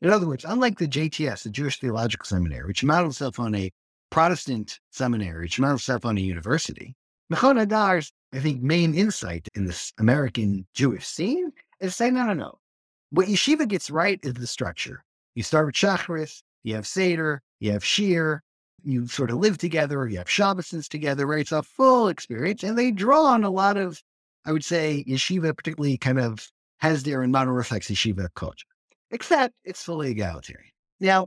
In 0.00 0.10
other 0.10 0.26
words, 0.26 0.44
unlike 0.44 0.78
the 0.78 0.88
JTS, 0.88 1.44
the 1.44 1.50
Jewish 1.50 1.80
Theological 1.80 2.26
Seminary, 2.26 2.66
which 2.66 2.84
models 2.84 3.16
itself 3.16 3.38
on 3.38 3.54
a 3.54 3.70
Protestant 4.10 4.80
seminary, 4.90 5.44
which 5.44 5.60
models 5.60 5.82
itself 5.82 6.04
on 6.04 6.18
a 6.18 6.20
university, 6.20 6.94
Machon 7.32 7.56
Hadar's, 7.56 8.12
I 8.32 8.40
think, 8.40 8.60
main 8.60 8.94
insight 8.94 9.48
in 9.54 9.64
this 9.64 9.92
American 9.98 10.66
Jewish 10.74 11.06
scene 11.06 11.52
is 11.80 11.94
saying, 11.94 12.14
no, 12.14 12.26
no, 12.26 12.34
no. 12.34 12.58
What 13.10 13.28
yeshiva 13.28 13.68
gets 13.68 13.90
right 13.90 14.18
is 14.22 14.34
the 14.34 14.46
structure. 14.46 15.04
You 15.34 15.42
start 15.42 15.66
with 15.66 15.74
Shacharis, 15.76 16.42
you 16.64 16.74
have 16.74 16.86
Seder, 16.86 17.40
you 17.60 17.72
have 17.72 17.82
Shiur, 17.82 18.40
you 18.84 19.06
sort 19.06 19.30
of 19.30 19.38
live 19.38 19.58
together, 19.58 20.06
you 20.08 20.18
have 20.18 20.30
Shabbos 20.30 20.88
together, 20.88 21.26
right? 21.26 21.40
It's 21.40 21.52
a 21.52 21.62
full 21.62 22.08
experience. 22.08 22.62
And 22.62 22.78
they 22.78 22.90
draw 22.90 23.24
on 23.24 23.44
a 23.44 23.50
lot 23.50 23.76
of, 23.76 24.02
I 24.44 24.52
would 24.52 24.64
say, 24.64 25.04
yeshiva, 25.08 25.56
particularly 25.56 25.96
kind 25.98 26.18
of 26.18 26.48
Hesder 26.82 27.22
and 27.22 27.32
modern 27.32 27.54
Orthodox 27.54 27.88
yeshiva 27.88 28.28
culture, 28.34 28.66
except 29.10 29.54
it's 29.64 29.82
fully 29.82 30.10
egalitarian. 30.10 30.70
Now, 30.98 31.26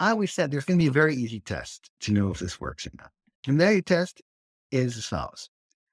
I 0.00 0.10
always 0.10 0.32
said 0.32 0.50
there's 0.50 0.64
going 0.64 0.78
to 0.78 0.82
be 0.82 0.88
a 0.88 0.92
very 0.92 1.14
easy 1.14 1.40
test 1.40 1.90
to 2.00 2.12
know 2.12 2.30
if 2.30 2.38
this 2.38 2.60
works 2.60 2.86
or 2.86 2.90
not. 2.98 3.10
And 3.46 3.60
that 3.60 3.86
test 3.86 4.22
is 4.70 4.96
as 4.96 5.06
follows. 5.06 5.48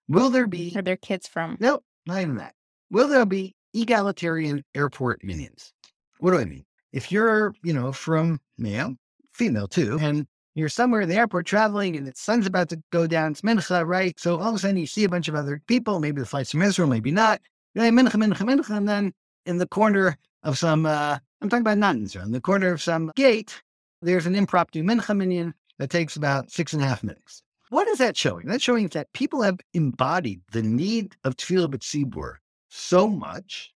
Will 0.08 0.30
there 0.30 0.48
be, 0.48 0.72
Where 0.72 0.82
their 0.82 0.98
kids 0.98 1.28
from? 1.28 1.58
no, 1.60 1.82
not 2.06 2.22
even 2.22 2.36
that. 2.36 2.54
Will 2.90 3.08
there 3.08 3.26
be 3.26 3.56
egalitarian 3.74 4.64
airport 4.76 5.22
minyans? 5.22 5.72
What 6.20 6.32
do 6.32 6.38
I 6.40 6.46
mean? 6.46 6.66
If 6.92 7.12
you're, 7.12 7.54
you 7.64 7.74
know, 7.74 7.92
from 7.92 8.40
male, 8.58 8.96
female 9.34 9.68
too, 9.68 9.98
and 10.02 10.28
you're 10.56 10.70
somewhere 10.70 11.02
in 11.02 11.10
the 11.10 11.16
airport 11.16 11.46
traveling 11.46 11.96
and 11.96 12.06
the 12.06 12.14
sun's 12.16 12.46
about 12.46 12.70
to 12.70 12.82
go 12.92 13.08
down, 13.08 13.32
it's 13.32 13.42
mincha, 13.42 13.86
right? 13.86 14.20
So 14.20 14.40
all 14.40 14.50
of 14.50 14.56
a 14.56 14.60
sudden 14.60 14.78
you 14.78 14.88
see 14.88 15.04
a 15.04 15.10
bunch 15.10 15.28
of 15.28 15.36
other 15.36 15.62
people, 15.68 16.00
maybe 16.00 16.22
the 16.22 16.28
flight's 16.28 16.52
from 16.52 16.62
Israel, 16.62 16.90
maybe 16.90 17.12
not. 17.12 17.42
Mincha, 17.78 18.12
mincha, 18.12 18.36
mincha, 18.36 18.76
and 18.76 18.88
then 18.88 19.14
in 19.46 19.58
the 19.58 19.68
corner 19.68 20.18
of 20.44 20.58
some, 20.58 20.86
uh, 20.86 21.18
I'm 21.42 21.50
talking 21.50 21.62
about 21.62 21.78
not 21.78 21.96
in 21.96 22.04
Israel, 22.04 22.26
in 22.26 22.32
the 22.32 22.42
corner 22.42 22.72
of 22.72 22.82
some 22.82 23.12
gate, 23.16 23.62
there's 24.02 24.26
an 24.26 24.36
impromptu 24.36 24.84
mincha 24.84 25.16
minyan 25.16 25.54
that 25.78 25.90
takes 25.90 26.16
about 26.16 26.52
six 26.52 26.74
and 26.74 26.82
a 26.82 26.86
half 26.86 27.04
minutes. 27.04 27.44
What 27.70 27.88
is 27.88 28.00
that 28.00 28.18
showing? 28.18 28.48
That's 28.48 28.64
showing 28.64 28.88
that 28.90 29.14
people 29.14 29.42
have 29.44 29.60
embodied 29.74 30.42
the 30.52 30.62
need 30.62 31.16
of 31.24 31.38
tefillah 31.38 31.70
b'tzibur 31.70 32.36
so 32.70 33.08
much 33.08 33.72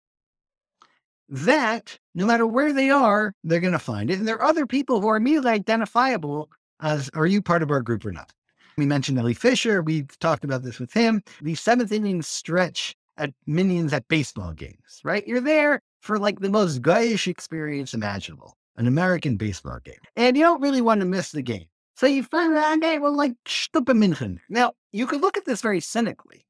that 1.30 1.98
no 2.14 2.26
matter 2.26 2.46
where 2.46 2.74
they 2.74 2.90
are, 2.90 3.34
they're 3.44 3.60
going 3.60 3.74
to 3.74 3.80
find 3.80 4.10
it. 4.10 4.20
And 4.20 4.28
there 4.28 4.36
are 4.36 4.50
other 4.50 4.66
people 4.66 5.02
who 5.02 5.08
are 5.08 5.18
immediately 5.18 5.52
identifiable 5.52 6.50
as, 6.82 7.10
are 7.14 7.26
you 7.26 7.42
part 7.42 7.64
of 7.64 7.72
our 7.72 7.82
group 7.82 8.06
or 8.06 8.12
not? 8.12 8.32
We 8.78 8.86
mentioned 8.86 9.18
Elli 9.18 9.34
Fischer. 9.34 9.82
We've 9.82 10.18
talked 10.20 10.44
about 10.44 10.64
this 10.64 10.80
with 10.80 10.92
him. 10.92 11.24
The 11.42 11.56
seventh 11.56 11.92
inning 11.92 12.22
stretch 12.22 12.96
at 13.18 13.32
minyans 13.48 13.94
at 13.94 14.08
baseball 14.10 14.52
games, 14.52 15.00
right? 15.04 15.26
You're 15.26 15.40
there 15.40 15.82
for 16.02 16.20
like 16.20 16.40
the 16.40 16.50
most 16.50 16.82
guyish 16.82 17.28
experience 17.28 17.94
imaginable, 17.94 18.58
an 18.76 18.88
American 18.88 19.38
baseball 19.38 19.80
game. 19.84 19.96
And 20.18 20.36
you 20.36 20.44
don't 20.44 20.62
really 20.62 20.82
want 20.82 21.00
to 21.00 21.06
miss 21.06 21.32
the 21.32 21.42
game. 21.42 21.66
So 21.96 22.08
you 22.08 22.24
find 22.24 22.54
that, 22.56 22.78
okay, 22.78 23.00
well, 23.00 23.16
like, 23.16 23.32
stupa 23.46 23.94
minchen. 23.94 24.40
Now, 24.50 24.74
you 24.92 25.08
could 25.08 25.22
look 25.22 25.38
at 25.38 25.46
this 25.46 25.62
very 25.62 25.80
cynically, 25.80 26.46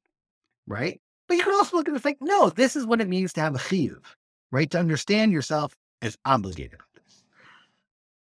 right? 0.66 1.00
But 1.28 1.36
you 1.36 1.44
could 1.44 1.54
also 1.54 1.76
look 1.76 1.86
at 1.86 1.94
this 1.94 2.04
like, 2.04 2.18
no, 2.20 2.50
this 2.50 2.74
is 2.74 2.84
what 2.84 3.00
it 3.00 3.08
means 3.08 3.32
to 3.34 3.40
have 3.40 3.54
a 3.54 3.58
chiyuv, 3.58 4.02
right? 4.50 4.68
To 4.72 4.80
understand 4.80 5.30
yourself 5.30 5.76
as 6.02 6.18
obligated. 6.24 6.80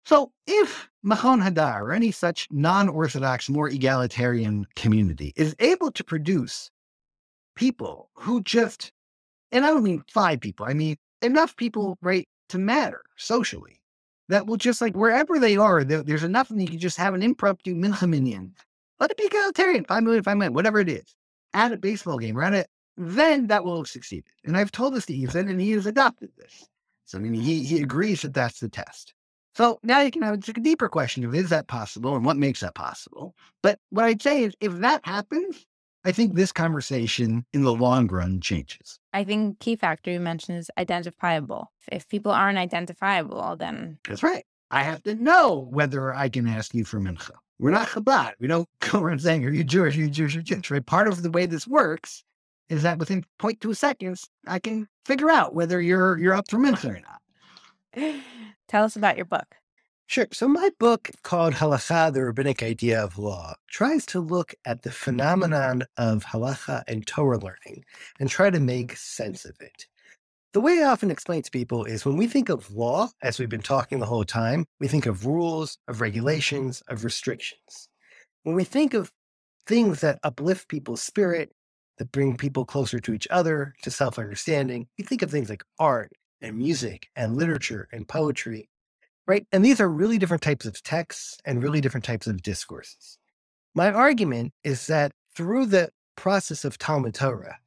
So 0.07 0.31
if 0.45 0.89
Machon 1.05 1.43
Hadar 1.45 1.81
or 1.81 1.91
any 1.91 2.11
such 2.11 2.47
non-Orthodox, 2.49 3.49
more 3.49 3.67
egalitarian 3.67 4.65
community 4.77 5.33
is 5.35 5.53
able 5.59 5.91
to 5.91 6.01
produce 6.01 6.71
people 7.57 8.09
who 8.13 8.41
just, 8.41 8.93
and 9.51 9.65
I 9.65 9.67
don't 9.67 9.83
mean 9.83 10.05
five 10.09 10.39
people, 10.39 10.65
I 10.65 10.73
mean 10.73 10.95
enough 11.21 11.57
people, 11.57 11.95
mm. 11.95 12.07
right, 12.07 12.25
to 12.47 12.57
matter 12.57 13.01
socially 13.17 13.81
that 14.29 14.47
will 14.47 14.55
just 14.55 14.79
like 14.79 14.95
wherever 14.95 15.39
they 15.39 15.57
are, 15.57 15.83
there, 15.83 16.03
there's 16.03 16.23
enough 16.23 16.49
and 16.51 16.61
you 16.61 16.69
can 16.69 16.79
just 16.79 16.95
have 16.95 17.13
an 17.13 17.21
impromptu 17.21 17.75
minchaminian. 17.75 18.51
Let 19.01 19.11
it 19.11 19.17
be 19.17 19.25
egalitarian, 19.25 19.83
five 19.83 20.03
million, 20.03 20.23
five 20.23 20.37
million, 20.37 20.53
whatever 20.53 20.79
it 20.79 20.87
is. 20.87 21.17
At 21.53 21.73
a 21.73 21.77
baseball 21.77 22.17
game, 22.17 22.37
right? 22.37 22.53
It, 22.53 22.67
then 22.95 23.47
that 23.47 23.65
will 23.65 23.79
have 23.79 23.89
succeeded. 23.89 24.31
And 24.45 24.55
I've 24.55 24.71
told 24.71 24.93
this 24.93 25.05
to 25.07 25.13
Ethan, 25.13 25.49
and 25.49 25.59
he 25.59 25.71
has 25.71 25.85
adopted 25.85 26.29
this. 26.37 26.65
So 27.03 27.17
I 27.17 27.21
mean, 27.21 27.33
he 27.33 27.65
he 27.65 27.81
agrees 27.81 28.21
that 28.21 28.33
that's 28.33 28.61
the 28.61 28.69
test. 28.69 29.13
So 29.57 29.79
now 29.81 30.01
you 30.01 30.11
can 30.11 30.21
have 30.21 30.35
a 30.35 30.37
deeper 30.37 30.87
question 30.87 31.25
of 31.25 31.33
is 31.33 31.49
that 31.49 31.67
possible 31.67 32.15
and 32.15 32.23
what 32.23 32.37
makes 32.37 32.59
that 32.59 32.75
possible. 32.75 33.33
But 33.63 33.79
what 33.89 34.05
I'd 34.05 34.21
say 34.21 34.43
is 34.43 34.53
if 34.59 34.71
that 34.73 35.03
happens, 35.03 35.65
I 36.05 36.11
think 36.11 36.35
this 36.35 36.51
conversation 36.51 37.43
in 37.53 37.63
the 37.63 37.73
long 37.73 38.05
run 38.05 38.39
changes. 38.39 38.99
I 39.13 39.23
think 39.23 39.59
key 39.59 39.75
factor 39.75 40.11
you 40.11 40.19
mentioned 40.19 40.59
is 40.59 40.69
identifiable. 40.77 41.71
If 41.91 42.07
people 42.07 42.31
aren't 42.31 42.59
identifiable, 42.59 43.55
then 43.55 43.97
That's 44.07 44.21
right. 44.21 44.45
I 44.69 44.83
have 44.83 45.01
to 45.03 45.15
know 45.15 45.67
whether 45.71 46.13
I 46.13 46.29
can 46.29 46.47
ask 46.47 46.75
you 46.75 46.85
for 46.85 46.99
mincha. 46.99 47.31
We're 47.57 47.71
not 47.71 47.87
Chabad. 47.87 48.33
We 48.39 48.45
don't 48.45 48.69
go 48.91 48.99
around 48.99 49.23
saying, 49.23 49.43
are 49.43 49.49
you 49.49 49.63
Jewish? 49.63 49.97
Are 49.97 50.01
you 50.01 50.09
Jewish? 50.11 50.35
Are 50.35 50.39
you 50.39 50.43
Jewish? 50.43 50.69
Right? 50.69 50.85
Part 50.85 51.07
of 51.07 51.23
the 51.23 51.31
way 51.31 51.47
this 51.47 51.67
works 51.67 52.23
is 52.69 52.83
that 52.83 52.99
within 52.99 53.25
0.2 53.39 53.75
seconds, 53.75 54.29
I 54.45 54.59
can 54.59 54.87
figure 55.05 55.31
out 55.31 55.55
whether 55.55 55.81
you're 55.81 56.19
you're 56.19 56.35
up 56.35 56.47
for 56.47 56.59
mincha 56.59 56.95
or 56.95 57.01
not. 57.01 58.21
tell 58.67 58.83
us 58.83 58.95
about 58.95 59.17
your 59.17 59.25
book. 59.25 59.55
Sure. 60.09 60.27
So 60.31 60.47
my 60.47 60.69
book 60.79 61.11
called 61.23 61.55
Halacha, 61.55 62.13
the 62.13 62.23
Rabbinic 62.23 62.63
Idea 62.63 63.03
of 63.03 63.17
Law, 63.17 63.55
tries 63.69 64.05
to 64.07 64.21
look 64.21 64.55
at 64.63 64.83
the 64.83 64.91
phenomenon 64.91 65.83
of 65.97 66.23
halacha 66.23 66.83
and 66.87 67.05
Torah 67.05 67.39
learning 67.39 67.83
and 68.17 68.29
try 68.29 68.49
to 68.49 68.59
make 68.59 68.95
sense 68.95 69.43
of 69.43 69.57
it. 69.59 69.85
The 70.53 70.61
way 70.61 70.81
I 70.81 70.87
often 70.87 71.11
explain 71.11 71.41
to 71.41 71.51
people 71.51 71.83
is 71.83 72.05
when 72.05 72.15
we 72.15 72.25
think 72.25 72.47
of 72.47 72.71
law, 72.71 73.09
as 73.21 73.37
we've 73.37 73.49
been 73.49 73.61
talking 73.61 73.99
the 73.99 74.05
whole 74.05 74.23
time, 74.23 74.65
we 74.79 74.87
think 74.87 75.05
of 75.05 75.25
rules, 75.25 75.77
of 75.89 75.99
regulations, 75.99 76.81
of 76.87 77.03
restrictions. 77.03 77.89
When 78.43 78.55
we 78.55 78.63
think 78.63 78.93
of 78.93 79.11
things 79.65 79.99
that 80.01 80.19
uplift 80.23 80.69
people's 80.69 81.03
spirit, 81.03 81.51
that 81.97 82.11
bring 82.13 82.37
people 82.37 82.63
closer 82.63 82.99
to 82.99 83.13
each 83.13 83.27
other, 83.29 83.73
to 83.81 83.91
self 83.91 84.17
understanding, 84.17 84.87
we 84.97 85.03
think 85.03 85.21
of 85.21 85.31
things 85.31 85.49
like 85.49 85.63
art 85.79 86.11
and 86.41 86.57
music 86.57 87.07
and 87.15 87.35
literature 87.35 87.87
and 87.91 88.07
poetry 88.07 88.69
right? 89.27 89.45
And 89.51 89.63
these 89.63 89.79
are 89.79 89.89
really 89.89 90.17
different 90.17 90.41
types 90.41 90.65
of 90.65 90.81
texts 90.81 91.37
and 91.45 91.61
really 91.61 91.81
different 91.81 92.05
types 92.05 92.27
of 92.27 92.41
discourses. 92.41 93.19
My 93.75 93.91
argument 93.91 94.53
is 94.63 94.87
that 94.87 95.11
through 95.35 95.67
the 95.67 95.89
process 96.15 96.65
of 96.65 96.77
Talmud 96.77 97.13
Torah, 97.13 97.59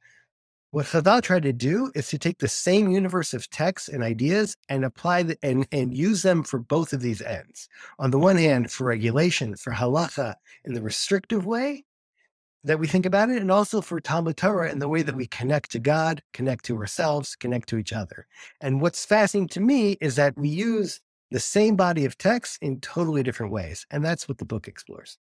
what 0.71 0.87
Chazal 0.87 1.21
tried 1.21 1.43
to 1.43 1.53
do 1.53 1.91
is 1.95 2.07
to 2.09 2.17
take 2.17 2.39
the 2.39 2.47
same 2.47 2.91
universe 2.91 3.33
of 3.33 3.49
texts 3.49 3.89
and 3.89 4.03
ideas 4.03 4.55
and 4.69 4.83
apply 4.83 5.23
the, 5.23 5.37
and, 5.43 5.67
and 5.71 5.95
use 5.95 6.21
them 6.21 6.43
for 6.43 6.59
both 6.59 6.93
of 6.93 7.01
these 7.01 7.21
ends. 7.21 7.67
On 7.99 8.09
the 8.09 8.19
one 8.19 8.37
hand, 8.37 8.71
for 8.71 8.85
regulation, 8.85 9.55
for 9.55 9.73
halacha 9.73 10.35
in 10.63 10.73
the 10.73 10.81
restrictive 10.81 11.45
way 11.45 11.83
that 12.63 12.79
we 12.79 12.87
think 12.87 13.05
about 13.05 13.29
it, 13.29 13.41
and 13.41 13.51
also 13.51 13.81
for 13.81 13.99
Talmud 13.99 14.37
Torah 14.37 14.71
in 14.71 14.79
the 14.79 14.89
way 14.89 15.01
that 15.01 15.15
we 15.15 15.27
connect 15.27 15.71
to 15.71 15.79
God, 15.79 16.21
connect 16.33 16.65
to 16.65 16.77
ourselves, 16.77 17.35
connect 17.35 17.69
to 17.69 17.77
each 17.77 17.93
other. 17.93 18.27
And 18.59 18.81
what's 18.81 19.05
fascinating 19.05 19.47
to 19.49 19.59
me 19.59 19.93
is 20.01 20.15
that 20.15 20.37
we 20.37 20.49
use 20.49 21.01
the 21.31 21.39
same 21.39 21.75
body 21.75 22.05
of 22.05 22.17
text 22.17 22.57
in 22.61 22.79
totally 22.81 23.23
different 23.23 23.51
ways. 23.51 23.85
And 23.89 24.03
that's 24.03 24.27
what 24.27 24.37
the 24.37 24.45
book 24.45 24.67
explores. 24.67 25.17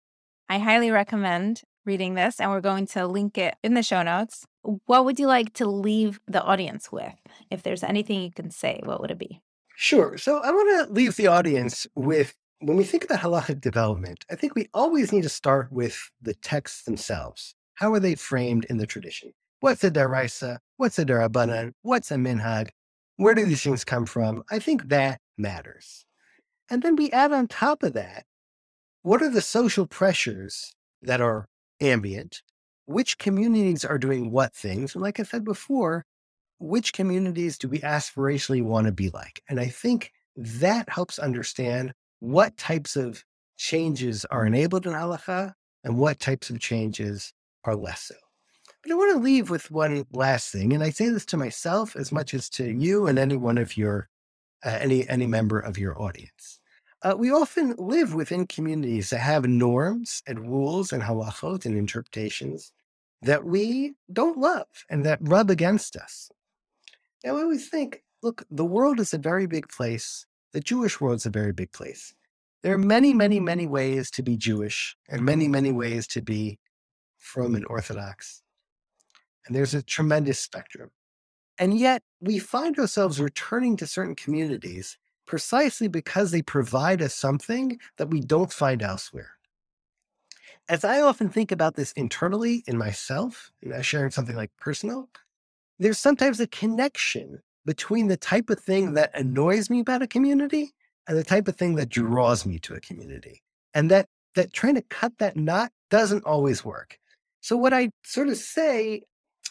I 0.50 0.60
highly 0.60 0.92
recommend 0.92 1.62
reading 1.86 2.16
this, 2.16 2.40
and 2.40 2.50
we're 2.50 2.62
going 2.62 2.88
to 2.88 3.06
link 3.06 3.38
it 3.38 3.56
in 3.64 3.74
the 3.74 3.84
show 3.84 4.02
notes. 4.04 4.46
What 4.86 5.06
would 5.06 5.20
you 5.20 5.28
like 5.28 5.54
to 5.54 5.68
leave 5.68 6.20
the 6.28 6.42
audience 6.42 6.92
with? 6.92 7.14
If 7.52 7.64
there's 7.64 7.84
anything 7.84 8.22
you 8.22 8.32
can 8.32 8.52
say, 8.52 8.82
what 8.84 9.02
would 9.02 9.12
it 9.12 9.18
be? 9.20 9.42
Sure. 9.76 10.18
So 10.18 10.42
I 10.42 10.52
want 10.52 10.88
to 10.88 10.94
leave 10.94 11.18
the 11.18 11.28
audience 11.28 11.86
with 11.96 12.34
when 12.60 12.78
we 12.78 12.84
think 12.84 13.04
about 13.04 13.20
halachic 13.20 13.62
development, 13.62 14.26
I 14.32 14.36
think 14.36 14.56
we 14.56 14.68
always 14.74 15.12
need 15.12 15.24
to 15.24 15.30
start 15.30 15.72
with 15.72 16.10
the 16.22 16.34
texts 16.34 16.84
themselves. 16.84 17.54
How 17.76 17.94
are 17.94 18.00
they 18.00 18.16
framed 18.16 18.66
in 18.66 18.78
the 18.78 18.88
tradition? 18.88 19.34
What's 19.60 19.84
a 19.84 19.92
deraisa? 19.92 20.58
What's 20.78 20.98
a 20.98 21.06
derabanan? 21.06 21.74
What's 21.84 22.12
a 22.12 22.16
minhag? 22.16 22.70
Where 23.18 23.36
do 23.36 23.46
these 23.46 23.62
things 23.62 23.84
come 23.84 24.06
from? 24.06 24.44
I 24.50 24.60
think 24.60 24.90
that 24.90 25.20
matters. 25.38 26.06
And 26.70 26.82
then 26.82 26.96
we 26.96 27.12
add 27.12 27.32
on 27.32 27.48
top 27.48 27.84
of 27.84 27.94
that, 27.94 28.26
what 29.04 29.22
are 29.22 29.30
the 29.30 29.42
social 29.42 29.86
pressures 29.86 30.74
that 31.02 31.22
are 31.22 31.48
ambient? 31.80 32.42
Which 32.86 33.18
communities 33.18 33.86
are 33.86 33.98
doing 33.98 34.32
what 34.32 34.54
things? 34.54 34.96
And 34.96 35.02
like 35.02 35.20
I 35.20 35.24
said 35.24 35.44
before, 35.44 36.06
which 36.60 36.94
communities 36.94 37.58
do 37.58 37.68
we 37.68 37.80
aspirationally 37.80 38.64
want 38.64 38.88
to 38.88 38.92
be 38.92 39.10
like? 39.10 39.44
And 39.48 39.60
I 39.60 39.68
think 39.68 40.12
that 40.36 40.90
helps 40.90 41.20
understand 41.20 41.94
what 42.20 42.58
types 42.58 42.96
of 42.96 43.24
changes 43.58 44.26
are 44.26 44.46
enabled 44.46 44.86
in 44.86 44.94
halacha 44.94 45.54
and 45.84 45.98
what 45.98 46.20
types 46.20 46.50
of 46.50 46.60
changes 46.60 47.34
are 47.64 47.76
less 47.76 48.04
so. 48.04 48.16
But 48.84 48.92
I 48.92 48.96
want 48.96 49.14
to 49.18 49.24
leave 49.24 49.50
with 49.50 49.72
one 49.72 50.06
last 50.14 50.52
thing, 50.52 50.74
and 50.74 50.84
I 50.84 50.92
say 50.92 51.10
this 51.10 51.26
to 51.28 51.38
myself 51.38 51.96
as 51.96 52.12
much 52.12 52.34
as 52.34 52.50
to 52.52 52.66
you 52.66 53.08
and 53.08 53.20
any 53.20 53.36
one 53.36 53.58
of 53.58 53.76
your 53.76 54.10
uh, 54.66 54.78
any 54.80 55.08
any 55.10 55.28
member 55.28 55.60
of 55.60 55.78
your 55.78 56.02
audience. 56.02 56.60
Uh, 57.04 57.16
we 57.18 57.32
often 57.32 57.76
live 57.78 58.14
within 58.14 58.48
communities 58.48 59.10
that 59.10 59.20
have 59.20 59.46
norms 59.46 60.24
and 60.26 60.50
rules 60.50 60.92
and 60.92 61.04
halachot 61.04 61.66
and 61.66 61.78
interpretations 61.78 62.72
that 63.22 63.44
we 63.44 63.94
don't 64.12 64.38
love 64.38 64.68
and 64.90 65.06
that 65.06 65.20
rub 65.22 65.50
against 65.50 65.96
us. 65.96 66.30
And 67.24 67.36
we 67.36 67.42
always 67.42 67.70
think, 67.70 68.04
look, 68.24 68.44
the 68.50 68.66
world 68.66 69.00
is 69.00 69.14
a 69.14 69.18
very 69.18 69.48
big 69.48 69.70
place. 69.70 70.26
The 70.54 70.60
Jewish 70.62 71.02
world 71.02 71.18
is 71.18 71.26
a 71.26 71.30
very 71.30 71.54
big 71.54 71.72
place. 71.72 72.14
There 72.64 72.74
are 72.74 72.80
many, 72.80 73.14
many, 73.14 73.40
many 73.40 73.68
ways 73.68 74.10
to 74.12 74.24
be 74.24 74.38
Jewish 74.38 74.96
and 75.10 75.22
many, 75.22 75.46
mm-hmm. 75.46 75.52
many 75.52 75.72
ways 75.72 76.08
to 76.08 76.22
be 76.22 76.60
frum 77.18 77.56
and 77.56 77.66
Orthodox. 77.68 78.42
And 79.46 79.56
there's 79.56 79.74
a 79.74 79.84
tremendous 79.84 80.40
spectrum. 80.40 80.90
And 81.60 81.78
yet 81.78 82.02
we 82.20 82.40
find 82.40 82.78
ourselves 82.78 83.20
returning 83.20 83.78
to 83.78 83.88
certain 83.88 84.16
communities 84.16 84.98
precisely 85.26 85.88
because 85.88 86.32
they 86.32 86.42
provide 86.42 87.02
us 87.02 87.14
something 87.14 87.80
that 87.98 88.10
we 88.10 88.22
don't 88.22 88.52
find 88.52 88.82
elsewhere. 88.82 89.32
As 90.70 90.84
I 90.84 91.02
often 91.02 91.30
think 91.30 91.52
about 91.52 91.76
this 91.76 91.92
internally 91.94 92.64
in 92.68 92.78
myself, 92.78 93.52
and 93.62 93.86
sharing 93.86 94.12
something 94.12 94.36
like 94.36 94.52
personal, 94.58 95.10
there's 95.80 96.00
sometimes 96.00 96.40
a 96.40 96.48
connection 96.48 97.42
between 97.68 98.08
the 98.08 98.18
type 98.18 98.50
of 98.50 98.60
thing 98.60 98.94
that 98.94 99.12
annoys 99.14 99.70
me 99.70 99.82
about 99.82 100.02
a 100.02 100.08
community 100.08 100.74
and 101.08 101.18
the 101.18 101.24
type 101.24 101.48
of 101.48 101.56
thing 101.56 101.76
that 101.76 101.90
draws 101.90 102.46
me 102.46 102.58
to 102.60 102.74
a 102.74 102.80
community. 102.80 103.44
And 103.76 103.92
that 103.92 104.08
that 104.36 104.54
trying 104.54 104.76
to 104.76 104.82
cut 104.84 105.18
that 105.20 105.36
knot 105.36 105.72
doesn't 105.90 106.26
always 106.26 106.64
work. 106.64 106.98
So 107.42 107.58
what 107.58 107.74
I 107.74 107.90
sort 108.04 108.30
of 108.30 108.38
say 108.38 109.04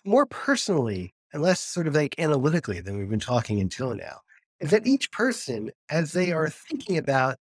more 0.04 0.26
personally 0.26 1.14
and 1.32 1.42
less 1.42 1.60
sort 1.60 1.86
of 1.86 1.94
like 1.94 2.14
analytically 2.18 2.80
than 2.80 2.96
we've 2.96 3.10
been 3.10 3.20
talking 3.20 3.60
until 3.60 3.94
now 3.94 4.20
is 4.60 4.70
that 4.70 4.86
each 4.86 5.10
person, 5.12 5.70
as 5.90 6.12
they 6.12 6.32
are 6.32 6.48
thinking 6.48 6.96
about 6.96 7.36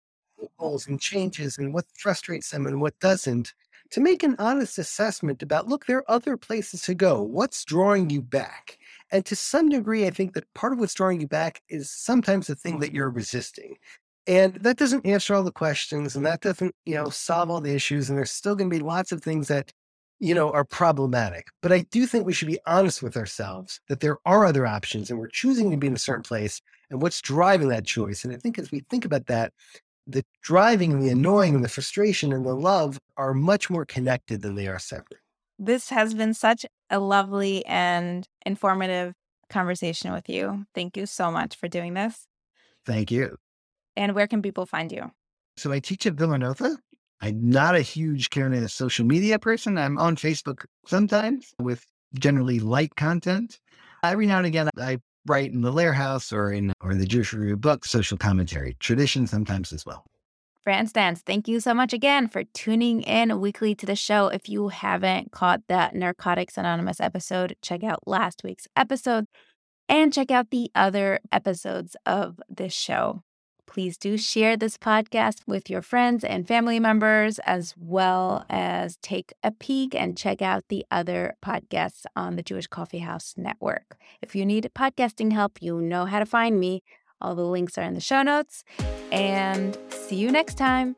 goals 0.57 0.87
and 0.87 1.01
changes 1.01 1.57
and 1.57 1.73
what 1.73 1.85
frustrates 1.97 2.51
them 2.51 2.65
and 2.65 2.79
what 2.79 2.97
doesn't, 2.99 3.53
to 3.89 3.99
make 3.99 4.23
an 4.23 4.35
honest 4.39 4.77
assessment 4.77 5.43
about 5.43 5.67
look, 5.67 5.85
there 5.85 5.97
are 5.97 6.11
other 6.11 6.37
places 6.37 6.83
to 6.83 6.93
go. 6.93 7.21
What's 7.21 7.65
drawing 7.65 8.09
you 8.09 8.21
back? 8.21 8.77
And 9.11 9.25
to 9.25 9.35
some 9.35 9.69
degree, 9.69 10.07
I 10.07 10.09
think 10.09 10.33
that 10.33 10.51
part 10.53 10.73
of 10.73 10.79
what's 10.79 10.93
drawing 10.93 11.21
you 11.21 11.27
back 11.27 11.61
is 11.69 11.91
sometimes 11.91 12.47
the 12.47 12.55
thing 12.55 12.79
that 12.79 12.93
you're 12.93 13.09
resisting. 13.09 13.75
And 14.27 14.55
that 14.55 14.77
doesn't 14.77 15.05
answer 15.05 15.33
all 15.33 15.43
the 15.43 15.51
questions 15.51 16.15
and 16.15 16.25
that 16.25 16.41
doesn't, 16.41 16.75
you 16.85 16.95
know, 16.95 17.09
solve 17.09 17.49
all 17.49 17.59
the 17.59 17.73
issues. 17.73 18.09
And 18.09 18.17
there's 18.17 18.31
still 18.31 18.55
going 18.55 18.69
to 18.69 18.75
be 18.75 18.83
lots 18.83 19.11
of 19.11 19.21
things 19.21 19.47
that, 19.47 19.71
you 20.19 20.35
know, 20.35 20.51
are 20.51 20.63
problematic. 20.63 21.47
But 21.61 21.71
I 21.71 21.79
do 21.91 22.05
think 22.05 22.25
we 22.25 22.33
should 22.33 22.47
be 22.47 22.59
honest 22.65 23.01
with 23.01 23.17
ourselves 23.17 23.81
that 23.89 23.99
there 23.99 24.17
are 24.25 24.45
other 24.45 24.67
options 24.67 25.09
and 25.09 25.19
we're 25.19 25.27
choosing 25.27 25.71
to 25.71 25.77
be 25.77 25.87
in 25.87 25.93
a 25.93 25.99
certain 25.99 26.23
place 26.23 26.61
and 26.89 27.01
what's 27.01 27.19
driving 27.19 27.69
that 27.69 27.85
choice. 27.85 28.23
And 28.23 28.33
I 28.33 28.37
think 28.37 28.59
as 28.59 28.71
we 28.71 28.85
think 28.89 29.05
about 29.05 29.25
that, 29.25 29.51
the 30.07 30.23
driving, 30.41 30.99
the 30.99 31.09
annoying, 31.09 31.61
the 31.61 31.69
frustration, 31.69 32.31
and 32.33 32.45
the 32.45 32.55
love 32.55 32.99
are 33.17 33.33
much 33.33 33.69
more 33.69 33.85
connected 33.85 34.41
than 34.41 34.55
they 34.55 34.67
are 34.67 34.79
separate. 34.79 35.19
This 35.57 35.89
has 35.89 36.13
been 36.13 36.33
such 36.33 36.65
a 36.89 36.99
lovely 36.99 37.65
and 37.65 38.27
informative 38.45 39.13
conversation 39.49 40.13
with 40.13 40.29
you. 40.29 40.65
Thank 40.73 40.97
you 40.97 41.05
so 41.05 41.31
much 41.31 41.55
for 41.55 41.67
doing 41.67 41.93
this. 41.93 42.27
Thank 42.85 43.11
you. 43.11 43.37
And 43.95 44.15
where 44.15 44.27
can 44.27 44.41
people 44.41 44.65
find 44.65 44.91
you? 44.91 45.11
So 45.57 45.71
I 45.71 45.79
teach 45.79 46.05
at 46.05 46.13
Villanova. 46.13 46.77
I'm 47.19 47.49
not 47.49 47.75
a 47.75 47.81
huge 47.81 48.29
kind 48.31 48.55
of 48.55 48.71
social 48.71 49.05
media 49.05 49.37
person. 49.37 49.77
I'm 49.77 49.97
on 49.99 50.15
Facebook 50.15 50.65
sometimes 50.87 51.53
with 51.59 51.85
generally 52.15 52.59
light 52.59 52.95
content. 52.95 53.59
Every 54.03 54.25
now 54.25 54.37
and 54.37 54.47
again, 54.47 54.69
I 54.77 54.97
write 55.27 55.51
in 55.51 55.61
the 55.61 55.71
Lehrhaus 55.71 56.33
or 56.33 56.51
in 56.51 56.73
or 56.81 56.91
in 56.91 56.97
the 56.97 57.05
Jewish 57.05 57.33
Review 57.33 57.57
book, 57.57 57.85
social 57.85 58.17
commentary, 58.17 58.75
tradition 58.79 59.27
sometimes 59.27 59.71
as 59.71 59.85
well. 59.85 60.03
Fran 60.63 60.85
Stans, 60.85 61.21
thank 61.21 61.47
you 61.47 61.59
so 61.59 61.73
much 61.73 61.91
again 61.91 62.27
for 62.27 62.43
tuning 62.43 63.01
in 63.01 63.41
weekly 63.41 63.73
to 63.73 63.85
the 63.87 63.95
show. 63.95 64.27
If 64.27 64.47
you 64.47 64.67
haven't 64.67 65.31
caught 65.31 65.61
that 65.69 65.95
Narcotics 65.95 66.55
Anonymous 66.55 66.99
episode, 66.99 67.55
check 67.63 67.83
out 67.83 68.07
last 68.07 68.43
week's 68.43 68.67
episode 68.75 69.25
and 69.89 70.13
check 70.13 70.29
out 70.29 70.51
the 70.51 70.69
other 70.75 71.19
episodes 71.31 71.95
of 72.05 72.39
this 72.47 72.73
show. 72.73 73.23
Please 73.65 73.97
do 73.97 74.17
share 74.17 74.55
this 74.55 74.77
podcast 74.77 75.39
with 75.47 75.67
your 75.67 75.81
friends 75.81 76.23
and 76.23 76.47
family 76.47 76.79
members, 76.79 77.39
as 77.39 77.73
well 77.75 78.45
as 78.47 78.97
take 78.97 79.33
a 79.43 79.49
peek 79.49 79.95
and 79.95 80.15
check 80.15 80.43
out 80.43 80.65
the 80.67 80.85
other 80.91 81.35
podcasts 81.43 82.05
on 82.15 82.35
the 82.35 82.43
Jewish 82.43 82.67
Coffee 82.67 82.99
House 82.99 83.33
Network. 83.35 83.97
If 84.21 84.35
you 84.35 84.45
need 84.45 84.69
podcasting 84.77 85.31
help, 85.31 85.61
you 85.61 85.81
know 85.81 86.05
how 86.05 86.19
to 86.19 86.25
find 86.25 86.59
me. 86.59 86.83
All 87.21 87.35
the 87.35 87.45
links 87.45 87.77
are 87.77 87.83
in 87.83 87.93
the 87.93 88.01
show 88.01 88.23
notes. 88.23 88.63
And 89.11 89.77
see 89.89 90.15
you 90.15 90.31
next 90.31 90.55
time. 90.55 90.95